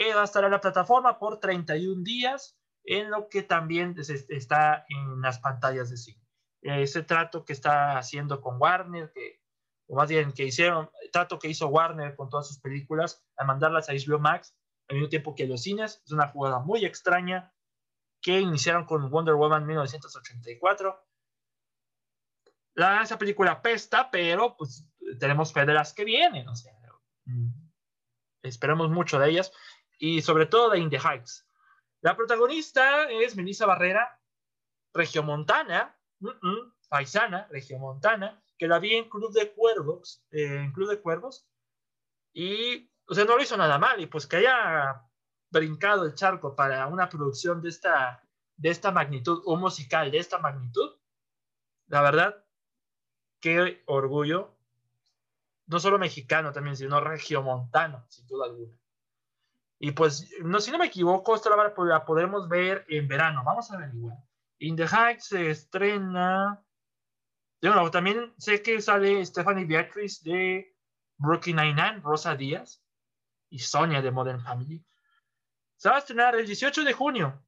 eh, 0.00 0.14
va 0.14 0.22
a 0.22 0.24
estar 0.24 0.42
en 0.44 0.50
la 0.50 0.62
plataforma 0.62 1.18
por 1.18 1.40
31 1.40 2.02
días, 2.02 2.56
en 2.84 3.10
lo 3.10 3.28
que 3.28 3.42
también 3.42 3.94
está 3.98 4.86
en 4.88 5.20
las 5.20 5.40
pantallas 5.40 5.90
de 5.90 5.98
cine. 5.98 6.26
Ese 6.62 7.02
trato 7.02 7.44
que 7.44 7.52
está 7.52 7.98
haciendo 7.98 8.40
con 8.40 8.56
Warner, 8.58 9.12
que, 9.12 9.42
o 9.88 9.96
más 9.96 10.08
bien 10.08 10.32
que 10.32 10.44
hicieron, 10.44 10.90
trato 11.12 11.38
que 11.38 11.48
hizo 11.48 11.68
Warner 11.68 12.16
con 12.16 12.30
todas 12.30 12.48
sus 12.48 12.60
películas, 12.60 13.22
a 13.36 13.44
mandarlas 13.44 13.90
a 13.90 13.92
HBO 13.92 14.18
Max, 14.18 14.56
al 14.88 14.96
mismo 14.96 15.10
tiempo 15.10 15.34
que 15.34 15.46
los 15.46 15.62
cines, 15.62 16.00
es 16.02 16.12
una 16.12 16.28
jugada 16.28 16.60
muy 16.60 16.86
extraña, 16.86 17.52
que 18.22 18.40
iniciaron 18.40 18.86
con 18.86 19.10
Wonder 19.10 19.34
Woman 19.34 19.66
1984. 19.66 20.98
La, 22.76 23.02
esa 23.02 23.18
película 23.18 23.60
pesta, 23.60 24.10
pero 24.10 24.56
pues 24.56 24.88
tenemos 25.18 25.52
fe 25.52 25.66
de 25.66 25.74
las 25.74 25.92
que 25.92 26.04
vienen, 26.06 26.48
o 26.48 26.56
sea, 26.56 26.72
mm, 27.26 27.50
esperamos 28.42 28.88
mucho 28.90 29.18
de 29.18 29.28
ellas 29.28 29.52
y 30.00 30.22
sobre 30.22 30.46
todo 30.46 30.70
de 30.70 30.78
In 30.78 30.90
the 30.90 30.98
Heights. 30.98 31.46
La 32.00 32.16
protagonista 32.16 33.08
es 33.10 33.36
Melissa 33.36 33.66
Barrera, 33.66 34.18
regiomontana, 34.94 35.94
uh 36.20 36.30
-uh, 36.30 36.74
paisana, 36.88 37.46
regiomontana, 37.50 38.42
que 38.58 38.66
la 38.66 38.78
vi 38.78 38.94
en 38.94 39.08
Club 39.08 39.32
de 39.32 39.52
Cuervos, 39.52 40.24
eh, 40.30 40.56
en 40.64 40.72
Club 40.72 40.88
de 40.88 41.00
Cuervos, 41.00 41.46
y, 42.32 42.90
o 43.06 43.14
sea, 43.14 43.26
no 43.26 43.36
lo 43.36 43.42
hizo 43.42 43.56
nada 43.56 43.78
mal, 43.78 44.00
y 44.00 44.06
pues 44.06 44.26
que 44.26 44.38
haya 44.38 45.04
brincado 45.50 46.06
el 46.06 46.14
charco 46.14 46.56
para 46.56 46.86
una 46.86 47.08
producción 47.08 47.60
de 47.60 47.68
esta, 47.68 48.26
de 48.56 48.70
esta 48.70 48.90
magnitud, 48.92 49.42
un 49.44 49.60
musical 49.60 50.10
de 50.10 50.18
esta 50.18 50.38
magnitud, 50.38 50.96
la 51.88 52.00
verdad, 52.00 52.44
qué 53.40 53.82
orgullo, 53.86 54.56
no 55.66 55.78
solo 55.78 55.98
mexicano 55.98 56.52
también, 56.52 56.76
sino 56.76 57.00
regiomontano, 57.00 58.06
sin 58.08 58.26
duda 58.26 58.46
alguna. 58.46 58.79
Y 59.82 59.92
pues, 59.92 60.30
no, 60.42 60.60
si 60.60 60.70
no 60.70 60.76
me 60.78 60.86
equivoco, 60.86 61.34
esta 61.34 61.48
la, 61.48 61.72
la 61.74 62.04
podremos 62.04 62.48
ver 62.50 62.84
en 62.88 63.08
verano, 63.08 63.42
vamos 63.42 63.70
a 63.72 63.78
ver 63.78 63.90
igual. 63.94 64.16
In 64.58 64.76
the 64.76 64.84
Heights 64.86 65.28
se 65.28 65.50
estrena. 65.50 66.62
Bueno, 67.62 67.90
también 67.90 68.34
sé 68.36 68.60
que 68.60 68.82
sale 68.82 69.24
Stephanie 69.24 69.64
Beatriz 69.64 70.22
de 70.22 70.76
Brooklyn 71.16 71.56
Nine-Nine, 71.56 72.00
Rosa 72.00 72.36
Díaz 72.36 72.84
y 73.48 73.58
Sonia 73.58 74.02
de 74.02 74.10
Modern 74.10 74.42
Family. 74.42 74.84
Se 75.76 75.88
va 75.88 75.96
a 75.96 76.00
estrenar 76.00 76.36
el 76.36 76.44
18 76.44 76.84
de 76.84 76.92
junio. 76.92 77.42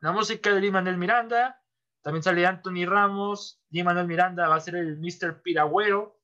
La 0.00 0.12
música 0.12 0.52
de 0.52 0.60
Lin-Manuel 0.60 0.98
Miranda. 0.98 1.62
También 2.02 2.22
sale 2.22 2.46
Anthony 2.46 2.84
Ramos. 2.84 3.62
Lin-Manuel 3.70 4.06
Miranda 4.06 4.46
va 4.46 4.56
a 4.56 4.60
ser 4.60 4.76
el 4.76 4.98
Mr. 4.98 5.40
Piragüero. 5.40 6.20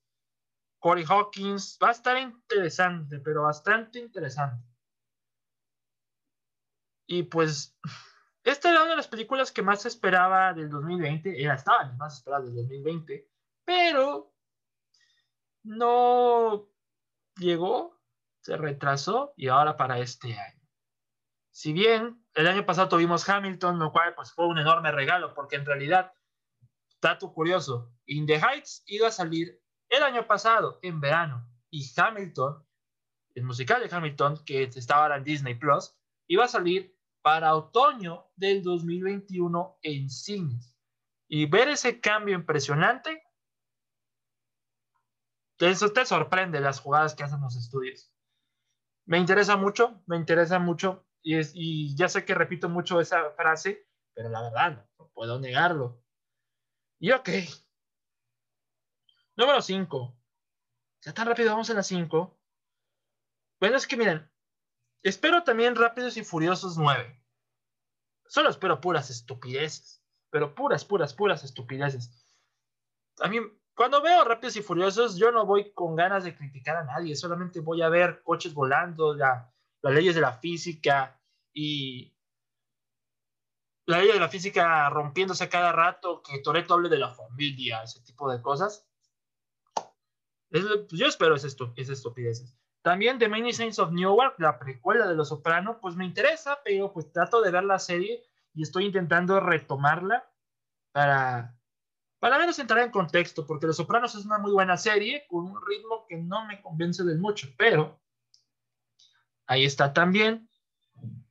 Corey 0.77 1.05
Hawkins. 1.09 1.79
Va 1.83 1.89
a 1.89 1.93
estar 1.93 2.17
interesante, 2.19 3.19
pero 3.19 3.43
bastante 3.43 3.97
interesante. 3.97 4.76
Y 7.07 7.23
pues, 7.23 7.75
esta 8.43 8.69
era 8.69 8.81
una 8.81 8.91
de 8.91 8.97
las 8.97 9.07
películas 9.07 9.51
que 9.51 9.63
más 9.63 9.85
esperaba 9.85 10.53
del 10.53 10.69
2020. 10.69 11.41
Era, 11.41 11.55
estaba 11.55 11.91
más 11.93 12.17
esperada 12.17 12.43
del 12.43 12.55
2020. 12.55 13.27
Pero 13.65 14.33
no 15.63 16.69
llegó, 17.37 17.99
se 18.41 18.57
retrasó 18.57 19.33
y 19.35 19.47
ahora 19.47 19.75
para 19.75 19.99
este 19.99 20.37
año. 20.37 20.61
Si 21.51 21.73
bien 21.73 22.23
el 22.35 22.47
año 22.47 22.65
pasado 22.65 22.89
tuvimos 22.89 23.27
Hamilton, 23.27 23.79
lo 23.79 23.91
cual 23.91 24.13
pues, 24.15 24.31
fue 24.31 24.47
un 24.47 24.59
enorme 24.59 24.91
regalo, 24.91 25.33
porque 25.33 25.55
en 25.55 25.65
realidad, 25.65 26.13
dato 27.01 27.33
curioso, 27.33 27.91
In 28.05 28.25
the 28.27 28.35
Heights 28.39 28.83
iba 28.85 29.07
a 29.07 29.11
salir 29.11 29.59
el 29.89 30.03
año 30.03 30.27
pasado, 30.27 30.79
en 30.81 30.99
verano, 30.99 31.49
y 31.69 31.89
Hamilton, 31.95 32.63
el 33.35 33.43
musical 33.43 33.81
de 33.81 33.93
Hamilton, 33.93 34.43
que 34.45 34.63
estaba 34.63 35.15
en 35.15 35.23
Disney 35.23 35.55
Plus, 35.55 35.95
iba 36.27 36.45
a 36.45 36.47
salir 36.47 36.96
para 37.27 37.55
otoño 37.55 38.31
del 38.37 38.63
2021 38.63 39.79
en 39.81 40.09
cines. 40.09 40.73
Y 41.27 41.45
ver 41.45 41.67
ese 41.67 41.99
cambio 41.99 42.35
impresionante, 42.35 43.21
eso 45.59 45.91
te 45.91 46.05
sorprende 46.05 46.61
las 46.61 46.79
jugadas 46.79 47.15
que 47.15 47.23
hacen 47.23 47.41
los 47.41 47.57
estudios. 47.57 48.13
Me 49.05 49.17
interesa 49.17 49.57
mucho, 49.57 50.01
me 50.05 50.15
interesa 50.15 50.57
mucho 50.57 51.05
y, 51.21 51.97
ya 51.97 52.07
sé 52.07 52.23
que 52.23 52.33
repito 52.33 52.69
mucho 52.69 53.01
esa 53.01 53.31
frase, 53.31 53.85
pero 54.13 54.29
la 54.29 54.43
verdad, 54.43 54.87
no, 54.97 55.09
puedo 55.09 55.37
negarlo. 55.37 56.01
Y 56.97 57.11
ok. 57.11 57.27
Número 59.35 59.61
5. 59.61 60.17
Ya 61.01 61.13
tan 61.13 61.27
rápido 61.27 61.51
vamos 61.51 61.69
a 61.69 61.73
la 61.73 61.83
5. 61.83 62.39
Bueno, 63.59 63.75
es 63.75 63.85
que 63.85 63.97
miren, 63.97 64.31
espero 65.07 65.43
también 65.43 65.75
Rápidos 65.75 66.17
y 66.17 66.23
Furiosos 66.23 66.77
9. 66.77 67.21
Solo 68.27 68.49
espero 68.49 68.81
puras 68.81 69.09
estupideces. 69.09 70.03
Pero 70.29 70.53
puras, 70.55 70.83
puras, 70.83 71.13
puras 71.13 71.43
estupideces. 71.43 72.11
A 73.19 73.27
mí, 73.27 73.37
cuando 73.75 74.01
veo 74.01 74.23
Rápidos 74.23 74.57
y 74.57 74.61
Furiosos, 74.61 75.17
yo 75.17 75.31
no 75.31 75.45
voy 75.45 75.71
con 75.73 75.95
ganas 75.95 76.23
de 76.23 76.35
criticar 76.35 76.77
a 76.77 76.83
nadie. 76.83 77.15
Solamente 77.15 77.59
voy 77.59 77.81
a 77.81 77.89
ver 77.89 78.21
coches 78.23 78.53
volando, 78.53 79.13
las 79.13 79.47
leyes 79.81 80.15
de 80.15 80.21
la 80.21 80.33
física, 80.33 81.17
y 81.57 82.13
la 83.87 83.97
ley 83.97 84.11
de 84.11 84.19
la 84.19 84.29
física 84.29 84.87
rompiéndose 84.91 85.49
cada 85.49 85.71
rato, 85.71 86.21
que 86.21 86.37
Toreto 86.39 86.75
hable 86.75 86.87
de 86.87 86.99
la 86.99 87.09
familia, 87.09 87.81
ese 87.81 87.99
tipo 88.01 88.31
de 88.31 88.39
cosas. 88.43 88.87
Es, 90.51 90.63
pues 90.87 90.91
yo 90.91 91.07
espero 91.07 91.33
esa, 91.33 91.47
estupidez. 91.47 92.55
También 92.87 93.19
The 93.19 93.27
Many 93.27 93.51
Saints 93.51 93.79
of 93.79 93.91
Newark, 93.91 94.35
la 94.39 94.57
precuela 94.57 95.05
de 95.09 95.13
Los 95.13 95.27
Soprano, 95.27 95.77
pues 95.81 95.97
me 95.97 96.05
interesa, 96.05 96.59
pero 96.63 96.93
pues 96.93 97.11
trato 97.11 97.41
de 97.41 97.51
ver 97.51 97.65
la 97.65 97.79
serie 97.79 98.23
y 98.53 98.63
estoy 98.63 98.85
intentando 98.85 99.41
retomarla 99.41 100.25
para, 100.93 101.53
para 102.17 102.37
menos 102.37 102.57
entrar 102.59 102.79
en 102.79 102.89
contexto, 102.89 103.45
porque 103.45 103.67
Los 103.67 103.75
Sopranos 103.75 104.15
es 104.15 104.23
una 104.23 104.37
muy 104.37 104.53
buena 104.53 104.77
serie 104.77 105.25
con 105.27 105.43
un 105.47 105.59
ritmo 105.67 106.05
que 106.07 106.15
no 106.15 106.45
me 106.45 106.61
convence 106.61 107.03
de 107.03 107.15
mucho, 107.15 107.49
pero 107.57 107.99
ahí 109.47 109.65
está 109.65 109.91
también. 109.91 110.49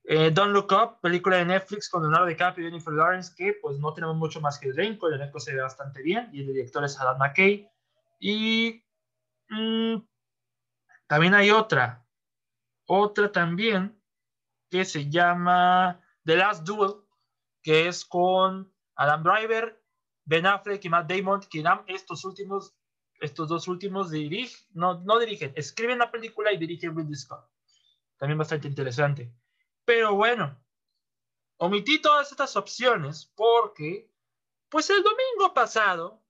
Eh, 0.05 0.31
Don't 0.31 0.53
Look 0.53 0.75
Up, 0.75 1.01
película 1.01 1.39
de 1.39 1.47
Netflix 1.47 1.89
con 1.89 2.03
Leonardo 2.03 2.27
DiCaprio 2.27 2.67
y 2.67 2.71
Jennifer 2.71 2.93
Lawrence, 2.93 3.33
que 3.35 3.55
pues 3.63 3.79
no 3.79 3.95
tenemos 3.95 4.17
mucho 4.17 4.43
más 4.43 4.59
que 4.59 4.69
el 4.69 4.79
elenco, 4.79 5.09
el 5.09 5.15
elenco 5.15 5.41
se 5.41 5.55
ve 5.55 5.63
bastante 5.63 6.03
bien 6.03 6.29
y 6.35 6.43
el 6.43 6.49
director 6.49 6.85
es 6.85 7.01
Adam 7.01 7.17
McKay. 7.17 7.67
Y 8.21 8.85
mm, 9.49 9.97
también 11.07 11.35
hay 11.35 11.51
otra, 11.51 12.07
otra 12.87 13.31
también 13.31 14.01
que 14.71 14.85
se 14.85 15.09
llama 15.09 16.01
The 16.25 16.37
Last 16.37 16.65
Duel, 16.65 16.95
que 17.63 17.89
es 17.89 18.05
con 18.05 18.73
Adam 18.97 19.23
Driver, 19.23 19.83
Ben 20.25 20.47
Affleck 20.47 20.85
y 20.85 20.89
Matt 20.89 21.11
Damon, 21.11 21.41
que 21.41 21.65
estos 21.87 22.25
últimos, 22.25 22.75
estos 23.21 23.49
dos 23.49 23.69
últimos 23.69 24.11
dirigen, 24.11 24.59
no, 24.73 25.01
no 25.01 25.19
dirigen, 25.19 25.53
escriben 25.55 25.99
la 25.99 26.11
película 26.11 26.53
y 26.53 26.59
dirigen 26.59 26.97
Ridley 26.97 27.15
Scott. 27.15 27.49
También 28.17 28.39
bastante 28.39 28.67
interesante. 28.67 29.33
Pero 29.85 30.15
bueno, 30.15 30.59
omití 31.59 32.01
todas 32.01 32.31
estas 32.33 32.57
opciones 32.57 33.31
porque, 33.37 34.11
pues 34.69 34.91
el 34.91 35.03
domingo 35.03 35.55
pasado, 35.55 36.25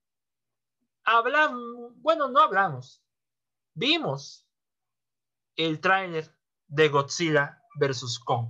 hablamos, 1.05 1.93
bueno, 2.03 2.29
no 2.29 2.41
hablamos, 2.41 3.03
vimos 3.73 4.46
el 5.57 5.81
tráiler 5.81 6.31
de 6.69 6.89
Godzilla 6.89 7.63
versus 7.79 8.19
Kong. 8.19 8.49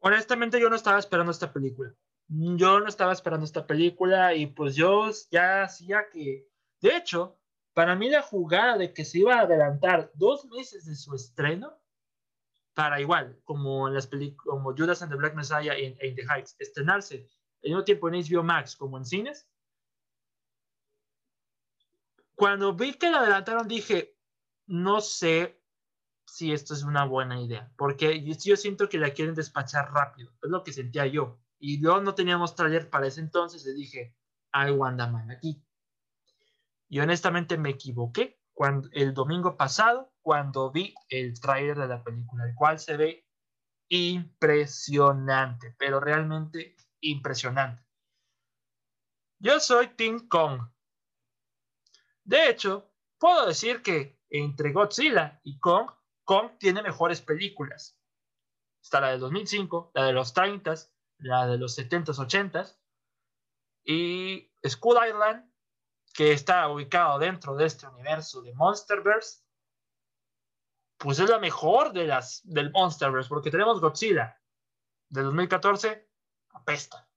Honestamente 0.00 0.60
yo 0.60 0.68
no 0.68 0.76
estaba 0.76 0.98
esperando 0.98 1.32
esta 1.32 1.52
película. 1.52 1.94
Yo 2.28 2.80
no 2.80 2.88
estaba 2.88 3.12
esperando 3.12 3.44
esta 3.44 3.66
película 3.66 4.34
y 4.34 4.46
pues 4.46 4.74
yo 4.76 5.10
ya 5.30 5.62
hacía 5.62 6.08
que, 6.10 6.48
de 6.80 6.96
hecho, 6.96 7.38
para 7.74 7.94
mí 7.96 8.08
la 8.08 8.22
jugada 8.22 8.78
de 8.78 8.92
que 8.92 9.04
se 9.04 9.18
iba 9.18 9.36
a 9.36 9.42
adelantar 9.42 10.10
dos 10.14 10.46
meses 10.46 10.86
de 10.86 10.94
su 10.94 11.14
estreno 11.14 11.78
para 12.72 13.00
igual, 13.00 13.40
como 13.44 13.88
en 13.88 13.94
las 13.94 14.06
películas, 14.06 14.44
como 14.44 14.74
Judas 14.76 15.02
and 15.02 15.12
the 15.12 15.16
Black 15.16 15.34
Messiah 15.34 15.74
en, 15.74 15.96
The 15.96 16.22
Heights, 16.22 16.56
estrenarse 16.58 17.28
al 17.62 17.70
mismo 17.70 17.84
tiempo 17.84 18.08
en 18.08 18.14
HBO 18.14 18.42
Max 18.42 18.76
como 18.76 18.98
en 18.98 19.04
cines. 19.04 19.48
Cuando 22.34 22.74
vi 22.74 22.94
que 22.94 23.10
lo 23.10 23.18
adelantaron 23.18 23.68
dije, 23.68 24.13
no 24.66 25.00
sé 25.00 25.60
si 26.26 26.52
esto 26.52 26.74
es 26.74 26.82
una 26.82 27.04
buena 27.04 27.40
idea, 27.40 27.72
porque 27.76 28.24
yo, 28.24 28.56
siento 28.56 28.88
que 28.88 28.98
la 28.98 29.12
quieren 29.12 29.34
despachar 29.34 29.92
rápido, 29.92 30.32
es 30.42 30.50
lo 30.50 30.62
que 30.64 30.72
sentía 30.72 31.06
yo. 31.06 31.38
Y 31.58 31.82
yo 31.82 32.00
no 32.00 32.14
teníamos 32.14 32.54
trailer 32.54 32.90
para 32.90 33.06
ese 33.06 33.20
entonces, 33.20 33.64
le 33.64 33.72
dije, 33.72 34.16
I 34.52 34.70
want 34.70 34.98
man 34.98 35.30
aquí. 35.30 35.62
Y 36.88 37.00
honestamente 37.00 37.56
me 37.56 37.70
equivoqué 37.70 38.40
cuando, 38.52 38.88
el 38.92 39.14
domingo 39.14 39.56
pasado 39.56 40.12
cuando 40.22 40.70
vi 40.70 40.94
el 41.08 41.38
trailer 41.40 41.78
de 41.78 41.88
la 41.88 42.02
película, 42.02 42.44
el 42.44 42.54
cual 42.54 42.78
se 42.78 42.96
ve 42.96 43.26
impresionante, 43.88 45.74
pero 45.78 46.00
realmente 46.00 46.76
impresionante. 47.00 47.84
Yo 49.38 49.60
soy 49.60 49.88
Team 49.88 50.28
Kong. 50.28 50.62
De 52.24 52.48
hecho, 52.48 52.90
puedo 53.18 53.46
decir 53.46 53.82
que 53.82 54.13
entre 54.36 54.72
Godzilla 54.72 55.40
y 55.44 55.60
Kong, 55.60 55.88
Kong 56.24 56.58
tiene 56.58 56.82
mejores 56.82 57.20
películas. 57.20 57.96
Está 58.82 59.00
la 59.00 59.12
de 59.12 59.18
2005, 59.18 59.92
la 59.94 60.06
de 60.06 60.12
los 60.12 60.34
30, 60.34 60.74
la 61.18 61.46
de 61.46 61.56
los 61.56 61.78
70s, 61.78 62.18
80s. 62.18 62.76
Y 63.84 64.50
Skull 64.66 64.98
Island, 65.06 65.48
que 66.12 66.32
está 66.32 66.66
ubicado 66.68 67.20
dentro 67.20 67.54
de 67.54 67.66
este 67.66 67.86
universo 67.86 68.42
de 68.42 68.52
Monsterverse, 68.54 69.44
pues 70.98 71.20
es 71.20 71.30
la 71.30 71.38
mejor 71.38 71.92
de 71.92 72.08
las 72.08 72.40
del 72.42 72.72
Monsterverse, 72.72 73.28
porque 73.28 73.52
tenemos 73.52 73.80
Godzilla 73.80 74.40
de 75.10 75.22
2014, 75.22 76.08
apesta. 76.50 77.08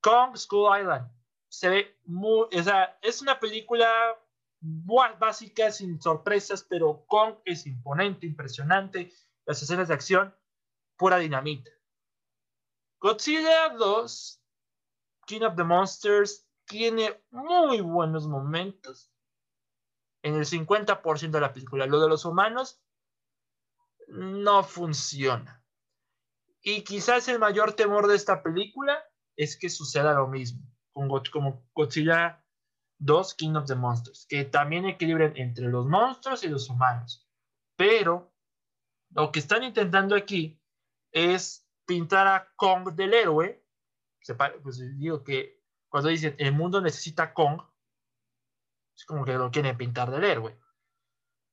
Kong 0.00 0.36
School 0.36 0.78
Island 0.78 1.10
se 1.48 1.68
ve 1.68 2.00
muy, 2.04 2.46
o 2.56 2.62
sea, 2.62 2.96
es 3.02 3.20
una 3.20 3.40
película 3.40 4.16
básica, 4.60 5.70
sin 5.70 6.00
sorpresas, 6.00 6.64
pero 6.68 7.04
Kong 7.06 7.36
es 7.44 7.66
imponente, 7.66 8.26
impresionante, 8.26 9.12
las 9.44 9.62
escenas 9.62 9.88
de 9.88 9.94
acción, 9.94 10.34
pura 10.96 11.18
dinamita. 11.18 11.70
Godzilla 13.00 13.70
2, 13.70 14.42
King 15.26 15.42
of 15.42 15.56
the 15.56 15.64
Monsters, 15.64 16.48
tiene 16.66 17.22
muy 17.30 17.80
buenos 17.80 18.26
momentos, 18.26 19.12
en 20.22 20.34
el 20.34 20.44
50% 20.44 21.30
de 21.30 21.40
la 21.40 21.52
película. 21.52 21.86
Lo 21.86 22.00
de 22.00 22.08
los 22.08 22.24
humanos 22.24 22.82
no 24.08 24.64
funciona. 24.64 25.64
Y 26.60 26.82
quizás 26.82 27.28
el 27.28 27.38
mayor 27.38 27.74
temor 27.74 28.08
de 28.08 28.16
esta 28.16 28.42
película 28.42 29.02
es 29.36 29.56
que 29.56 29.70
suceda 29.70 30.12
lo 30.14 30.26
mismo, 30.26 30.60
como 30.92 31.64
Godzilla 31.74 32.44
2, 32.98 33.34
King 33.34 33.54
of 33.54 33.66
the 33.66 33.74
Monsters, 33.74 34.26
que 34.28 34.44
también 34.44 34.86
equilibren 34.86 35.36
entre 35.36 35.68
los 35.68 35.86
monstruos 35.86 36.44
y 36.44 36.48
los 36.48 36.68
humanos. 36.68 37.28
Pero 37.76 38.32
lo 39.10 39.30
que 39.32 39.38
están 39.38 39.62
intentando 39.62 40.16
aquí 40.16 40.60
es 41.12 41.66
pintar 41.86 42.26
a 42.26 42.52
Kong 42.56 42.94
del 42.94 43.14
héroe. 43.14 43.64
Pues 44.62 44.98
digo 44.98 45.24
que 45.24 45.62
cuando 45.88 46.10
dicen 46.10 46.34
el 46.38 46.52
mundo 46.52 46.80
necesita 46.80 47.32
Kong, 47.32 47.62
es 48.96 49.04
como 49.04 49.24
que 49.24 49.34
lo 49.34 49.50
quieren 49.50 49.76
pintar 49.76 50.10
del 50.10 50.24
héroe. 50.24 50.58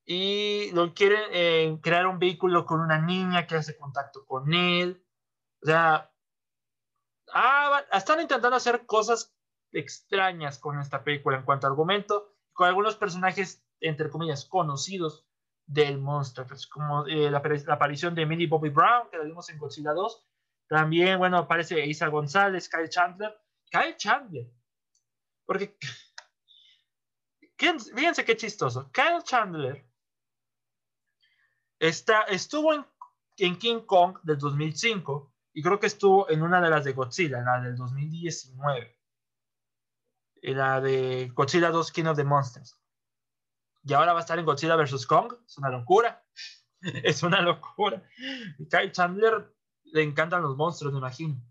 Y 0.05 0.71
lo 0.71 0.93
quieren 0.93 1.23
eh, 1.31 1.79
crear 1.81 2.05
un 2.07 2.19
vehículo 2.19 2.65
con 2.65 2.81
una 2.81 2.99
niña 2.99 3.47
que 3.47 3.55
hace 3.55 3.77
contacto 3.77 4.25
con 4.25 4.53
él. 4.53 5.03
O 5.61 5.65
sea, 5.67 6.11
ah, 7.33 7.83
están 7.91 8.21
intentando 8.21 8.57
hacer 8.57 8.85
cosas 8.85 9.34
extrañas 9.75 10.57
con 10.57 10.79
esta 10.79 11.03
película 11.03 11.37
en 11.37 11.43
cuanto 11.43 11.67
a 11.67 11.69
argumento, 11.69 12.33
con 12.53 12.67
algunos 12.67 12.95
personajes, 12.95 13.63
entre 13.81 14.09
comillas, 14.09 14.45
conocidos 14.45 15.27
del 15.65 15.99
monstruo, 15.99 16.47
pues 16.47 16.67
como 16.67 17.05
eh, 17.07 17.29
la, 17.29 17.41
aparición 17.67 18.15
de 18.15 18.25
Millie 18.25 18.47
Bobby 18.47 18.69
Brown, 18.69 19.09
que 19.09 19.17
la 19.17 19.23
vimos 19.23 19.49
en 19.49 19.57
Godzilla 19.57 19.93
2. 19.93 20.25
También, 20.67 21.19
bueno, 21.19 21.37
aparece 21.37 21.85
Isa 21.85 22.07
González, 22.07 22.69
Kyle 22.69 22.89
Chandler. 22.89 23.35
Kyle 23.69 23.95
Chandler. 23.97 24.49
Porque 25.45 25.77
fíjense 27.95 28.25
qué 28.25 28.37
chistoso. 28.37 28.91
Kyle 28.91 29.23
Chandler 29.23 29.85
está, 31.79 32.21
estuvo 32.23 32.73
en, 32.73 32.85
King 33.57 33.81
Kong 33.81 34.19
del 34.23 34.37
2005 34.37 35.33
y 35.53 35.61
creo 35.61 35.79
que 35.79 35.87
estuvo 35.87 36.29
en 36.29 36.41
una 36.41 36.61
de 36.61 36.69
las 36.69 36.85
de 36.85 36.93
Godzilla, 36.93 37.39
en 37.39 37.45
la 37.45 37.61
del 37.61 37.75
2019. 37.75 38.94
La 40.53 40.81
de 40.81 41.31
Godzilla 41.33 41.71
2 41.71 41.91
King 41.91 42.05
of 42.05 42.17
the 42.17 42.23
Monsters. 42.23 42.79
Y 43.83 43.93
ahora 43.93 44.13
va 44.13 44.19
a 44.19 44.21
estar 44.21 44.37
en 44.37 44.45
Godzilla 44.45 44.75
vs. 44.75 45.05
Kong. 45.05 45.33
Es 45.45 45.57
una 45.57 45.69
locura. 45.69 46.23
es 46.81 47.23
una 47.23 47.41
locura. 47.41 48.03
Kyle 48.69 48.91
Chandler 48.91 49.53
le 49.83 50.03
encantan 50.03 50.41
los 50.41 50.55
monstruos, 50.55 50.93
me 50.93 50.99
imagino. 50.99 51.41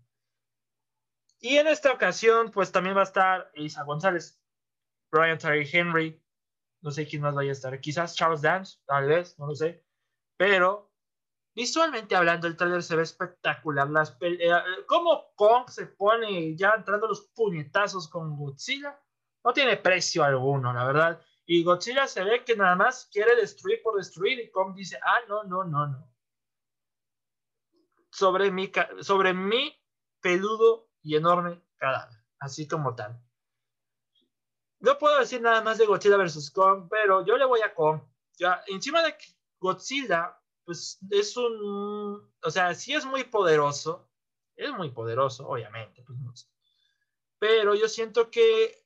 Y 1.39 1.57
en 1.57 1.67
esta 1.67 1.91
ocasión, 1.91 2.51
pues 2.51 2.71
también 2.71 2.95
va 2.95 3.01
a 3.01 3.05
estar 3.05 3.51
Isa 3.55 3.83
González. 3.83 4.41
Brian 5.11 5.37
Terry 5.37 5.67
Henry, 5.71 6.21
no 6.81 6.91
sé 6.91 7.07
quién 7.07 7.21
más 7.21 7.33
vaya 7.33 7.49
a 7.49 7.53
estar, 7.53 7.79
quizás 7.79 8.15
Charles 8.15 8.41
Dance, 8.41 8.79
tal 8.85 9.07
vez, 9.07 9.37
no 9.39 9.47
lo 9.47 9.55
sé, 9.55 9.85
pero 10.37 10.91
visualmente 11.55 12.15
hablando, 12.15 12.47
el 12.47 12.57
trailer 12.57 12.83
se 12.83 12.95
ve 12.95 13.03
espectacular. 13.03 13.89
Las 13.89 14.17
eh, 14.21 14.51
cómo 14.87 15.33
Kong 15.35 15.69
se 15.69 15.87
pone 15.87 16.55
ya 16.55 16.73
entrando 16.75 17.07
los 17.07 17.21
puñetazos 17.33 18.09
con 18.09 18.37
Godzilla, 18.37 18.99
no 19.43 19.53
tiene 19.53 19.77
precio 19.77 20.23
alguno, 20.23 20.73
la 20.73 20.85
verdad. 20.85 21.21
Y 21.45 21.63
Godzilla 21.63 22.07
se 22.07 22.23
ve 22.23 22.43
que 22.43 22.55
nada 22.55 22.75
más 22.75 23.07
quiere 23.11 23.35
destruir 23.35 23.81
por 23.81 23.95
destruir 23.95 24.39
y 24.39 24.51
Kong 24.51 24.75
dice, 24.75 24.99
ah, 25.01 25.19
no, 25.29 25.43
no, 25.43 25.63
no, 25.63 25.87
no. 25.87 26.11
Sobre 28.11 28.51
mi, 28.51 28.71
sobre 29.01 29.33
mi 29.33 29.73
peludo 30.19 30.89
y 31.01 31.15
enorme 31.15 31.61
cadáver, 31.77 32.17
así 32.39 32.67
como 32.67 32.95
tal. 32.95 33.21
No 34.79 34.97
puedo 34.97 35.19
decir 35.19 35.41
nada 35.41 35.61
más 35.61 35.77
de 35.77 35.85
Godzilla 35.85 36.17
vs. 36.17 36.51
Kong, 36.51 36.87
pero 36.89 37.25
yo 37.25 37.37
le 37.37 37.45
voy 37.45 37.61
a 37.61 37.73
Kong. 37.73 38.01
Ya, 38.37 38.63
encima 38.67 39.01
de 39.03 39.15
Godzilla, 39.59 40.37
pues 40.65 40.99
es 41.11 41.37
un. 41.37 42.31
O 42.41 42.51
sea, 42.51 42.73
sí 42.73 42.93
es 42.93 43.05
muy 43.05 43.23
poderoso. 43.23 44.09
Es 44.55 44.71
muy 44.71 44.89
poderoso, 44.89 45.47
obviamente. 45.47 46.01
Pues, 46.01 46.17
no 46.19 46.35
sé. 46.35 46.47
Pero 47.39 47.75
yo 47.75 47.87
siento 47.87 48.31
que 48.31 48.85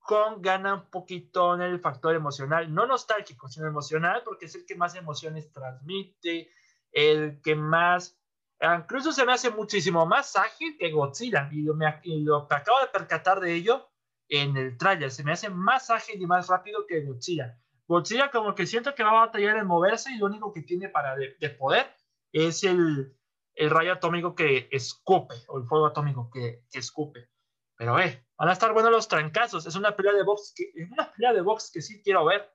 Kong 0.00 0.38
gana 0.40 0.74
un 0.74 0.90
poquito 0.90 1.54
en 1.54 1.62
el 1.62 1.80
factor 1.80 2.14
emocional. 2.14 2.72
No 2.72 2.86
nostálgico, 2.86 3.48
sino 3.48 3.66
emocional, 3.66 4.22
porque 4.24 4.46
es 4.46 4.54
el 4.54 4.66
que 4.66 4.76
más 4.76 4.94
emociones 4.94 5.50
transmite. 5.52 6.50
El 6.92 7.40
que 7.42 7.54
más. 7.54 8.18
Incluso 8.60 9.12
se 9.12 9.24
me 9.24 9.32
hace 9.32 9.50
muchísimo 9.50 10.04
más 10.04 10.36
ágil 10.36 10.76
que 10.78 10.90
Godzilla. 10.90 11.48
Y 11.52 11.62
lo, 11.62 11.74
me, 11.74 12.00
y 12.02 12.20
lo 12.22 12.46
acabo 12.50 12.80
de 12.80 12.88
percatar 12.88 13.40
de 13.40 13.54
ello 13.54 13.88
en 14.28 14.56
el 14.56 14.76
trailer. 14.76 15.10
Se 15.10 15.24
me 15.24 15.32
hace 15.32 15.48
más 15.48 15.90
ágil 15.90 16.20
y 16.20 16.26
más 16.26 16.48
rápido 16.48 16.86
que 16.86 17.02
Godzilla. 17.02 17.58
Godzilla 17.88 18.30
como 18.30 18.54
que 18.54 18.66
siento 18.66 18.94
que 18.94 19.02
va 19.02 19.10
a 19.10 19.26
batallar 19.26 19.56
en 19.56 19.66
moverse 19.66 20.12
y 20.12 20.18
lo 20.18 20.26
único 20.26 20.52
que 20.52 20.62
tiene 20.62 20.88
para 20.88 21.16
de, 21.16 21.50
poder 21.50 21.90
es 22.32 22.62
el, 22.62 23.16
el, 23.54 23.70
rayo 23.70 23.94
atómico 23.94 24.34
que 24.34 24.68
escupe 24.70 25.34
o 25.48 25.58
el 25.58 25.64
fuego 25.64 25.86
atómico 25.86 26.30
que, 26.30 26.64
que, 26.70 26.78
escupe. 26.78 27.30
Pero 27.76 27.98
eh, 27.98 28.26
van 28.36 28.50
a 28.50 28.52
estar 28.52 28.72
buenos 28.72 28.92
los 28.92 29.08
trancazos. 29.08 29.66
Es 29.66 29.74
una 29.74 29.96
pelea 29.96 30.12
de 30.12 30.22
box 30.22 30.52
que 30.54 30.70
es 30.74 30.90
una 30.90 31.10
pelea 31.10 31.32
de 31.32 31.40
box 31.40 31.70
que 31.72 31.80
sí 31.80 32.02
quiero 32.02 32.24
ver 32.26 32.54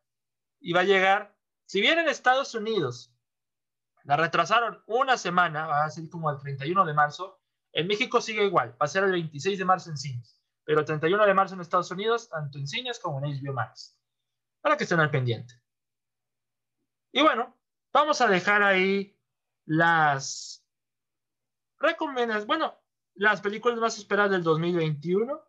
y 0.59 0.71
va 0.71 0.81
a 0.81 0.85
llegar. 0.85 1.35
Si 1.65 1.81
bien 1.81 1.97
en 1.97 2.07
Estados 2.07 2.53
Unidos 2.53 3.13
la 4.03 4.17
retrasaron 4.17 4.83
una 4.85 5.17
semana, 5.17 5.65
va 5.65 5.85
a 5.85 5.89
ser 5.89 6.09
como 6.09 6.29
el 6.29 6.37
31 6.37 6.85
de 6.85 6.93
marzo. 6.93 7.41
En 7.71 7.87
México 7.87 8.21
sigue 8.21 8.45
igual, 8.45 8.73
va 8.73 8.85
a 8.85 8.87
ser 8.87 9.03
el 9.03 9.11
26 9.11 9.57
de 9.57 9.65
marzo 9.65 9.89
en 9.89 9.97
cines 9.97 10.43
pero 10.63 10.79
el 10.79 10.85
31 10.85 11.25
de 11.25 11.33
marzo 11.33 11.55
en 11.55 11.61
Estados 11.61 11.91
Unidos, 11.91 12.29
tanto 12.29 12.57
en 12.57 12.67
cines 12.67 12.99
como 12.99 13.19
en 13.19 13.33
HBO 13.33 13.53
Max. 13.53 13.97
Para 14.63 14.77
que 14.77 14.85
estén 14.85 15.01
al 15.01 15.11
pendiente. 15.11 15.53
Y 17.11 17.21
bueno, 17.21 17.55
vamos 17.93 18.21
a 18.21 18.27
dejar 18.27 18.63
ahí 18.63 19.15
las 19.65 20.65
recomendaciones, 21.77 22.47
bueno, 22.47 22.81
las 23.15 23.41
películas 23.41 23.77
más 23.77 23.97
esperadas 23.97 24.31
del 24.31 24.43
2021 24.43 25.43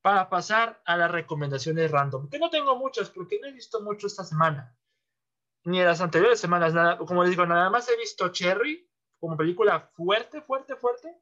para 0.00 0.30
pasar 0.30 0.80
a 0.86 0.96
las 0.96 1.10
recomendaciones 1.10 1.90
random, 1.90 2.30
que 2.30 2.38
no 2.38 2.48
tengo 2.48 2.74
muchas 2.76 3.10
porque 3.10 3.38
no 3.38 3.48
he 3.48 3.52
visto 3.52 3.82
mucho 3.82 4.06
esta 4.06 4.24
semana, 4.24 4.74
ni 5.64 5.80
en 5.80 5.86
las 5.86 6.00
anteriores 6.00 6.40
semanas, 6.40 6.72
nada, 6.72 6.96
como 6.96 7.22
les 7.22 7.30
digo, 7.30 7.44
nada 7.44 7.68
más 7.68 7.88
he 7.90 7.96
visto 7.96 8.30
Cherry 8.30 8.90
como 9.20 9.36
película 9.36 9.90
fuerte, 9.94 10.40
fuerte, 10.40 10.74
fuerte, 10.76 11.14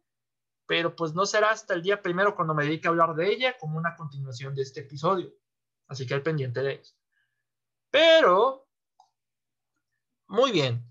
pero 0.67 0.95
pues 0.95 1.12
no 1.12 1.27
será 1.27 1.51
hasta 1.51 1.75
el 1.75 1.83
día 1.83 2.01
primero 2.01 2.37
cuando 2.37 2.55
me 2.55 2.65
dedique 2.65 2.87
a 2.87 2.91
hablar 2.91 3.15
de 3.15 3.29
ella 3.29 3.59
como 3.59 3.79
una 3.79 3.97
continuación 3.97 4.55
de 4.55 4.62
este 4.62 4.81
episodio. 4.81 5.35
Así 5.89 6.07
que 6.07 6.15
al 6.15 6.23
pendiente 6.23 6.62
de 6.62 6.75
eso. 6.75 6.95
Pero, 7.96 8.68
muy 10.26 10.52
bien. 10.52 10.87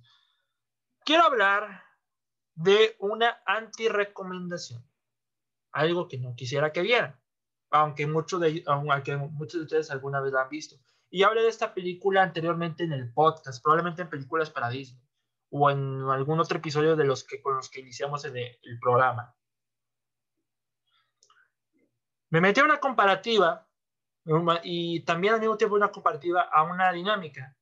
Quiero 1.05 1.25
hablar 1.25 1.83
de 2.55 2.95
una 2.97 3.43
anti-recomendación. 3.45 4.83
Algo 5.71 6.07
que 6.07 6.17
no 6.17 6.33
quisiera 6.35 6.73
que 6.73 6.81
vieran. 6.81 7.21
Aunque 7.69 8.07
muchos 8.07 8.41
de, 8.41 8.63
aunque 8.65 9.17
muchos 9.17 9.59
de 9.59 9.65
ustedes 9.65 9.91
alguna 9.91 10.19
vez 10.19 10.33
la 10.33 10.41
han 10.41 10.49
visto. 10.49 10.77
Y 11.11 11.21
hablé 11.21 11.43
de 11.43 11.49
esta 11.49 11.75
película 11.75 12.23
anteriormente 12.23 12.85
en 12.85 12.93
el 12.93 13.13
podcast, 13.13 13.61
probablemente 13.61 14.01
en 14.01 14.09
películas 14.09 14.49
para 14.49 14.69
Disney 14.69 14.99
o 15.51 15.69
en 15.69 16.09
algún 16.09 16.39
otro 16.39 16.57
episodio 16.57 16.95
de 16.95 17.05
los 17.05 17.23
que 17.23 17.39
con 17.39 17.55
los 17.55 17.69
que 17.69 17.81
iniciamos 17.81 18.25
en 18.25 18.35
el 18.35 18.79
programa. 18.81 19.35
Me 22.31 22.41
metí 22.41 22.61
a 22.61 22.65
una 22.65 22.79
comparativa 22.79 23.69
Y 24.63 25.01
también 25.01 25.35
al 25.35 25.39
mismo 25.39 25.57
tiempo 25.57 25.75
una 25.75 25.91
comparativa 25.91 26.41
a 26.41 26.63
una 26.63 26.91
dinámica 26.91 27.55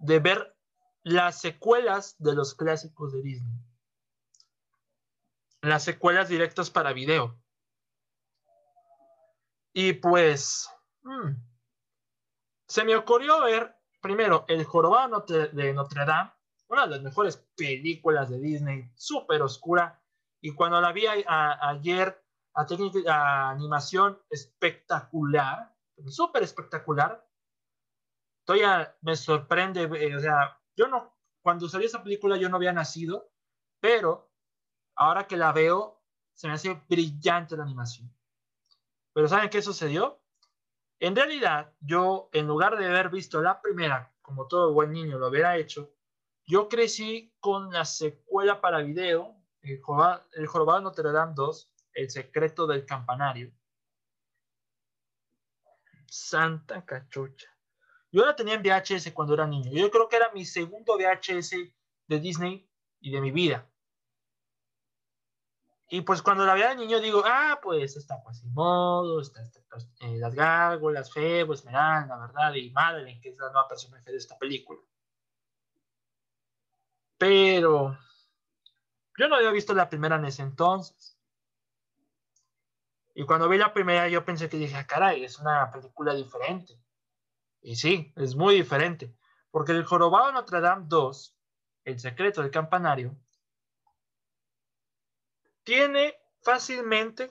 de 0.00 0.18
ver 0.18 0.56
las 1.02 1.40
secuelas 1.40 2.16
de 2.18 2.34
los 2.34 2.54
clásicos 2.54 3.12
de 3.12 3.22
Disney. 3.22 3.58
Las 5.60 5.84
secuelas 5.84 6.28
directas 6.28 6.70
para 6.70 6.92
video. 6.92 7.38
Y 9.72 9.94
pues, 9.94 10.68
hmm, 11.02 11.32
se 12.66 12.84
me 12.84 12.96
ocurrió 12.96 13.40
ver 13.42 13.76
primero 14.00 14.44
El 14.48 14.64
Jorobado 14.64 15.24
de 15.26 15.72
Notre 15.72 16.04
Dame, 16.04 16.32
una 16.68 16.84
de 16.86 16.90
las 16.90 17.02
mejores 17.02 17.36
películas 17.56 18.28
de 18.30 18.40
Disney, 18.40 18.90
súper 18.94 19.42
oscura. 19.42 20.02
Y 20.40 20.52
cuando 20.52 20.80
la 20.80 20.92
vi 20.92 21.06
ayer, 21.06 22.21
a, 22.54 22.66
técnica, 22.66 23.50
animación 23.50 24.20
espectacular, 24.30 25.74
súper 26.06 26.42
espectacular, 26.42 27.26
todavía 28.44 28.96
me 29.00 29.16
sorprende, 29.16 29.82
eh, 29.82 30.16
o 30.16 30.20
sea, 30.20 30.60
yo 30.76 30.88
no, 30.88 31.16
cuando 31.42 31.68
salió 31.68 31.86
esa 31.86 32.02
película 32.02 32.36
yo 32.36 32.48
no 32.48 32.56
había 32.56 32.72
nacido, 32.72 33.30
pero 33.80 34.30
ahora 34.94 35.26
que 35.26 35.36
la 35.36 35.52
veo, 35.52 36.02
se 36.34 36.48
me 36.48 36.54
hace 36.54 36.80
brillante 36.88 37.56
la 37.56 37.64
animación. 37.64 38.12
Pero 39.12 39.28
¿saben 39.28 39.50
qué 39.50 39.60
sucedió? 39.60 40.20
En 40.98 41.16
realidad, 41.16 41.72
yo, 41.80 42.30
en 42.32 42.46
lugar 42.46 42.78
de 42.78 42.86
haber 42.86 43.10
visto 43.10 43.42
la 43.42 43.60
primera, 43.60 44.14
como 44.22 44.46
todo 44.46 44.72
buen 44.72 44.92
niño 44.92 45.18
lo 45.18 45.28
hubiera 45.28 45.56
hecho, 45.56 45.92
yo 46.46 46.68
crecí 46.68 47.34
con 47.40 47.72
la 47.72 47.84
secuela 47.84 48.60
para 48.60 48.78
video, 48.78 49.36
El 49.62 49.80
Jorobado, 49.80 50.24
el 50.32 50.46
Jorobado 50.46 50.80
Notre 50.80 51.12
Dame 51.12 51.32
2, 51.34 51.71
El 51.92 52.10
secreto 52.10 52.66
del 52.66 52.86
campanario. 52.86 53.52
Santa 56.06 56.84
cachucha. 56.84 57.48
Yo 58.10 58.26
la 58.26 58.36
tenía 58.36 58.54
en 58.54 58.62
VHS 58.62 59.12
cuando 59.12 59.34
era 59.34 59.46
niño. 59.46 59.70
Yo 59.72 59.90
creo 59.90 60.08
que 60.08 60.16
era 60.16 60.30
mi 60.32 60.44
segundo 60.44 60.96
VHS 60.96 61.50
de 62.06 62.20
Disney 62.20 62.68
y 63.00 63.10
de 63.10 63.20
mi 63.20 63.30
vida. 63.30 63.66
Y 65.88 66.00
pues 66.00 66.22
cuando 66.22 66.46
la 66.46 66.54
veía 66.54 66.70
de 66.70 66.76
niño 66.76 67.00
digo, 67.00 67.22
ah, 67.22 67.58
pues 67.62 67.96
está 67.96 68.22
Quasimodo, 68.22 69.20
está, 69.20 69.42
está 69.42 69.60
eh, 70.00 70.16
las 70.16 70.34
gárgolas, 70.34 71.12
Febo, 71.12 71.52
Esmeralda, 71.52 72.16
¿verdad? 72.16 72.54
Y 72.54 72.70
Madeleine, 72.70 73.20
que 73.20 73.28
es 73.28 73.36
la 73.36 73.50
nueva 73.50 73.68
personaje 73.68 74.10
de 74.10 74.16
esta 74.16 74.38
película. 74.38 74.80
Pero 77.18 77.98
yo 79.18 79.28
no 79.28 79.36
había 79.36 79.50
visto 79.50 79.74
la 79.74 79.90
primera 79.90 80.16
en 80.16 80.24
ese 80.24 80.40
entonces. 80.40 81.11
Y 83.14 83.24
cuando 83.24 83.48
vi 83.48 83.58
la 83.58 83.72
primera 83.72 84.08
yo 84.08 84.24
pensé 84.24 84.48
que 84.48 84.56
dije, 84.56 84.76
ah, 84.76 84.86
caray, 84.86 85.24
es 85.24 85.38
una 85.38 85.70
película 85.70 86.14
diferente. 86.14 86.78
Y 87.60 87.76
sí, 87.76 88.12
es 88.16 88.34
muy 88.34 88.56
diferente, 88.56 89.14
porque 89.50 89.72
el 89.72 89.84
Jorobado 89.84 90.32
Notre 90.32 90.60
Dame 90.60 90.86
2, 90.88 91.38
El 91.84 91.98
secreto 92.00 92.42
del 92.42 92.50
campanario, 92.50 93.16
tiene 95.64 96.14
fácilmente, 96.40 97.30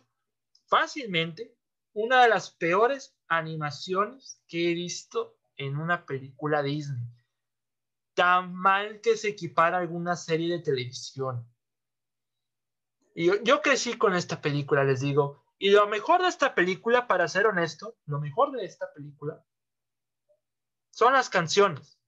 fácilmente, 0.68 1.56
una 1.94 2.24
de 2.24 2.30
las 2.30 2.52
peores 2.52 3.16
animaciones 3.28 4.42
que 4.48 4.72
he 4.72 4.74
visto 4.74 5.38
en 5.58 5.78
una 5.78 6.06
película 6.06 6.62
Disney. 6.62 7.04
Tan 8.14 8.54
mal 8.54 9.02
que 9.02 9.18
se 9.18 9.30
equipara 9.30 9.78
a 9.78 9.82
alguna 9.82 10.16
serie 10.16 10.54
de 10.54 10.64
televisión. 10.64 11.46
Y 13.14 13.26
yo, 13.26 13.42
yo 13.44 13.62
crecí 13.62 13.98
con 13.98 14.16
esta 14.16 14.42
película, 14.42 14.84
les 14.84 15.02
digo. 15.02 15.41
Y 15.62 15.70
lo 15.70 15.86
mejor 15.86 16.24
de 16.24 16.28
esta 16.28 16.56
película, 16.56 17.06
para 17.06 17.28
ser 17.28 17.46
honesto, 17.46 17.96
lo 18.08 18.20
mejor 18.20 18.52
de 18.52 18.66
esta 18.66 18.92
película 18.92 19.46
son 20.90 21.14
las 21.14 21.30
canciones. 21.30 22.00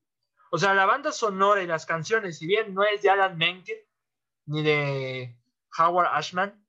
O 0.49 0.57
sea, 0.57 0.73
la 0.73 0.87
banda 0.87 1.11
sonora 1.11 1.61
y 1.61 1.67
las 1.67 1.85
canciones, 1.85 2.39
si 2.39 2.47
bien 2.47 2.73
no 2.73 2.83
es 2.83 3.03
de 3.03 3.11
Alan 3.11 3.37
Menken 3.37 3.77
ni 4.47 4.63
de 4.63 5.37
Howard 5.77 6.07
Ashman, 6.13 6.65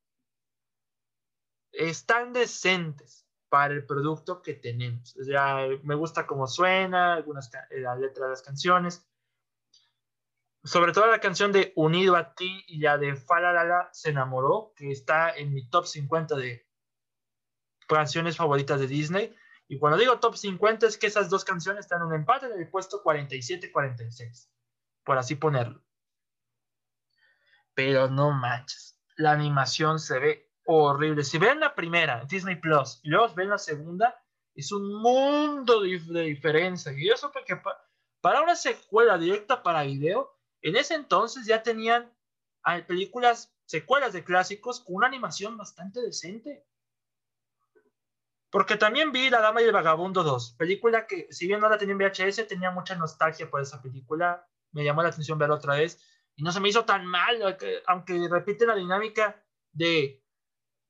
están 1.72 2.34
decentes 2.34 3.26
para 3.48 3.72
el 3.72 3.86
producto 3.86 4.42
que 4.42 4.52
tenemos. 4.52 5.16
O 5.16 5.24
sea, 5.24 5.66
me 5.84 5.94
gusta 5.94 6.26
cómo 6.26 6.46
suena, 6.46 7.14
algunas 7.14 7.50
eh, 7.70 7.80
la 7.80 7.96
letra 7.96 8.24
de 8.24 8.30
las 8.32 8.42
canciones. 8.42 9.08
Sobre 10.62 10.92
todo 10.92 11.06
la 11.06 11.20
canción 11.20 11.50
de 11.50 11.72
Unido 11.76 12.14
a 12.14 12.34
ti 12.34 12.62
y 12.68 12.80
la 12.80 12.98
de 12.98 13.16
Falalala 13.16 13.88
se 13.90 14.10
enamoró, 14.10 14.74
que 14.76 14.90
está 14.90 15.34
en 15.34 15.54
mi 15.54 15.66
top 15.70 15.86
50 15.86 16.36
de 16.36 16.63
canciones 17.86 18.36
favoritas 18.36 18.80
de 18.80 18.86
Disney. 18.86 19.34
Y 19.68 19.78
cuando 19.78 19.98
digo 19.98 20.18
top 20.18 20.36
50 20.36 20.86
es 20.86 20.98
que 20.98 21.06
esas 21.06 21.30
dos 21.30 21.44
canciones 21.44 21.86
están 21.86 22.00
en 22.02 22.08
un 22.08 22.14
empate 22.14 22.46
en 22.46 22.60
el 22.60 22.68
puesto 22.68 23.02
47-46, 23.02 24.48
por 25.04 25.18
así 25.18 25.36
ponerlo. 25.36 25.82
Pero 27.74 28.08
no 28.08 28.30
manches, 28.30 29.00
la 29.16 29.32
animación 29.32 29.98
se 29.98 30.18
ve 30.18 30.50
horrible. 30.66 31.24
Si 31.24 31.38
ven 31.38 31.60
la 31.60 31.74
primera, 31.74 32.24
Disney 32.24 32.56
Plus, 32.56 33.00
y 33.02 33.08
luego 33.08 33.34
ven 33.34 33.50
la 33.50 33.58
segunda, 33.58 34.20
es 34.54 34.72
un 34.72 35.00
mundo 35.00 35.80
de, 35.80 36.22
diferencia. 36.22 36.92
Y 36.92 37.08
eso 37.08 37.30
porque 37.32 37.60
para 38.20 38.42
una 38.42 38.56
secuela 38.56 39.18
directa 39.18 39.62
para 39.62 39.82
video, 39.82 40.38
en 40.62 40.76
ese 40.76 40.94
entonces 40.94 41.46
ya 41.46 41.62
tenían 41.62 42.12
ah, 42.62 42.80
películas, 42.86 43.54
secuelas 43.66 44.12
de 44.12 44.24
clásicos 44.24 44.80
con 44.80 44.96
una 44.96 45.06
animación 45.06 45.56
bastante 45.56 46.00
decente. 46.00 46.64
Porque 48.54 48.76
también 48.76 49.10
vi 49.10 49.30
La 49.30 49.40
Dama 49.40 49.62
y 49.62 49.64
el 49.64 49.72
Vagabundo 49.72 50.22
2, 50.22 50.54
película 50.56 51.08
que, 51.08 51.26
si 51.28 51.48
bien 51.48 51.58
no 51.58 51.68
la 51.68 51.76
tenía 51.76 51.94
en 51.94 51.98
VHS, 51.98 52.46
tenía 52.46 52.70
mucha 52.70 52.94
nostalgia 52.94 53.50
por 53.50 53.60
esa 53.60 53.82
película. 53.82 54.46
Me 54.70 54.84
llamó 54.84 55.02
la 55.02 55.08
atención 55.08 55.38
verla 55.38 55.56
otra 55.56 55.74
vez. 55.74 56.00
Y 56.36 56.44
no 56.44 56.52
se 56.52 56.60
me 56.60 56.68
hizo 56.68 56.84
tan 56.84 57.04
mal, 57.04 57.58
aunque 57.88 58.28
repite 58.30 58.64
la 58.64 58.76
dinámica 58.76 59.42
de, 59.72 60.22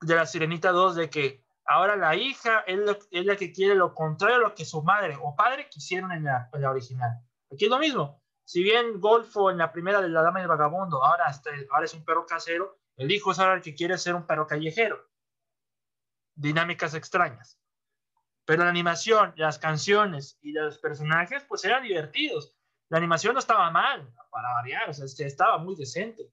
de 0.03 0.15
La 0.15 0.27
Sirenita 0.27 0.73
2, 0.73 0.95
de 0.95 1.09
que 1.09 1.43
ahora 1.65 1.97
la 1.97 2.15
hija 2.15 2.65
es, 2.67 3.25
la 3.25 3.37
que 3.37 3.51
quiere 3.51 3.75
lo 3.75 3.95
contrario 3.95 4.37
a 4.37 4.41
lo 4.41 4.55
que 4.55 4.67
su 4.67 4.83
madre 4.83 5.17
o 5.19 5.35
padre 5.35 5.71
quisieron 5.71 6.13
en 6.13 6.25
la, 6.25 6.51
original. 6.69 7.13
Aquí 7.51 7.65
es 7.65 7.71
lo 7.71 7.79
mismo. 7.79 8.23
Si 8.45 8.63
bien 8.63 9.01
Golfo 9.01 9.51
en 9.51 9.57
la 9.57 9.73
primera 9.73 10.03
de 10.03 10.11
La 10.11 10.21
Dama 10.21 10.41
y 10.41 10.43
el 10.43 10.49
Vagabundo 10.49 11.03
ahora, 11.03 11.33
ahora 11.71 11.85
es 11.87 11.95
un 11.95 12.05
perro 12.05 12.27
casero, 12.27 12.77
el 12.99 13.11
hijo 13.11 13.33
es 13.33 13.39
ahora 13.39 13.55
el 13.55 13.63
que 13.63 13.75
quiere 13.75 13.97
ser 13.97 14.15
un 14.15 14.27
perro 14.27 14.47
callejero 14.47 15.14
dinámicas 16.35 16.95
extrañas. 16.95 17.59
Pero 18.45 18.65
la 18.65 18.71
animación, 18.71 19.33
las 19.37 19.59
canciones 19.59 20.39
y 20.43 20.53
los 20.53 20.79
personajes, 20.79 21.45
pues 21.49 21.65
eran 21.65 21.83
divertidos. 21.83 22.55
La 22.91 22.99
animación 22.99 23.35
no 23.35 23.41
estaba 23.41 23.71
mal, 23.71 24.13
para 24.31 24.53
variar, 24.55 24.91
o 24.91 24.93
sea, 24.93 25.27
estaba 25.27 25.59
muy 25.59 25.75
decente. 25.75 26.31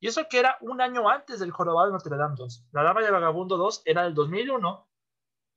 Y 0.00 0.08
eso 0.08 0.26
que 0.28 0.40
era 0.40 0.56
un 0.62 0.80
año 0.80 1.08
antes 1.08 1.38
del 1.38 1.52
Jorobado 1.52 1.86
de 1.86 1.92
Notre 1.92 2.16
Dame 2.16 2.34
2. 2.36 2.66
La 2.72 2.82
Dama 2.82 3.02
de 3.02 3.10
Vagabundo 3.10 3.56
2 3.56 3.82
era 3.84 4.02
del 4.02 4.14
2001. 4.14 4.88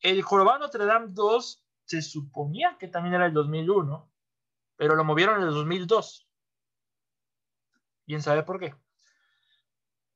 El 0.02 0.22
Jorobado 0.22 0.60
de 0.60 0.66
Notre 0.66 0.86
Dame 0.86 1.08
2 1.10 1.66
se 1.86 2.02
suponía 2.02 2.78
que 2.80 2.88
también 2.88 3.16
era 3.16 3.26
el 3.26 3.34
2001, 3.34 4.12
pero 4.76 4.96
lo 4.96 5.04
movieron 5.04 5.42
en 5.42 5.48
el 5.48 5.54
2002. 5.54 6.28
¿Quién 8.06 8.22
sabe 8.22 8.44
por 8.44 8.60
qué? 8.60 8.76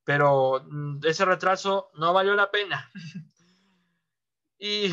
Pero 0.04 0.62
mm, 0.64 1.00
ese 1.04 1.24
retraso 1.24 1.90
no 1.94 2.12
valió 2.12 2.34
la 2.34 2.50
pena. 2.50 2.90
Y 4.60 4.92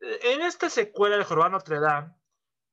en 0.00 0.42
esta 0.42 0.68
secuela 0.68 1.16
de 1.16 1.24
Jorobado 1.24 1.52
Notre 1.52 1.80
Dame, 1.80 2.14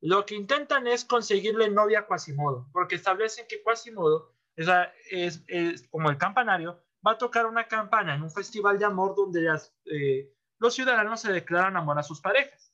lo 0.01 0.25
que 0.25 0.35
intentan 0.35 0.85
es 0.85 1.05
conseguirle 1.05 1.69
novia 1.69 1.99
a 1.99 2.05
Quasimodo, 2.05 2.67
porque 2.73 2.95
establecen 2.95 3.45
que 3.47 3.63
Quasimodo 3.63 4.35
es, 4.57 5.41
es, 5.47 5.87
como 5.87 6.09
el 6.09 6.17
campanario, 6.17 6.83
va 7.05 7.13
a 7.13 7.17
tocar 7.17 7.45
una 7.45 7.65
campana 7.67 8.13
en 8.13 8.23
un 8.23 8.29
festival 8.29 8.77
de 8.77 8.85
amor 8.85 9.15
donde 9.15 9.47
eh, 9.85 10.35
los 10.59 10.75
ciudadanos 10.75 11.21
se 11.21 11.31
declaran 11.31 11.77
amor 11.77 11.97
a 11.97 12.03
sus 12.03 12.19
parejas. 12.19 12.73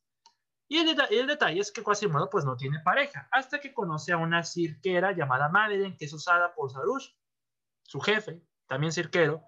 Y 0.68 0.80
el, 0.80 0.98
el, 1.12 1.28
detalle 1.28 1.60
es 1.60 1.72
que 1.72 1.84
Quasimodo 1.84 2.32
pues 2.32 2.44
no 2.44 2.58
tiene 2.58 2.80
pareja, 2.80 3.30
hasta 3.32 3.60
que 3.60 3.72
conoce 3.72 4.14
a 4.14 4.18
una 4.18 4.44
cirquera 4.44 5.12
llamada 5.12 5.48
Madeleine, 5.48 5.96
que 5.96 6.06
es 6.06 6.14
usada 6.14 6.56
por 6.56 6.72
Sarush, 6.72 7.12
su 7.84 8.00
jefe, 8.00 8.42
también 8.66 8.92
cirquero, 8.92 9.44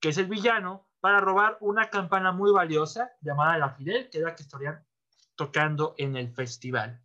que 0.00 0.10
es 0.10 0.18
el 0.18 0.26
villano 0.26 0.88
para 1.06 1.20
robar 1.20 1.56
una 1.60 1.88
campana 1.88 2.32
muy 2.32 2.50
valiosa 2.50 3.12
llamada 3.20 3.56
La 3.58 3.70
Fidel, 3.70 4.10
que 4.10 4.18
es 4.18 4.24
la 4.24 4.34
que 4.34 4.42
estarían 4.42 4.84
tocando 5.36 5.94
en 5.98 6.16
el 6.16 6.34
festival. 6.34 7.00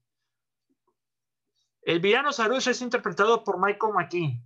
El 1.83 1.99
villano 1.99 2.33
Sarush 2.33 2.69
es 2.69 2.81
interpretado 2.81 3.43
por 3.43 3.59
Michael 3.59 3.93
McKean. 3.93 4.43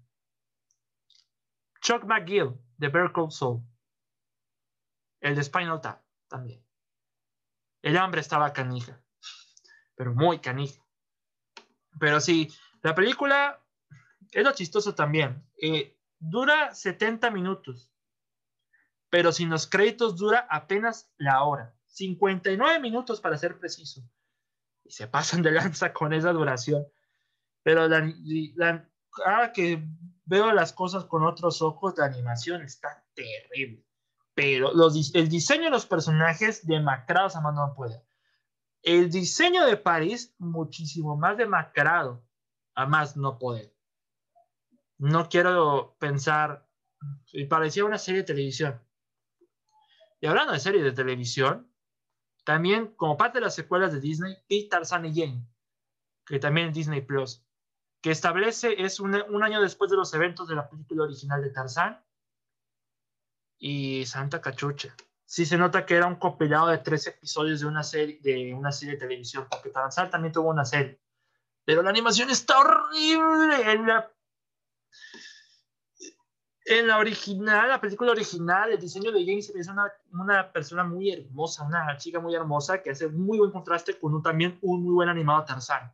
Chuck 1.79 2.03
McGill, 2.03 2.59
de 2.75 2.89
Bear 2.89 3.13
Soul. 3.29 3.61
El 5.21 5.35
de 5.35 5.43
Spinal 5.45 5.79
Tap, 5.79 6.03
también. 6.27 6.61
El 7.81 7.95
hambre 7.95 8.19
estaba 8.19 8.51
canija, 8.51 9.01
pero 9.95 10.13
muy 10.13 10.39
canija. 10.39 10.83
Pero 11.97 12.19
sí, 12.19 12.51
la 12.81 12.93
película 12.93 13.63
es 14.31 14.43
lo 14.43 14.51
chistoso 14.51 14.93
también. 14.93 15.49
Eh, 15.61 15.97
dura 16.19 16.75
70 16.75 17.31
minutos 17.31 17.94
pero 19.15 19.31
sin 19.31 19.49
los 19.49 19.65
créditos 19.65 20.17
dura 20.17 20.45
apenas 20.49 21.09
la 21.15 21.41
hora, 21.43 21.73
59 21.85 22.81
minutos 22.81 23.21
para 23.21 23.37
ser 23.37 23.57
preciso. 23.57 24.01
Y 24.83 24.91
se 24.91 25.07
pasan 25.07 25.41
de 25.41 25.53
lanza 25.53 25.93
con 25.93 26.11
esa 26.11 26.33
duración. 26.33 26.85
Pero 27.63 27.87
la, 27.87 28.89
ahora 29.25 29.53
que 29.53 29.87
veo 30.25 30.51
las 30.51 30.73
cosas 30.73 31.05
con 31.05 31.23
otros 31.23 31.61
ojos, 31.61 31.93
la 31.95 32.07
animación 32.07 32.61
está 32.63 33.07
terrible. 33.13 33.85
Pero 34.33 34.73
los, 34.73 35.15
el 35.15 35.29
diseño 35.29 35.63
de 35.63 35.69
los 35.69 35.85
personajes 35.85 36.67
demacrados 36.67 37.37
a 37.37 37.41
mano 37.41 37.67
no 37.67 37.73
puede. 37.73 38.03
El 38.81 39.09
diseño 39.09 39.65
de 39.65 39.77
París, 39.77 40.35
muchísimo 40.39 41.15
más 41.15 41.37
demacrado 41.37 42.27
a 42.73 42.85
más 42.85 43.15
no 43.15 43.39
poder. 43.39 43.73
No 44.97 45.29
quiero 45.29 45.95
pensar, 45.99 46.67
y 47.31 47.45
parecía 47.45 47.85
una 47.85 47.97
serie 47.97 48.23
de 48.23 48.27
televisión. 48.27 48.84
Y 50.25 50.27
hablando 50.27 50.53
de 50.53 50.59
serie 50.59 50.81
de 50.81 50.91
televisión, 50.91 51.71
también 52.43 52.95
como 52.95 53.15
parte 53.15 53.37
de 53.37 53.45
las 53.45 53.53
secuelas 53.53 53.93
de 53.93 53.99
Disney, 53.99 54.35
y 54.47 54.67
Tarzan 54.69 55.05
y 55.05 55.13
Jane, 55.13 55.47
que 56.25 56.39
también 56.39 56.69
es 56.69 56.73
Disney 56.73 57.01
Plus, 57.01 57.45
que 58.01 58.09
establece, 58.09 58.83
es 58.83 58.99
un, 58.99 59.13
un, 59.13 59.43
año 59.43 59.61
después 59.61 59.91
de 59.91 59.97
los 59.97 60.11
eventos 60.15 60.47
de 60.47 60.55
la 60.55 60.67
película 60.67 61.03
original 61.03 61.43
de 61.43 61.51
Tarzan 61.51 62.03
y 63.59 64.03
Santa 64.07 64.41
Cachucha. 64.41 64.95
Sí 65.25 65.45
se 65.45 65.59
nota 65.59 65.85
que 65.85 65.93
era 65.93 66.07
un 66.07 66.15
compilado 66.15 66.69
de 66.69 66.79
tres 66.79 67.05
episodios 67.05 67.59
de 67.59 67.67
una 67.67 67.83
serie 67.83 68.19
de, 68.23 68.51
una 68.55 68.71
serie 68.71 68.95
de 68.95 69.01
televisión, 69.01 69.45
porque 69.47 69.69
Tarzan 69.69 70.09
también 70.09 70.33
tuvo 70.33 70.49
una 70.49 70.65
serie. 70.65 70.99
Pero 71.65 71.83
la 71.83 71.91
animación 71.91 72.31
está 72.31 72.57
horrible. 72.57 73.71
En 73.71 73.85
la, 73.85 74.11
en 76.65 76.87
la 76.87 76.97
original, 76.97 77.69
la 77.69 77.79
película 77.79 78.11
original, 78.11 78.71
el 78.71 78.79
diseño 78.79 79.11
de 79.11 79.23
James 79.23 79.49
es 79.51 79.67
una, 79.67 79.91
una 80.11 80.51
persona 80.51 80.83
muy 80.83 81.11
hermosa, 81.11 81.63
una 81.63 81.95
chica 81.97 82.19
muy 82.19 82.33
hermosa 82.33 82.81
que 82.81 82.89
hace 82.89 83.07
muy 83.07 83.37
buen 83.37 83.51
contraste 83.51 83.99
con 83.99 84.15
un, 84.15 84.23
también 84.23 84.57
un 84.61 84.83
muy 84.83 84.93
buen 84.93 85.09
animado 85.09 85.45
Tarzán. 85.45 85.93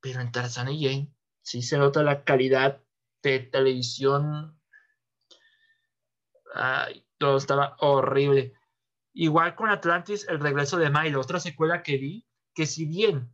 Pero 0.00 0.20
en 0.20 0.32
Tarzán 0.32 0.70
y 0.70 0.82
Jane 0.82 1.14
sí 1.42 1.60
se 1.60 1.76
nota 1.76 2.02
la 2.02 2.24
calidad 2.24 2.80
de 3.22 3.40
televisión. 3.40 4.58
Ay, 6.54 7.06
todo 7.18 7.36
estaba 7.36 7.76
horrible. 7.80 8.54
Igual 9.12 9.54
con 9.56 9.68
Atlantis, 9.68 10.26
el 10.28 10.40
regreso 10.40 10.78
de 10.78 10.88
Milo, 10.88 11.20
otra 11.20 11.38
secuela 11.38 11.82
que 11.82 11.98
vi, 11.98 12.26
que 12.54 12.64
si 12.64 12.86
bien 12.86 13.30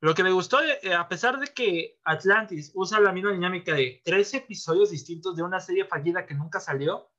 lo 0.00 0.14
que 0.14 0.22
me 0.22 0.30
gustó, 0.30 0.58
eh, 0.62 0.94
a 0.94 1.08
pesar 1.08 1.40
de 1.40 1.48
que 1.48 1.98
Atlantis 2.04 2.70
usa 2.74 3.00
la 3.00 3.12
misma 3.12 3.32
dinámica 3.32 3.74
de 3.74 4.00
tres 4.04 4.32
episodios 4.34 4.90
distintos 4.90 5.34
de 5.34 5.42
una 5.42 5.60
serie 5.60 5.84
fallida 5.84 6.24
que 6.24 6.34
nunca 6.34 6.60
salió, 6.60 7.10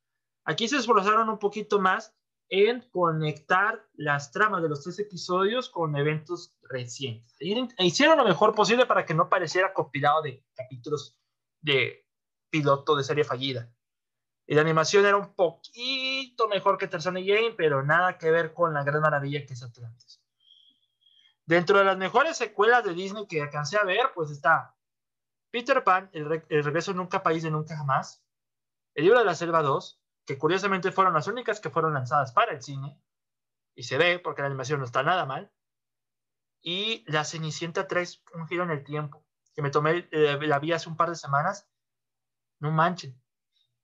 aquí 0.45 0.67
se 0.67 0.77
esforzaron 0.77 1.29
un 1.29 1.39
poquito 1.39 1.79
más 1.79 2.15
en 2.49 2.81
conectar 2.89 3.85
las 3.93 4.31
tramas 4.31 4.63
de 4.63 4.69
los 4.69 4.81
tres 4.81 4.97
episodios 4.99 5.69
con 5.69 5.95
eventos 5.95 6.57
recientes. 6.63 7.35
Hicieron 7.77 8.17
lo 8.17 8.25
mejor 8.25 8.55
posible 8.55 8.85
para 8.85 9.05
que 9.05 9.13
no 9.13 9.29
pareciera 9.29 9.73
compilado 9.73 10.21
de 10.23 10.43
capítulos 10.55 11.19
de 11.61 12.07
piloto 12.49 12.95
de 12.95 13.03
serie 13.03 13.23
fallida. 13.23 13.71
Y 14.47 14.55
la 14.55 14.61
animación 14.61 15.05
era 15.05 15.17
un 15.17 15.35
poquito 15.35 16.47
mejor 16.47 16.79
que 16.79 16.87
Tarzan 16.87 17.17
y 17.17 17.27
Game, 17.27 17.53
pero 17.55 17.83
nada 17.83 18.17
que 18.17 18.31
ver 18.31 18.53
con 18.53 18.73
la 18.73 18.83
gran 18.83 19.01
maravilla 19.01 19.45
que 19.45 19.53
es 19.53 19.61
Atlantis. 19.61 20.19
Dentro 21.49 21.79
de 21.79 21.83
las 21.83 21.97
mejores 21.97 22.37
secuelas 22.37 22.83
de 22.83 22.93
Disney 22.93 23.25
que 23.25 23.41
alcancé 23.41 23.75
a 23.75 23.83
ver, 23.83 24.11
pues 24.13 24.29
está 24.29 24.75
Peter 25.49 25.83
Pan, 25.83 26.07
el, 26.13 26.29
regreso 26.63 26.93
nunca 26.93 27.23
país 27.23 27.41
de 27.41 27.49
nunca 27.49 27.75
jamás, 27.75 28.23
el 28.93 29.05
libro 29.05 29.17
de 29.17 29.25
la 29.25 29.33
selva 29.33 29.63
2, 29.63 29.99
que 30.27 30.37
curiosamente 30.37 30.91
fueron 30.91 31.15
las 31.15 31.25
únicas 31.25 31.59
que 31.59 31.71
fueron 31.71 31.95
lanzadas 31.95 32.33
para 32.33 32.51
el 32.51 32.61
cine, 32.61 33.01
y 33.73 33.81
se 33.81 33.97
ve 33.97 34.19
porque 34.19 34.43
la 34.43 34.47
animación 34.47 34.79
no 34.79 34.85
está 34.85 35.01
nada 35.01 35.25
mal, 35.25 35.51
y 36.61 37.03
La 37.11 37.25
Cenicienta 37.25 37.87
3, 37.87 38.25
un 38.35 38.47
giro 38.47 38.61
en 38.61 38.69
el 38.69 38.83
tiempo, 38.83 39.25
que 39.55 39.63
me 39.63 39.71
tomé, 39.71 40.07
eh, 40.11 40.37
la 40.39 40.59
vi 40.59 40.71
hace 40.71 40.87
un 40.87 40.97
par 40.97 41.09
de 41.09 41.15
semanas, 41.15 41.67
no 42.59 42.69
manchen, 42.69 43.19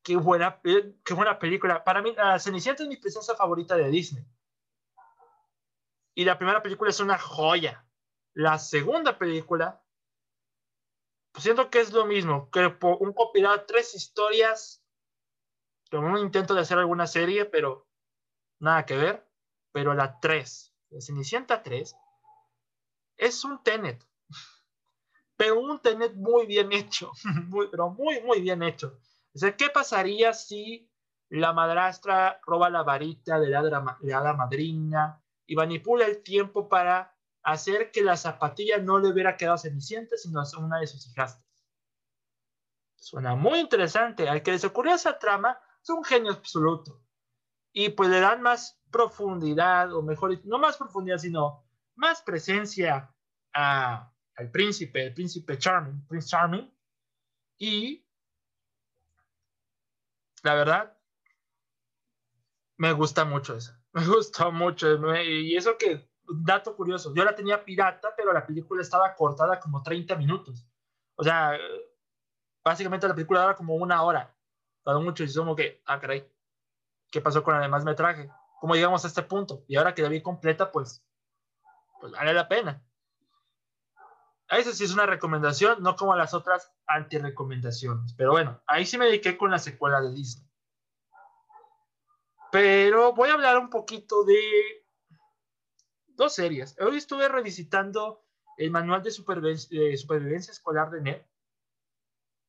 qué 0.03 0.17
buena, 0.17 0.61
eh, 0.65 0.93
qué 1.03 1.15
buena 1.15 1.39
película. 1.39 1.83
Para 1.83 2.03
mí, 2.03 2.13
La 2.15 2.37
Cenicienta 2.37 2.83
es 2.83 2.89
mi 2.89 2.97
princesa 2.97 3.35
favorita 3.35 3.75
de 3.75 3.89
Disney. 3.89 4.23
Y 6.15 6.23
la 6.23 6.37
primera 6.37 6.63
película 6.63 6.89
es 6.89 6.99
una 7.01 7.19
joya. 7.19 7.85
La 8.33 8.57
segunda 8.57 9.17
película, 9.17 9.83
pues 11.33 11.43
siento 11.43 11.69
que 11.69 11.81
es 11.81 11.91
lo 11.91 12.05
mismo, 12.05 12.49
que 12.49 12.65
un 12.81 13.13
compilado 13.13 13.57
de 13.57 13.65
tres 13.65 13.93
historias, 13.93 14.81
con 15.91 16.05
un 16.05 16.17
intento 16.17 16.53
de 16.53 16.61
hacer 16.61 16.77
alguna 16.77 17.05
serie, 17.05 17.45
pero 17.45 17.87
nada 18.59 18.85
que 18.85 18.97
ver. 18.97 19.29
Pero 19.73 19.93
la 19.93 20.21
3, 20.21 20.73
la 20.91 21.01
Cenicienta 21.01 21.61
3, 21.61 21.93
es 23.17 23.43
un 23.43 23.61
Tenet. 23.61 24.01
Pero 25.35 25.59
un 25.59 25.81
Tenet 25.81 26.13
muy 26.15 26.45
bien 26.45 26.71
hecho, 26.71 27.11
muy, 27.49 27.67
pero 27.69 27.89
muy, 27.89 28.21
muy 28.21 28.39
bien 28.39 28.63
hecho. 28.63 28.97
O 29.33 29.37
sea, 29.37 29.57
¿qué 29.57 29.69
pasaría 29.69 30.33
si 30.33 30.89
la 31.27 31.51
madrastra 31.51 32.39
roba 32.45 32.69
la 32.69 32.83
varita 32.83 33.37
de 33.37 33.49
la, 33.49 33.61
de 33.61 34.11
la 34.11 34.33
madrina 34.33 35.21
y 35.47 35.55
manipula 35.55 36.05
el 36.05 36.23
tiempo 36.23 36.67
para 36.69 37.15
hacer 37.43 37.91
que 37.91 38.01
la 38.01 38.17
zapatilla 38.17 38.79
no 38.79 38.99
le 38.99 39.09
hubiera 39.09 39.37
quedado 39.37 39.57
cenicienta, 39.57 40.17
sino 40.17 40.41
a 40.41 40.59
una 40.59 40.79
de 40.79 40.87
sus 40.87 41.07
hijastras. 41.07 41.45
Suena 42.95 43.35
muy 43.35 43.59
interesante. 43.59 44.27
Al 44.27 44.41
que 44.41 44.51
les 44.51 44.65
ocurrió 44.65 44.95
esa 44.95 45.19
trama 45.19 45.59
es 45.81 45.89
un 45.89 46.03
genio 46.03 46.31
absoluto. 46.31 47.03
Y 47.71 47.89
pues 47.89 48.09
le 48.09 48.19
dan 48.19 48.41
más 48.41 48.81
profundidad, 48.89 49.93
o 49.93 50.01
mejor, 50.01 50.43
no 50.45 50.57
más 50.57 50.77
profundidad, 50.77 51.17
sino 51.17 51.67
más 51.95 52.21
presencia 52.23 53.13
al 53.53 54.51
príncipe, 54.51 55.05
el 55.05 55.13
príncipe 55.13 55.57
Charming, 55.57 56.07
Prince 56.07 56.29
Charming. 56.29 56.73
Y 57.57 58.07
la 60.41 60.55
verdad, 60.55 60.97
me 62.77 62.91
gusta 62.91 63.23
mucho 63.25 63.55
eso. 63.55 63.73
Me 64.05 64.05
gustó 64.05 64.51
mucho. 64.51 65.15
y 65.23 65.55
eso 65.55 65.77
que, 65.77 66.05
dato 66.27 66.75
curioso, 66.75 67.13
yo 67.15 67.23
la 67.23 67.33
tenía 67.33 67.63
pirata, 67.63 68.09
pero 68.17 68.33
la 68.33 68.45
película 68.45 68.81
estaba 68.81 69.15
cortada 69.15 69.57
como 69.57 69.81
30 69.81 70.17
minutos. 70.17 70.67
O 71.15 71.23
sea, 71.23 71.57
básicamente 72.61 73.07
la 73.07 73.15
película 73.15 73.39
daba 73.39 73.55
como 73.55 73.75
una 73.75 74.03
hora. 74.03 74.35
Tardó 74.83 75.01
mucho 75.01 75.23
y 75.23 75.33
como 75.33 75.55
que, 75.55 75.81
ah, 75.85 75.99
caray, 75.99 76.29
¿qué 77.09 77.21
pasó 77.21 77.41
con 77.41 77.55
el 77.55 77.61
demás 77.61 77.85
metraje? 77.85 78.29
¿Cómo 78.59 78.75
llegamos 78.75 79.05
a 79.05 79.07
este 79.07 79.23
punto? 79.23 79.63
Y 79.67 79.77
ahora 79.77 79.95
que 79.95 80.01
la 80.01 80.09
vi 80.09 80.21
completa, 80.21 80.73
pues, 80.73 81.01
pues 82.01 82.11
vale 82.11 82.33
la 82.33 82.49
pena. 82.49 82.83
Eso 84.49 84.73
sí 84.73 84.83
es 84.83 84.93
una 84.93 85.05
recomendación, 85.05 85.81
no 85.81 85.95
como 85.95 86.15
las 86.17 86.33
otras 86.33 86.69
anti-recomendaciones. 86.85 88.13
Pero 88.13 88.31
bueno, 88.31 88.61
ahí 88.67 88.85
sí 88.85 88.97
me 88.97 89.05
dediqué 89.05 89.37
con 89.37 89.51
la 89.51 89.57
secuela 89.57 90.01
de 90.01 90.11
Disney. 90.11 90.45
Pero 92.55 93.11
voy 93.11 93.27
a 93.27 93.33
hablar 93.33 93.57
un 93.57 93.69
poquito 93.69 94.23
de 94.23 94.39
dos 96.07 96.33
series. 96.33 96.73
Hoy 96.79 96.95
estuve 96.95 97.27
revisitando 97.27 98.23
el 98.55 98.71
manual 98.71 99.03
de 99.03 99.11
supervivencia, 99.11 100.53
escolar 100.53 100.89
de 100.89 101.01
NET. 101.01 101.29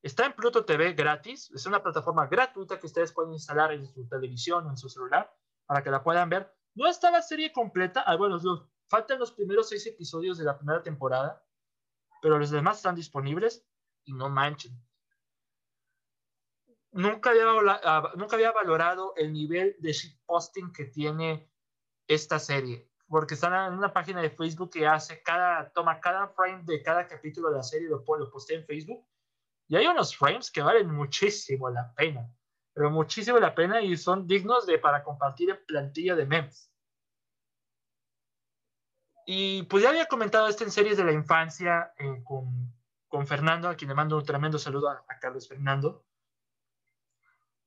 Está 0.01 0.25
en 0.25 0.31
Pluto 0.31 0.63
TV 0.63 0.93
gratis. 0.93 1.51
Es 1.53 1.65
una 1.65 1.83
plataforma 1.83 2.27
gratuita 2.27 2.79
que 2.79 2.85
ustedes 2.85 3.11
pueden 3.11 3.33
instalar 3.33 3.73
en 3.73 3.85
su 3.85 4.07
televisión 4.07 4.65
o 4.65 4.69
en 4.69 4.77
su 4.77 4.87
celular 4.87 5.29
para 5.65 5.83
que 5.83 5.91
la 5.91 6.01
puedan 6.01 6.29
ver. 6.29 6.55
No 6.73 6.87
está 6.87 7.11
la 7.11 7.21
serie 7.21 7.51
completa. 7.51 8.01
Ah, 8.07 8.15
bueno, 8.15 8.39
faltan 8.87 9.19
los 9.19 9.33
primeros 9.33 9.67
seis 9.67 9.85
episodios 9.87 10.37
de 10.37 10.45
la 10.45 10.57
primera 10.57 10.81
temporada, 10.81 11.45
pero 12.21 12.39
los 12.39 12.49
demás 12.49 12.77
están 12.77 12.95
disponibles 12.95 13.67
y 14.05 14.13
no 14.13 14.29
manchen 14.29 14.86
nunca 16.97 17.29
había, 17.29 17.45
ah, 17.83 18.11
nunca 18.15 18.35
había 18.35 18.51
valorado 18.51 19.13
el 19.15 19.31
nivel 19.31 19.75
de 19.79 19.93
shitposting 19.93 20.73
que 20.73 20.85
tiene 20.85 21.49
esta 22.07 22.39
serie. 22.39 22.89
Porque 23.07 23.35
está 23.35 23.67
en 23.67 23.73
una 23.73 23.93
página 23.93 24.21
de 24.21 24.31
Facebook 24.31 24.71
que 24.71 24.85
hace 24.85 25.21
cada, 25.23 25.71
toma 25.71 26.01
cada 26.01 26.27
frame 26.29 26.63
de 26.65 26.83
cada 26.83 27.07
capítulo 27.07 27.49
de 27.49 27.57
la 27.57 27.63
serie 27.63 27.87
y 27.87 27.89
lo, 27.89 28.03
lo 28.17 28.29
postea 28.29 28.57
en 28.57 28.65
Facebook. 28.65 29.07
Y 29.69 29.75
hay 29.75 29.87
unos 29.87 30.15
frames 30.15 30.51
que 30.51 30.61
valen 30.61 30.91
muchísimo 30.91 31.69
la 31.69 31.93
pena. 31.93 32.29
Pero 32.73 32.91
muchísimo 32.91 33.39
la 33.39 33.55
pena 33.55 33.81
y 33.81 33.95
son 33.95 34.27
dignos 34.27 34.65
de 34.65 34.77
para 34.77 35.03
compartir 35.03 35.51
en 35.51 35.65
plantilla 35.65 36.15
de 36.15 36.25
memes. 36.25 36.71
Y 39.25 39.63
pues 39.63 39.83
ya 39.83 39.89
había 39.89 40.07
comentado 40.07 40.47
esto 40.47 40.63
en 40.63 40.71
series 40.71 40.97
de 40.97 41.03
la 41.03 41.11
infancia 41.11 41.91
eh, 41.97 42.23
con, 42.23 42.73
con, 43.07 43.27
Fernando, 43.27 43.67
a 43.67 43.75
quien 43.75 43.89
le 43.89 43.95
mando 43.95 44.17
un 44.17 44.23
tremendo 44.23 44.57
saludo 44.57 44.89
a 44.89 45.19
Carlos 45.19 45.47
Fernando. 45.49 46.06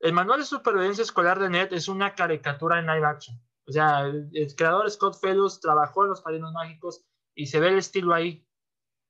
El 0.01 0.15
manual 0.15 0.41
de 0.41 0.47
supervivencia 0.47 1.03
escolar 1.03 1.39
de 1.39 1.51
NET 1.51 1.73
es 1.73 1.87
una 1.87 2.15
caricatura 2.15 2.79
en 2.79 2.87
live 2.87 3.07
action. 3.07 3.39
O 3.67 3.73
sea, 3.73 4.01
el, 4.07 4.55
creador 4.57 4.91
Scott 4.91 5.21
Fellows 5.21 5.61
trabajó 5.61 6.05
en 6.05 6.11
Los 6.11 6.23
Padrinos 6.23 6.53
Mágicos 6.53 7.05
y 7.35 7.47
se 7.47 7.61
ve 7.61 7.69
el 7.69 7.79
estilo 7.79 8.15
ahí 8.15 8.49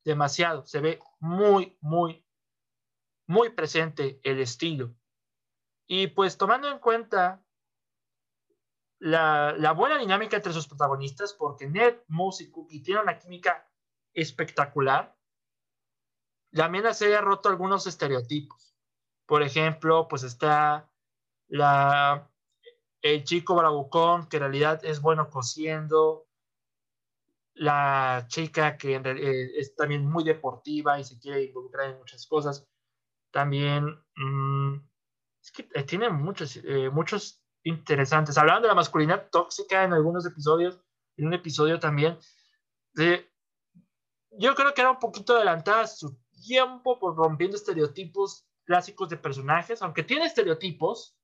demasiado. 0.04 0.66
Se 0.66 0.80
ve 0.80 1.00
muy, 1.20 1.78
muy, 1.80 2.26
muy 3.28 3.50
presente 3.50 4.20
el 4.24 4.40
estilo. 4.40 4.94
Y 5.86 6.08
pues 6.08 6.36
tomando 6.36 6.68
en 6.68 6.80
cuenta 6.80 7.44
la, 8.98 9.72
buena 9.76 9.96
dinámica 9.96 10.36
entre 10.36 10.52
sus 10.52 10.66
protagonistas, 10.66 11.32
porque 11.34 11.68
Ned, 11.68 12.00
Moose 12.08 12.44
y 12.44 12.50
Cookie 12.50 12.82
tienen 12.82 13.04
una 13.04 13.18
química 13.18 13.70
espectacular. 14.12 15.16
También 16.52 16.84
la 16.84 16.94
serie 16.94 17.16
ha 17.16 17.20
roto 17.20 17.48
algunos 17.48 17.86
estereotipos. 17.86 18.69
Por 19.30 19.44
ejemplo, 19.44 20.08
pues 20.08 20.24
está 20.24 20.90
la, 21.46 22.28
el 23.00 23.22
chico 23.22 23.54
bravucón, 23.54 24.28
que 24.28 24.38
en 24.38 24.42
realidad 24.42 24.84
es 24.84 25.00
bueno 25.00 25.30
cosiendo, 25.30 26.26
la 27.54 28.24
chica 28.26 28.76
que 28.76 28.96
eh, 28.96 29.50
es 29.56 29.76
también 29.76 30.04
muy 30.04 30.24
deportiva 30.24 30.98
y 30.98 31.04
se 31.04 31.20
quiere 31.20 31.44
involucrar 31.44 31.90
en 31.90 31.98
muchas 31.98 32.26
cosas. 32.26 32.66
También 33.30 34.02
mm, 34.16 34.74
es 35.40 35.52
que 35.52 35.68
eh, 35.74 35.84
tiene 35.84 36.10
muchos, 36.10 36.56
eh, 36.64 36.90
muchos 36.90 37.40
interesantes. 37.62 38.36
Hablaban 38.36 38.62
de 38.62 38.68
la 38.68 38.74
masculinidad 38.74 39.30
tóxica 39.30 39.84
en 39.84 39.92
algunos 39.92 40.26
episodios, 40.26 40.80
en 41.16 41.28
un 41.28 41.34
episodio 41.34 41.78
también. 41.78 42.18
yo 42.96 44.54
creo 44.56 44.74
que 44.74 44.80
era 44.80 44.90
un 44.90 44.98
poquito 44.98 45.36
adelantada 45.36 45.86
su 45.86 46.18
tiempo 46.32 46.98
por 46.98 47.14
rompiendo 47.14 47.56
estereotipos 47.56 48.49
clásicos 48.70 49.08
de 49.08 49.16
personajes, 49.16 49.82
aunque 49.82 50.04
tiene 50.04 50.26
estereotipos, 50.26 51.16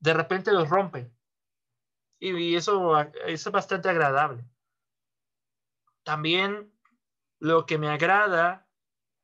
de 0.00 0.12
repente 0.12 0.52
los 0.52 0.68
rompe. 0.68 1.10
Y, 2.20 2.54
eso, 2.56 3.00
es 3.26 3.50
bastante 3.50 3.88
agradable. 3.88 4.44
También 6.02 6.70
lo 7.38 7.64
que 7.64 7.78
me 7.78 7.88
agrada 7.88 8.68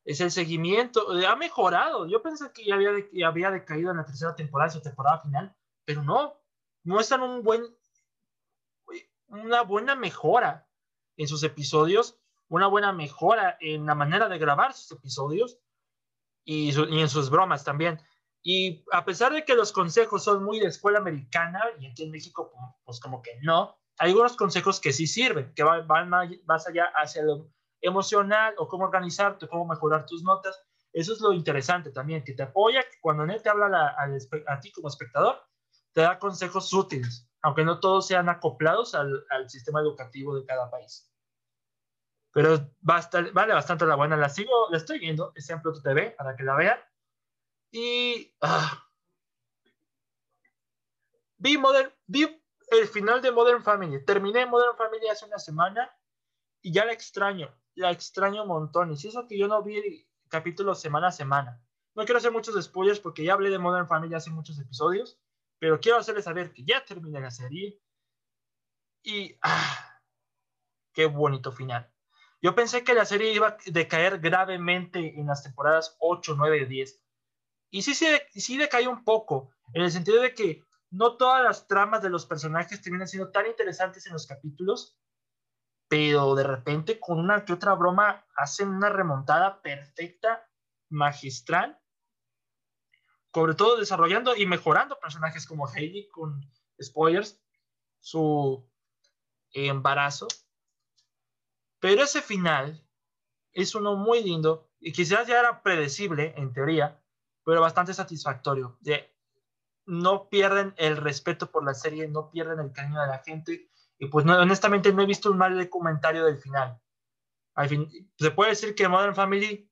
es 0.07 0.23
el 0.23 0.31
seguimiento. 0.31 1.11
Ha 1.29 1.37
mejorado. 1.37 2.07
Yo 2.07 2.23
pensé 2.23 2.51
que 2.51 2.65
ya 2.65 2.77
había, 2.77 2.93
había 3.27 3.51
decaído 3.51 3.91
en 3.91 3.99
la 3.99 4.07
tercera 4.07 4.35
temporada, 4.35 4.71
su 4.71 4.81
temporada 4.81 5.19
final, 5.19 5.55
pero 5.85 6.03
no. 6.03 6.41
Muestran 6.85 7.21
un 7.21 7.43
buen, 7.43 7.63
una 9.27 9.61
buena 9.65 9.97
mejora 9.97 10.67
en 11.19 11.29
sus 11.29 11.43
episodios, 11.43 12.19
una 12.49 12.69
buena 12.69 12.95
mejora 12.95 13.59
en 13.61 13.85
la 13.85 13.95
manera 13.95 14.31
de 14.31 14.39
grabar 14.39 14.73
sus 14.73 14.93
episodios 14.93 15.59
y, 16.45 16.71
y 16.71 17.01
en 17.01 17.09
sus 17.09 17.31
bromas 17.31 17.65
también. 17.65 18.01
Y 18.43 18.85
a 18.93 19.05
pesar 19.05 19.33
de 19.33 19.45
que 19.45 19.55
los 19.55 19.73
consejos 19.73 20.25
son 20.25 20.45
muy 20.45 20.61
de 20.61 20.69
escuela 20.69 20.99
americana, 20.99 21.61
y 21.79 21.87
aquí 21.87 22.05
en 22.05 22.11
México, 22.11 22.51
pues 22.85 23.01
como 23.01 23.21
que 23.21 23.39
no, 23.43 23.77
hay 23.99 24.11
algunos 24.11 24.35
consejos 24.35 24.81
que 24.81 24.93
sí 24.95 25.07
sirven, 25.07 25.53
que 25.55 25.63
van, 25.63 25.87
más 26.47 26.67
allá 26.67 26.87
hacia 26.95 27.23
lo 27.23 27.51
emocional 27.83 28.55
o 28.57 28.67
cómo 28.67 28.85
organizarte, 28.85 29.47
cómo 29.47 29.67
mejorar 29.67 30.07
tus 30.07 30.23
notas. 30.23 30.59
Eso 30.93 31.13
es 31.13 31.21
lo 31.21 31.35
interesante 31.35 31.91
también, 31.91 32.25
que 32.25 32.33
te 32.33 32.43
apoya, 32.43 32.83
que 32.83 32.99
cuando 33.03 33.25
él 33.25 33.43
te 33.43 33.51
habla 33.51 33.95
a, 33.99 34.61
ti 34.61 34.73
como 34.73 34.89
espectador, 34.89 35.43
te 35.93 36.01
da 36.01 36.19
consejos 36.19 36.73
útiles, 36.73 37.29
aunque 37.43 37.63
no 37.63 37.79
todos 37.79 38.07
sean 38.07 38.31
acoplados 38.31 38.95
al, 38.95 39.25
al 39.29 39.51
sistema 39.51 39.81
educativo 39.81 40.35
de 40.35 40.47
cada 40.47 40.71
país. 40.71 41.10
Pero 42.33 42.71
vale 42.81 43.55
bastante 43.55 43.87
la 43.87 43.97
buena, 43.97 44.17
la 44.17 44.29
sigo, 44.29 44.69
la 44.71 44.77
estoy 44.77 44.99
viendo, 44.99 45.33
es 45.35 45.51
en 45.51 45.61
Pluto 45.61 45.83
TV, 45.83 46.13
para 46.13 46.37
que 46.37 46.45
la 46.45 46.55
vean 46.55 46.79
y 47.73 48.35
ah, 48.41 48.89
vi, 51.39 51.57
Modern, 51.57 51.93
vi 52.07 52.43
el 52.71 52.89
final 52.89 53.23
de 53.23 53.31
Modern 53.31 53.63
Family. 53.63 54.05
Terminé 54.05 54.47
Modern 54.47 54.77
Family 54.77 55.09
hace 55.09 55.27
una 55.27 55.39
semana 55.39 55.91
y 56.63 56.73
ya 56.73 56.85
la 56.85 56.93
extraño. 56.93 57.55
La 57.75 57.91
extraño 57.91 58.43
un 58.43 58.49
montón. 58.49 58.91
Y 58.91 58.97
si 58.97 59.09
eso 59.09 59.27
que 59.27 59.39
yo 59.39 59.47
no 59.47 59.63
vi 59.63 59.77
el 59.79 60.07
capítulo 60.29 60.75
semana 60.75 61.09
a 61.09 61.13
semana. 61.13 61.63
No 61.95 62.05
quiero 62.05 62.19
hacer 62.19 62.33
muchos 62.33 62.63
spoilers 62.63 63.01
porque 63.01 63.25
ya 63.25 63.35
hablé 63.35 63.51
de 63.51 63.59
Modern 63.59 63.87
Family 63.87 64.15
hace 64.15 64.31
muchos 64.31 64.59
episodios. 64.59 65.19
Pero 65.59 65.79
quiero 65.79 65.99
hacerles 65.99 66.25
saber 66.25 66.53
que 66.53 66.65
ya 66.65 66.85
terminé 66.85 67.21
la 67.21 67.31
serie. 67.31 67.81
Y 69.03 69.37
ah, 69.43 70.01
qué 70.93 71.07
bonito 71.07 71.53
final. 71.53 71.91
Yo 72.43 72.55
pensé 72.55 72.85
que 72.85 72.95
la 72.95 73.05
serie 73.05 73.33
iba 73.33 73.49
a 73.49 73.57
decaer 73.67 74.19
gravemente 74.19 75.19
en 75.21 75.27
las 75.27 75.43
temporadas 75.43 75.97
8, 76.01 76.35
9 76.37 76.63
y 76.63 76.65
10. 76.65 77.03
Y 77.71 77.83
sí, 77.83 77.95
sí, 77.95 78.07
sí 78.35 78.57
decae 78.57 78.89
un 78.89 79.05
poco, 79.05 79.51
en 79.75 79.83
el 79.83 79.91
sentido 79.91 80.21
de 80.21 80.35
que 80.35 80.65
no 80.91 81.17
todas 81.17 81.43
las 81.45 81.67
tramas 81.67 82.03
de 82.03 82.11
los 82.11 82.27
personajes 82.27 82.83
terminan 82.83 83.07
siendo 83.07 83.31
tan 83.31 83.47
interesantes 83.47 84.07
en 84.07 84.13
los 84.13 84.27
capítulos, 84.27 84.99
pero 85.89 86.35
de 86.35 86.45
repente 86.45 86.99
con 86.99 87.19
una 87.19 87.45
que 87.45 87.53
otra 87.53 87.75
broma 87.75 88.25
hacen 88.37 88.69
una 88.69 88.89
remontada 88.89 89.61
perfecta, 89.63 90.49
magistral, 90.89 91.81
sobre 93.33 93.55
todo 93.55 93.77
desarrollando 93.77 94.35
y 94.35 94.47
mejorando 94.47 94.99
personajes 94.99 95.47
como 95.47 95.69
Heidi 95.69 96.09
con 96.09 96.41
spoilers, 96.83 97.41
su 98.01 98.69
embarazo. 99.53 100.27
Pero 101.81 102.03
ese 102.05 102.21
final 102.23 102.87
es 103.53 103.75
uno 103.75 103.97
muy 103.97 104.23
lindo 104.23 104.71
y 104.79 104.93
quizás 104.93 105.27
ya 105.27 105.41
era 105.41 105.63
predecible 105.63 106.35
en 106.37 106.53
teoría, 106.53 107.03
pero 107.45 107.61
bastante 107.61 107.95
satisfactorio. 107.95 108.79
De, 108.81 109.11
no 109.87 110.29
pierden 110.29 110.75
el 110.77 110.97
respeto 110.97 111.51
por 111.51 111.65
la 111.65 111.75
serie, 111.75 112.07
no 112.07 112.31
pierden 112.31 112.61
el 112.61 112.73
cariño 112.73 113.01
de 113.01 113.09
la 113.09 113.19
gente. 113.19 113.71
Y 113.99 114.07
pues 114.07 114.25
no, 114.25 114.39
honestamente 114.39 114.93
no 114.93 115.03
he 115.03 115.07
visto 115.07 115.31
un 115.31 115.39
mal 115.39 115.69
comentario 115.69 116.25
del 116.25 116.39
final. 116.39 116.81
Al 117.55 117.69
fin, 117.69 118.11
se 118.17 118.31
puede 118.31 118.51
decir 118.51 118.75
que 118.75 118.89
Modern 118.89 119.15
Family 119.15 119.71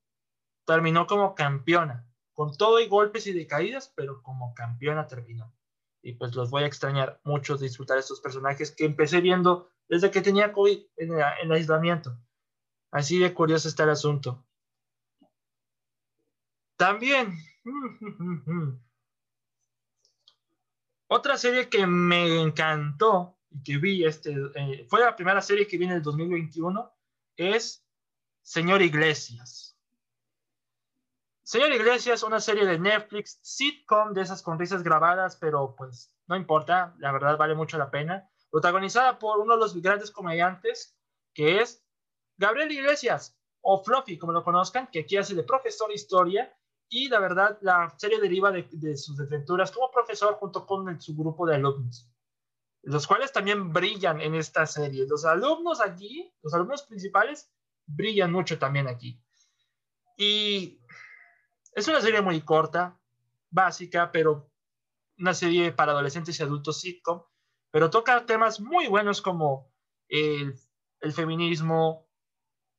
terminó 0.65 1.07
como 1.07 1.33
campeona, 1.35 2.07
con 2.33 2.55
todo 2.55 2.79
y 2.79 2.87
golpes 2.87 3.25
y 3.27 3.33
decaídas, 3.33 3.91
pero 3.95 4.21
como 4.21 4.53
campeona 4.53 5.07
terminó. 5.07 5.53
Y 6.01 6.13
pues 6.13 6.35
los 6.35 6.49
voy 6.49 6.63
a 6.63 6.67
extrañar 6.67 7.19
mucho 7.23 7.57
disfrutar 7.57 7.97
estos 7.97 8.21
personajes 8.21 8.71
que 8.71 8.85
empecé 8.85 9.21
viendo 9.21 9.69
desde 9.89 10.11
que 10.11 10.21
tenía 10.21 10.53
COVID 10.53 10.79
en, 10.97 11.11
en 11.43 11.51
aislamiento. 11.51 12.17
Así 12.91 13.19
de 13.19 13.33
curioso 13.33 13.67
está 13.67 13.83
el 13.83 13.89
asunto. 13.89 14.45
También 16.77 17.37
Otra 21.11 21.37
serie 21.37 21.69
que 21.69 21.87
me 21.87 22.39
encantó 22.39 23.39
y 23.49 23.63
que 23.63 23.77
vi, 23.77 24.05
este, 24.05 24.31
eh, 24.53 24.85
fue 24.87 24.99
la 24.99 25.15
primera 25.15 25.41
serie 25.41 25.67
que 25.67 25.77
vi 25.77 25.85
en 25.85 25.93
el 25.93 26.03
2021, 26.03 26.93
es 27.35 27.83
Señor 28.43 28.83
Iglesias. 28.83 29.75
Señor 31.41 31.71
Iglesias, 31.73 32.21
una 32.21 32.39
serie 32.39 32.63
de 32.63 32.77
Netflix, 32.77 33.39
sitcom 33.41 34.13
de 34.13 34.21
esas 34.21 34.43
con 34.43 34.59
risas 34.59 34.83
grabadas, 34.83 35.35
pero 35.35 35.73
pues 35.75 36.13
no 36.27 36.35
importa, 36.35 36.93
la 36.99 37.11
verdad 37.11 37.37
vale 37.37 37.55
mucho 37.55 37.79
la 37.79 37.89
pena. 37.89 38.29
Protagonizada 38.49 39.19
por 39.19 39.39
uno 39.39 39.55
de 39.55 39.59
los 39.59 39.79
grandes 39.81 40.11
comediantes, 40.11 40.97
que 41.33 41.61
es 41.61 41.85
Gabriel 42.37 42.71
Iglesias, 42.71 43.39
o 43.61 43.83
Fluffy, 43.83 44.17
como 44.17 44.31
lo 44.31 44.43
conozcan, 44.43 44.87
que 44.87 45.01
aquí 45.01 45.17
hace 45.17 45.35
de 45.35 45.43
profesor 45.43 45.89
de 45.89 45.95
historia 45.95 46.55
y 46.89 47.07
la 47.07 47.19
verdad 47.19 47.57
la 47.61 47.93
serie 47.97 48.19
deriva 48.19 48.51
de, 48.51 48.97
sus 48.97 49.17
desventuras 49.17 49.71
como 49.71 49.91
profesor 49.91 50.35
junto 50.35 50.65
con 50.65 50.99
su 50.99 51.15
grupo 51.15 51.45
de 51.45 51.55
alumnos, 51.55 52.09
los 52.83 53.05
cuales 53.05 53.31
también 53.31 53.71
brillan 53.71 54.21
en 54.21 54.35
esta 54.35 54.65
serie. 54.65 55.05
Los 55.07 55.25
alumnos 55.25 55.81
aquí, 55.81 56.33
los 56.41 56.53
alumnos 56.53 56.83
principales, 56.83 57.51
brillan 57.85 58.31
mucho 58.31 58.57
también 58.57 58.87
aquí. 58.87 59.21
Y 60.17 60.81
es 61.73 61.87
una 61.87 62.01
serie 62.01 62.21
muy 62.21 62.41
corta, 62.41 62.99
básica, 63.49 64.11
pero 64.11 64.51
una 65.19 65.33
serie 65.33 65.71
para 65.71 65.91
adolescentes 65.91 66.39
y 66.39 66.43
adultos 66.43 66.81
sitcom, 66.81 67.23
pero 67.71 67.89
toca 67.89 68.25
temas 68.25 68.59
muy 68.59 68.87
buenos 68.87 69.21
como 69.21 69.71
el, 70.07 70.55
feminismo, 71.13 72.09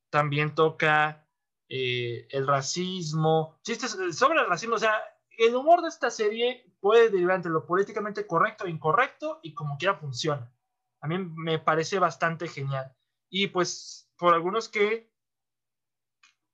también 0.09 0.53
toca 0.53 1.27
eh, 1.69 2.27
el 2.29 2.47
racismo, 2.47 3.59
chistes 3.63 3.97
sobre 4.15 4.41
el 4.41 4.47
racismo, 4.47 4.75
o 4.75 4.79
sea, 4.79 5.01
el 5.37 5.55
humor 5.55 5.81
de 5.81 5.89
esta 5.89 6.11
serie 6.11 6.71
puede 6.79 7.09
derivar 7.09 7.37
entre 7.37 7.51
lo 7.51 7.65
políticamente 7.65 8.27
correcto 8.27 8.65
e 8.65 8.69
incorrecto 8.69 9.39
y 9.43 9.53
como 9.53 9.77
quiera 9.77 9.95
funciona. 9.95 10.53
A 11.01 11.07
mí 11.07 11.17
me 11.17 11.57
parece 11.59 11.99
bastante 11.99 12.47
genial. 12.47 12.95
Y 13.29 13.47
pues 13.47 14.11
por 14.17 14.33
algunos 14.33 14.69
que, 14.69 15.11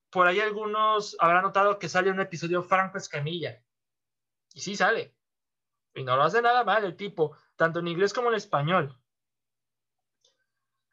por 0.10 0.28
ahí 0.28 0.40
algunos 0.40 1.18
habrán 1.20 1.44
notado 1.44 1.80
que 1.80 1.90
sale 1.90 2.12
un 2.12 2.22
episodio 2.22 2.64
Franco 2.64 2.98
Escamilla. 2.98 3.62
Y 4.54 4.62
sí 4.62 4.76
sale. 4.76 5.16
Y 5.94 6.04
no 6.04 6.16
lo 6.16 6.24
hace 6.24 6.42
nada 6.42 6.64
mal 6.64 6.86
el 6.86 6.96
tipo, 6.96 7.36
tanto 7.58 7.80
en 7.80 7.88
inglés 7.90 8.14
como 8.14 8.30
en 8.30 8.36
español. 8.36 8.98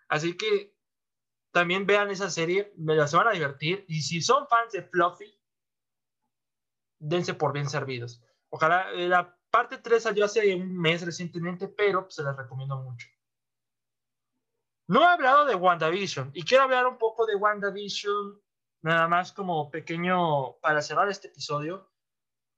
Así 0.09 0.37
que 0.37 0.75
también 1.53 1.87
vean 1.87 2.11
esa 2.11 2.31
serie, 2.31 2.73
me 2.77 2.97
las 2.97 3.15
van 3.15 3.29
a 3.29 3.33
divertir. 3.33 3.85
Y 3.87 4.03
si 4.03 4.21
son 4.21 4.49
fans 4.49 4.73
de 4.73 4.83
Fluffy, 4.83 5.33
dense 6.99 7.35
por 7.35 7.53
bien 7.53 7.69
servidos. 7.69 8.23
Ojalá, 8.49 8.91
eh, 8.93 9.09
la 9.09 9.39
parte 9.51 9.79
3 9.79 10.03
salió 10.03 10.25
hace 10.25 10.55
un 10.55 10.77
mes 10.77 11.05
recientemente, 11.05 11.69
pero 11.69 12.03
pues, 12.03 12.17
se 12.17 12.23
las 12.23 12.37
recomiendo 12.37 12.77
mucho. 12.79 13.07
No 14.87 15.03
he 15.03 15.07
hablado 15.07 15.45
de 15.45 15.55
WandaVision 15.55 16.33
y 16.35 16.45
quiero 16.45 16.65
hablar 16.65 16.87
un 16.87 16.99
poco 16.99 17.25
de 17.25 17.37
WandaVision, 17.37 18.41
nada 18.83 19.09
más 19.09 19.33
como 19.33 19.71
pequeño 19.71 20.59
para 20.61 20.83
cerrar 20.83 21.09
este 21.09 21.29
episodio, 21.29 21.91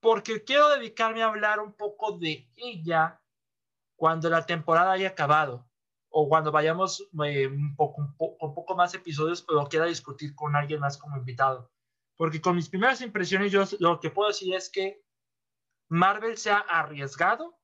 porque 0.01 0.43
quiero 0.43 0.69
dedicarme 0.71 1.23
a 1.23 1.27
hablar 1.27 1.61
un 1.61 1.75
poco 1.75 2.19
de 2.19 2.51
ella 2.57 3.21
cuando 3.97 4.31
la 4.31 4.47
temporada 4.47 4.93
haya 4.93 5.09
acabado 5.09 5.67
o 6.09 6.29
cuando 6.29 6.53
vayamos 6.53 7.09
eh, 7.25 7.47
un 7.47 7.75
poco, 7.77 8.03
un 8.03 8.17
poco, 8.17 8.55
poco 8.55 8.77
más 8.77 8.95
episodios, 8.95 9.43
pero 9.43 9.67
quiera 9.67 9.87
discutir 9.87 10.35
con 10.35 10.55
alguien 10.55 10.81
más 10.81 10.97
como 10.97 11.17
invitado. 11.17 11.71
Porque 12.17 12.41
con 12.41 12.57
mis 12.57 12.69
primeras 12.69 13.01
impresiones, 13.01 13.53
yo 13.53 13.65
lo 13.81 14.01
que 14.01 14.11
puedo 14.11 14.29
decir 14.29 14.55
es 14.55 14.71
que 14.71 15.03
Marvel 15.89 16.39
se 16.39 16.51
ha 16.51 16.59
arriesgado 16.59 17.59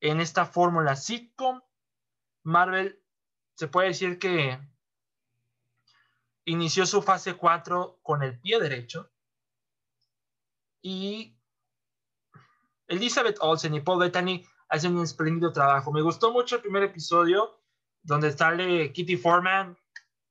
en 0.00 0.20
esta 0.20 0.46
fórmula 0.46 0.96
sitcom. 0.96 1.60
Marvel 2.42 3.02
se 3.54 3.68
puede 3.68 3.88
decir 3.88 4.18
que 4.18 4.58
inició 6.46 6.86
su 6.86 7.02
fase 7.02 7.34
4 7.34 7.98
con 8.02 8.22
el 8.22 8.40
pie 8.40 8.60
derecho. 8.60 9.10
Y 10.80 11.36
Elizabeth 12.86 13.38
Olsen 13.40 13.74
y 13.74 13.80
Paul 13.80 13.98
Bettany 13.98 14.46
hacen 14.68 14.96
un 14.96 15.04
espléndido 15.04 15.52
trabajo. 15.52 15.92
Me 15.92 16.02
gustó 16.02 16.32
mucho 16.32 16.56
el 16.56 16.62
primer 16.62 16.82
episodio 16.82 17.60
donde 18.02 18.32
sale 18.32 18.92
Kitty 18.92 19.16
Foreman, 19.16 19.76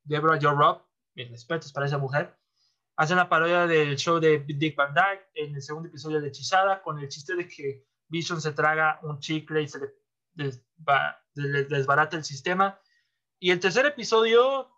Deborah 0.03 0.39
Joe 0.41 0.55
Robb, 0.55 0.81
mis 1.15 1.29
respetos 1.29 1.71
para 1.73 1.86
esa 1.86 1.97
mujer. 1.97 2.38
Hacen 2.95 3.17
la 3.17 3.27
parodia 3.27 3.67
del 3.67 3.97
show 3.97 4.19
de 4.19 4.39
Dick 4.39 4.75
Van 4.75 4.93
Dyke 4.93 5.29
en 5.33 5.55
el 5.55 5.61
segundo 5.61 5.89
episodio 5.89 6.21
de 6.21 6.29
Hechizada 6.29 6.81
con 6.81 6.99
el 6.99 7.09
chiste 7.09 7.36
de 7.36 7.47
que 7.47 7.86
Vision 8.07 8.39
se 8.39 8.53
traga 8.53 8.99
un 9.03 9.19
chicle 9.19 9.61
y 9.63 9.67
se 9.67 9.79
le 10.36 10.61
desbarata 11.67 12.15
el 12.15 12.23
sistema. 12.23 12.79
Y 13.39 13.51
el 13.51 13.59
tercer 13.59 13.86
episodio, 13.86 14.69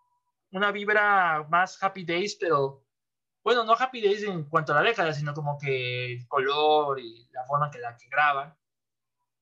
una 0.50 0.72
vibra 0.72 1.46
más 1.48 1.80
Happy 1.80 2.04
Days, 2.04 2.36
pero 2.40 2.84
bueno, 3.44 3.62
no 3.62 3.74
Happy 3.74 4.02
Days 4.02 4.24
en 4.24 4.44
cuanto 4.44 4.72
a 4.72 4.76
la 4.76 4.88
década, 4.88 5.12
sino 5.12 5.32
como 5.32 5.56
que 5.56 6.14
el 6.14 6.26
color 6.26 6.98
y 6.98 7.28
la 7.30 7.44
forma 7.44 7.70
que 7.70 7.78
la 7.78 7.96
que 7.96 8.08
graban 8.08 8.57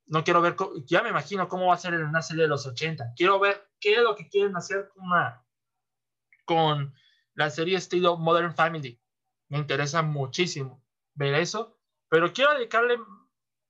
no 0.06 0.24
quiero 0.24 0.40
ver, 0.40 0.56
ya 0.86 1.02
me 1.02 1.10
imagino 1.10 1.48
cómo 1.48 1.66
va 1.66 1.74
a 1.74 1.78
ser 1.78 1.94
en 1.94 2.04
una 2.04 2.22
serie 2.22 2.44
de 2.44 2.48
los 2.48 2.66
80. 2.66 3.12
Quiero 3.16 3.40
ver 3.40 3.70
qué 3.80 3.94
es 3.94 4.02
lo 4.02 4.14
que 4.14 4.28
quieren 4.28 4.56
hacer 4.56 4.88
con, 4.88 5.04
con 6.44 6.94
la 7.34 7.50
serie 7.50 7.76
estilo 7.76 8.16
Modern 8.16 8.54
Family. 8.54 9.00
Me 9.48 9.58
interesa 9.58 10.02
muchísimo 10.02 10.82
ver 11.14 11.34
eso, 11.34 11.78
pero 12.08 12.32
quiero 12.32 12.54
dedicarle 12.54 12.98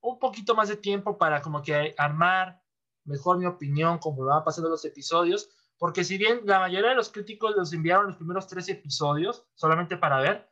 un 0.00 0.18
poquito 0.18 0.54
más 0.54 0.68
de 0.68 0.76
tiempo 0.76 1.18
para 1.18 1.40
como 1.40 1.62
que 1.62 1.94
armar 1.96 2.62
mejor 3.04 3.38
mi 3.38 3.46
opinión 3.46 3.98
como 3.98 4.24
va 4.24 4.44
pasando 4.44 4.68
los 4.68 4.84
episodios, 4.84 5.48
porque 5.78 6.04
si 6.04 6.18
bien 6.18 6.40
la 6.44 6.60
mayoría 6.60 6.90
de 6.90 6.96
los 6.96 7.10
críticos 7.10 7.54
los 7.56 7.72
enviaron 7.72 8.08
los 8.08 8.16
primeros 8.16 8.46
tres 8.46 8.68
episodios 8.68 9.46
solamente 9.54 9.96
para 9.96 10.20
ver, 10.20 10.50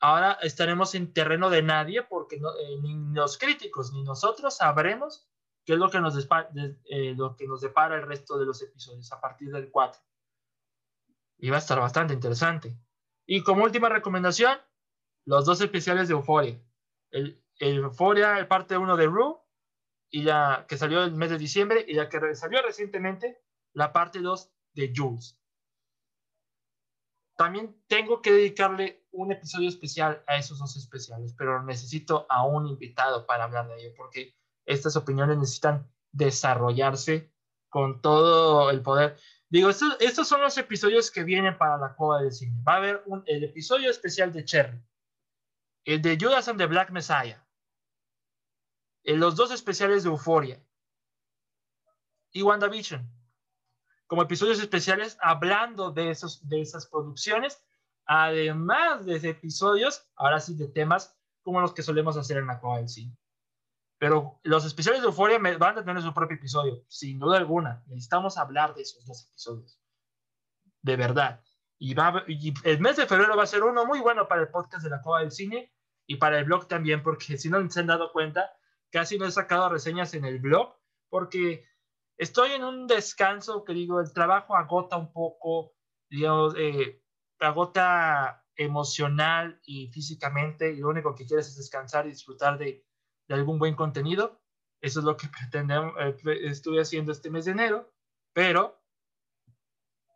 ahora 0.00 0.38
estaremos 0.42 0.94
en 0.94 1.12
terreno 1.12 1.50
de 1.50 1.62
nadie 1.62 2.02
porque 2.02 2.36
eh, 2.36 2.78
ni 2.80 3.14
los 3.14 3.38
críticos 3.38 3.92
ni 3.92 4.02
nosotros 4.02 4.56
sabremos 4.56 5.28
qué 5.64 5.74
es 5.74 5.78
lo 5.78 5.90
que, 5.90 6.00
nos 6.00 6.16
eh, 6.16 7.14
lo 7.16 7.36
que 7.36 7.46
nos 7.46 7.60
depara 7.60 7.96
el 7.96 8.06
resto 8.06 8.38
de 8.38 8.46
los 8.46 8.62
episodios 8.62 9.12
a 9.12 9.20
partir 9.20 9.50
del 9.52 9.70
4. 9.70 10.00
Y 11.40 11.50
va 11.50 11.56
a 11.56 11.60
estar 11.60 11.78
bastante 11.78 12.14
interesante. 12.14 12.76
Y 13.26 13.42
como 13.42 13.64
última 13.64 13.88
recomendación, 13.88 14.56
los 15.26 15.44
dos 15.44 15.60
especiales 15.60 16.08
de 16.08 16.14
Euphoria. 16.14 16.58
El, 17.10 17.44
el 17.58 17.76
Euphoria, 17.76 18.38
el 18.38 18.48
parte 18.48 18.78
1 18.78 18.96
de 18.96 19.06
Rue, 19.06 19.36
y 20.10 20.22
la 20.22 20.64
que 20.66 20.78
salió 20.78 21.04
el 21.04 21.12
mes 21.12 21.30
de 21.30 21.38
diciembre, 21.38 21.84
y 21.86 21.94
la 21.94 22.08
que 22.08 22.34
salió 22.34 22.62
recientemente, 22.62 23.42
la 23.74 23.92
parte 23.92 24.20
2 24.20 24.50
de 24.72 24.92
Jules. 24.96 25.38
También 27.38 27.80
tengo 27.86 28.20
que 28.20 28.32
dedicarle 28.32 29.06
un 29.12 29.30
episodio 29.30 29.68
especial 29.68 30.24
a 30.26 30.38
esos 30.38 30.58
dos 30.58 30.76
especiales, 30.76 31.36
pero 31.38 31.62
necesito 31.62 32.26
a 32.28 32.44
un 32.44 32.66
invitado 32.66 33.26
para 33.26 33.44
hablar 33.44 33.68
de 33.68 33.80
ello, 33.80 33.94
porque 33.96 34.34
estas 34.66 34.96
opiniones 34.96 35.38
necesitan 35.38 35.88
desarrollarse 36.10 37.32
con 37.68 38.02
todo 38.02 38.70
el 38.70 38.82
poder. 38.82 39.18
Digo, 39.48 39.70
estos, 39.70 40.26
son 40.26 40.40
los 40.40 40.58
episodios 40.58 41.12
que 41.12 41.22
vienen 41.22 41.56
para 41.56 41.78
la 41.78 41.94
Cueva 41.94 42.22
del 42.22 42.32
Cine. 42.32 42.60
Va 42.66 42.74
a 42.74 42.76
haber 42.78 43.04
el 43.26 43.44
episodio 43.44 43.88
especial 43.88 44.32
de 44.32 44.44
Cherry, 44.44 44.82
el 45.84 46.02
de 46.02 46.18
Judas 46.20 46.48
and 46.48 46.58
the 46.58 46.66
Black 46.66 46.90
Messiah, 46.90 47.46
los 49.04 49.36
dos 49.36 49.52
especiales 49.52 50.02
de 50.02 50.10
Euphoria 50.10 50.60
y 52.32 52.42
WandaVision 52.42 53.17
como 54.08 54.22
episodios 54.22 54.58
especiales 54.58 55.16
hablando 55.20 55.92
de, 55.92 56.10
esos, 56.10 56.48
de 56.48 56.62
esas 56.62 56.86
producciones, 56.86 57.62
además 58.06 59.04
de 59.04 59.16
episodios, 59.16 60.08
ahora 60.16 60.40
sí, 60.40 60.56
de 60.56 60.66
temas 60.66 61.14
como 61.42 61.60
los 61.60 61.74
que 61.74 61.82
solemos 61.82 62.16
hacer 62.16 62.38
en 62.38 62.46
la 62.46 62.58
Coa 62.58 62.78
del 62.78 62.88
Cine. 62.88 63.16
Pero 63.98 64.40
los 64.44 64.64
especiales 64.64 65.02
de 65.02 65.08
Euforia 65.08 65.38
van 65.38 65.78
a 65.78 65.84
tener 65.84 66.02
su 66.02 66.14
propio 66.14 66.36
episodio, 66.36 66.84
sin 66.88 67.18
duda 67.18 67.36
alguna. 67.36 67.84
Necesitamos 67.86 68.38
hablar 68.38 68.74
de 68.74 68.82
esos 68.82 69.04
dos 69.04 69.28
episodios. 69.28 69.78
De 70.82 70.96
verdad. 70.96 71.44
Y, 71.78 71.94
va, 71.94 72.24
y 72.26 72.54
el 72.64 72.80
mes 72.80 72.96
de 72.96 73.06
febrero 73.06 73.36
va 73.36 73.42
a 73.42 73.46
ser 73.46 73.62
uno 73.62 73.84
muy 73.84 74.00
bueno 74.00 74.26
para 74.26 74.40
el 74.40 74.48
podcast 74.48 74.84
de 74.84 74.90
la 74.90 75.02
Coa 75.02 75.20
del 75.20 75.32
Cine 75.32 75.72
y 76.06 76.16
para 76.16 76.38
el 76.38 76.46
blog 76.46 76.66
también, 76.66 77.02
porque 77.02 77.36
si 77.36 77.50
no 77.50 77.68
se 77.70 77.80
han 77.80 77.88
dado 77.88 78.10
cuenta, 78.12 78.50
casi 78.90 79.18
no 79.18 79.26
he 79.26 79.30
sacado 79.30 79.68
reseñas 79.68 80.14
en 80.14 80.24
el 80.24 80.38
blog, 80.38 80.74
porque 81.10 81.67
estoy 82.18 82.52
en 82.52 82.64
un 82.64 82.86
descanso 82.86 83.64
que 83.64 83.72
digo, 83.72 84.00
el 84.00 84.12
trabajo 84.12 84.56
agota 84.56 84.96
un 84.96 85.12
poco, 85.12 85.72
digamos, 86.10 86.54
eh, 86.58 87.00
agota 87.38 88.44
emocional 88.56 89.60
y 89.64 89.88
físicamente, 89.88 90.72
y 90.72 90.78
lo 90.78 90.88
único 90.88 91.14
que 91.14 91.24
quieres 91.24 91.46
es 91.46 91.56
descansar 91.56 92.06
y 92.06 92.10
disfrutar 92.10 92.58
de, 92.58 92.84
algún 93.28 93.58
buen 93.58 93.76
contenido. 93.76 94.42
Eso 94.80 95.00
es 95.00 95.04
lo 95.04 95.16
que 95.16 95.28
pretendemos, 95.38 95.94
eh, 96.00 96.16
estuve 96.42 96.80
haciendo 96.80 97.12
este 97.12 97.30
mes 97.30 97.44
de 97.44 97.52
enero, 97.52 97.92
pero 98.32 98.82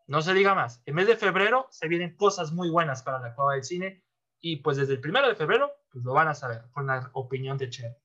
no 0.09 0.21
se 0.23 0.35
diga 0.35 0.55
más. 0.55 0.83
En 0.85 0.97
mes 0.97 1.07
de 1.07 1.17
febrero 1.17 1.69
se 1.71 1.89
vienen 1.89 2.17
cosas 2.17 2.53
muy 2.53 2.69
buenas 2.69 3.03
para 3.03 3.21
la 3.21 3.35
Cueva 3.35 3.55
del 3.55 3.65
Cine 3.65 4.05
y 4.41 4.57
pues 4.57 4.77
desde 4.77 4.95
el 4.95 5.01
primero 5.01 5.29
de 5.29 5.37
febrero 5.37 5.73
pues 5.91 6.05
lo 6.05 6.13
van 6.13 6.29
a 6.29 6.35
saber 6.35 6.65
con 6.73 6.87
la 6.87 7.11
opinión 7.13 7.57
de 7.59 7.71
Cher. 7.71 8.03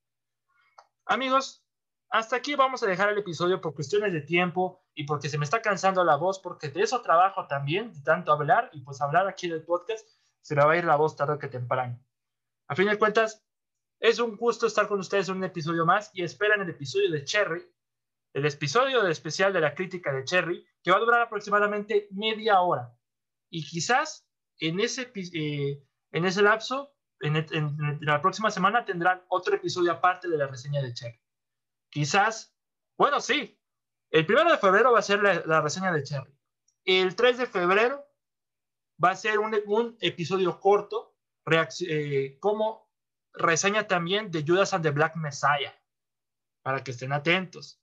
Amigos, 1.05 1.66
hasta 2.09 2.37
aquí 2.37 2.55
vamos 2.55 2.81
a 2.83 2.87
dejar 2.87 3.09
el 3.09 3.17
episodio 3.17 3.59
por 3.59 3.75
cuestiones 3.75 4.13
de 4.13 4.21
tiempo 4.21 4.81
y 4.93 5.03
porque 5.05 5.29
se 5.29 5.37
me 5.37 5.43
está 5.43 5.61
cansando 5.61 6.03
la 6.03 6.15
voz, 6.15 6.39
porque 6.39 6.69
de 6.69 6.81
eso 6.81 7.01
trabajo 7.01 7.47
también, 7.47 7.91
de 7.91 8.01
tanto 8.01 8.31
hablar 8.31 8.69
y 8.73 8.81
pues 8.81 9.01
hablar 9.01 9.27
aquí 9.27 9.49
del 9.49 9.63
podcast, 9.63 10.07
se 10.41 10.55
me 10.55 10.63
va 10.63 10.71
a 10.71 10.77
ir 10.77 10.85
la 10.85 10.95
voz 10.95 11.15
tarde 11.15 11.37
que 11.37 11.47
temprano. 11.47 11.99
A 12.69 12.75
fin 12.75 12.87
de 12.87 12.97
cuentas, 12.97 13.45
es 13.99 14.19
un 14.19 14.37
gusto 14.37 14.67
estar 14.67 14.87
con 14.87 14.99
ustedes 14.99 15.27
en 15.29 15.37
un 15.37 15.43
episodio 15.43 15.85
más 15.85 16.11
y 16.13 16.23
esperan 16.23 16.61
el 16.61 16.69
episodio 16.69 17.11
de 17.11 17.25
Cherry, 17.25 17.65
el 18.33 18.45
episodio 18.45 19.05
especial 19.07 19.51
de 19.51 19.61
la 19.61 19.75
crítica 19.75 20.13
de 20.13 20.23
Cherry, 20.23 20.65
que 20.81 20.91
va 20.91 20.97
a 20.97 21.01
durar 21.01 21.21
aproximadamente 21.21 22.07
media 22.11 22.61
hora. 22.61 22.95
Y 23.49 23.65
quizás 23.65 24.25
en 24.59 24.79
ese, 24.79 25.11
eh, 25.33 25.83
en 26.11 26.25
ese 26.25 26.41
lapso, 26.41 26.93
en, 27.19 27.35
en 27.35 27.99
la 28.01 28.21
próxima 28.21 28.51
semana 28.51 28.85
tendrán 28.85 29.23
otro 29.29 29.55
episodio 29.55 29.91
aparte 29.91 30.29
de 30.29 30.37
la 30.37 30.47
reseña 30.47 30.81
de 30.81 30.93
Cherry. 30.93 31.19
Quizás, 31.89 32.55
bueno, 32.97 33.19
sí, 33.19 33.59
el 34.09 34.25
primero 34.25 34.49
de 34.49 34.57
febrero 34.57 34.91
va 34.91 34.99
a 34.99 35.03
ser 35.03 35.21
la, 35.21 35.61
reseña 35.61 35.91
de 35.91 36.03
Cherry. 36.03 36.33
El 36.85 37.15
3 37.15 37.37
de 37.39 37.45
febrero 37.47 38.05
va 39.03 39.11
a 39.11 39.15
ser 39.15 39.39
un, 39.39 39.97
episodio 39.99 40.59
corto, 40.59 41.15
eh, 41.87 42.37
como 42.39 42.89
reseña 43.33 43.87
también 43.87 44.31
de 44.31 44.43
Judas 44.45 44.73
and 44.73 44.83
the 44.83 44.91
Black 44.91 45.15
Messiah, 45.15 45.73
para 46.61 46.83
que 46.83 46.91
estén 46.91 47.13
atentos. 47.13 47.81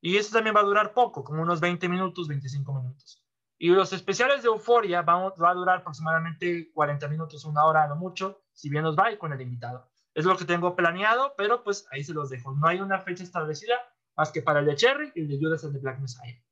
Y 0.00 0.16
eso 0.16 0.32
también 0.32 0.56
va 0.56 0.60
a 0.60 0.64
durar 0.64 0.94
poco, 0.94 1.24
como 1.24 1.42
unos 1.42 1.60
20 1.60 1.88
minutos, 1.88 2.28
25 2.28 2.72
minutos. 2.72 3.22
Y 3.58 3.70
los 3.70 3.92
especiales 3.92 4.42
de 4.42 4.48
Euforia 4.48 5.02
va 5.02 5.26
a 5.26 5.54
durar 5.54 5.78
aproximadamente 5.78 6.70
40 6.72 7.08
minutos, 7.08 7.44
una 7.44 7.64
hora, 7.64 7.86
no 7.86 7.96
mucho, 7.96 8.42
si 8.52 8.68
bien 8.68 8.82
nos 8.82 8.96
va 8.96 9.10
y 9.10 9.18
con 9.18 9.32
el 9.32 9.40
invitado. 9.40 9.90
Es 10.16 10.24
lo 10.24 10.34
que 10.34 10.46
tengo 10.46 10.74
planeado, 10.74 11.34
pero 11.36 11.62
pues 11.62 11.86
ahí 11.90 12.02
se 12.02 12.14
los 12.14 12.30
dejo. 12.30 12.52
No 12.54 12.66
hay 12.66 12.80
una 12.80 13.00
fecha 13.00 13.22
establecida 13.22 13.74
más 14.16 14.32
que 14.32 14.40
para 14.40 14.60
el 14.60 14.66
de 14.66 14.74
Cherry 14.74 15.12
y 15.14 15.20
el 15.20 15.28
de 15.28 15.38
Judas 15.38 15.62
and 15.62 15.74
the 15.74 15.78
Black 15.78 15.98
Messiah. 16.00 16.42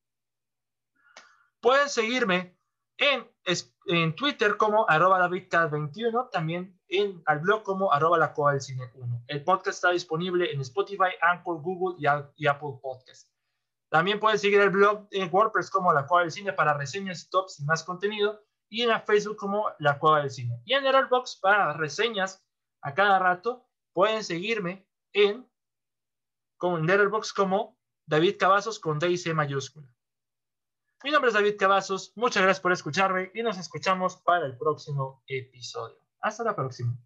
Pueden 1.63 1.89
seguirme 1.89 2.59
en, 2.99 4.15
Twitter 4.17 4.59
como 4.59 4.87
arroba 4.87 5.19
davidk21, 5.19 6.29
también 6.31 6.79
en 6.89 7.23
al 7.25 7.39
blog 7.39 7.63
como 7.63 7.91
arroba 7.91 8.19
la 8.19 8.35
del 8.53 8.61
cine 8.61 8.91
1. 8.97 9.25
El 9.29 9.45
podcast 9.45 9.77
está 9.77 9.93
disponible 9.93 10.53
en 10.53 10.61
Spotify, 10.61 11.17
Anchor, 11.23 11.63
Google 11.63 11.97
y, 12.37 12.47
Apple 12.47 12.79
Podcast. 12.83 13.31
También 13.89 14.21
pueden 14.21 14.39
seguir 14.39 14.61
el 14.61 14.69
blog 14.69 15.09
en 15.11 15.31
WordPress 15.33 15.71
como 15.71 15.91
La 15.95 16.07
Cueva 16.07 16.25
del 16.25 16.33
Cine 16.33 16.53
para 16.53 16.75
reseñas, 16.75 17.31
tops 17.31 17.61
y 17.61 17.65
más 17.65 17.83
contenido. 17.83 18.45
Y 18.69 18.83
en 18.83 19.03
Facebook 19.07 19.39
como 19.39 19.71
La 19.79 19.99
Cueva 19.99 20.21
del 20.21 20.31
Cine. 20.31 20.61
Y 20.67 20.75
en 20.75 20.85
Box 21.09 21.39
para 21.41 21.73
reseñas 21.73 22.45
a 22.85 22.93
cada 22.93 23.19
rato, 23.19 23.67
pueden 23.93 24.23
seguirme 24.23 24.87
en 25.13 25.49
con 26.59 26.87
como 27.35 27.79
David 28.07 28.37
Cavazos 28.39 28.79
con 28.79 28.99
D 28.99 29.11
y 29.11 29.17
C 29.17 29.33
mayúscula. 29.35 29.89
Mi 31.03 31.11
nombre 31.11 31.29
es 31.29 31.35
David 31.35 31.57
Cavazos, 31.59 32.13
muchas 32.15 32.43
gracias 32.43 32.61
por 32.61 32.73
escucharme 32.73 33.31
y 33.35 33.43
nos 33.43 33.59
escuchamos 33.59 34.17
para 34.19 34.47
el 34.47 34.57
próximo 34.57 35.23
episodio. 35.27 35.97
Hasta 36.21 36.45
la 36.45 36.55
próxima. 36.55 36.97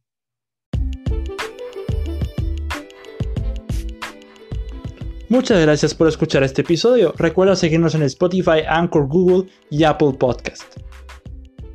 Muchas 5.29 5.61
gracias 5.61 5.95
por 5.95 6.09
escuchar 6.09 6.43
este 6.43 6.62
episodio. 6.62 7.12
Recuerda 7.16 7.55
seguirnos 7.55 7.95
en 7.95 8.03
Spotify, 8.03 8.62
Anchor, 8.66 9.07
Google 9.07 9.51
y 9.70 9.85
Apple 9.85 10.14
Podcast. 10.18 10.76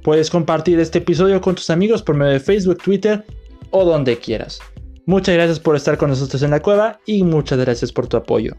Puedes 0.03 0.29
compartir 0.29 0.79
este 0.79 0.97
episodio 0.97 1.39
con 1.39 1.55
tus 1.55 1.69
amigos 1.69 2.01
por 2.01 2.15
medio 2.15 2.33
de 2.33 2.39
Facebook, 2.39 2.79
Twitter 2.79 3.25
o 3.73 3.83
donde 3.83 4.17
quieras. 4.17 4.59
Muchas 5.05 5.35
gracias 5.35 5.59
por 5.59 5.75
estar 5.75 5.97
con 5.97 6.09
nosotros 6.09 6.41
en 6.43 6.51
la 6.51 6.61
cueva 6.61 6.99
y 7.05 7.23
muchas 7.23 7.59
gracias 7.59 7.91
por 7.91 8.07
tu 8.07 8.15
apoyo. 8.15 8.55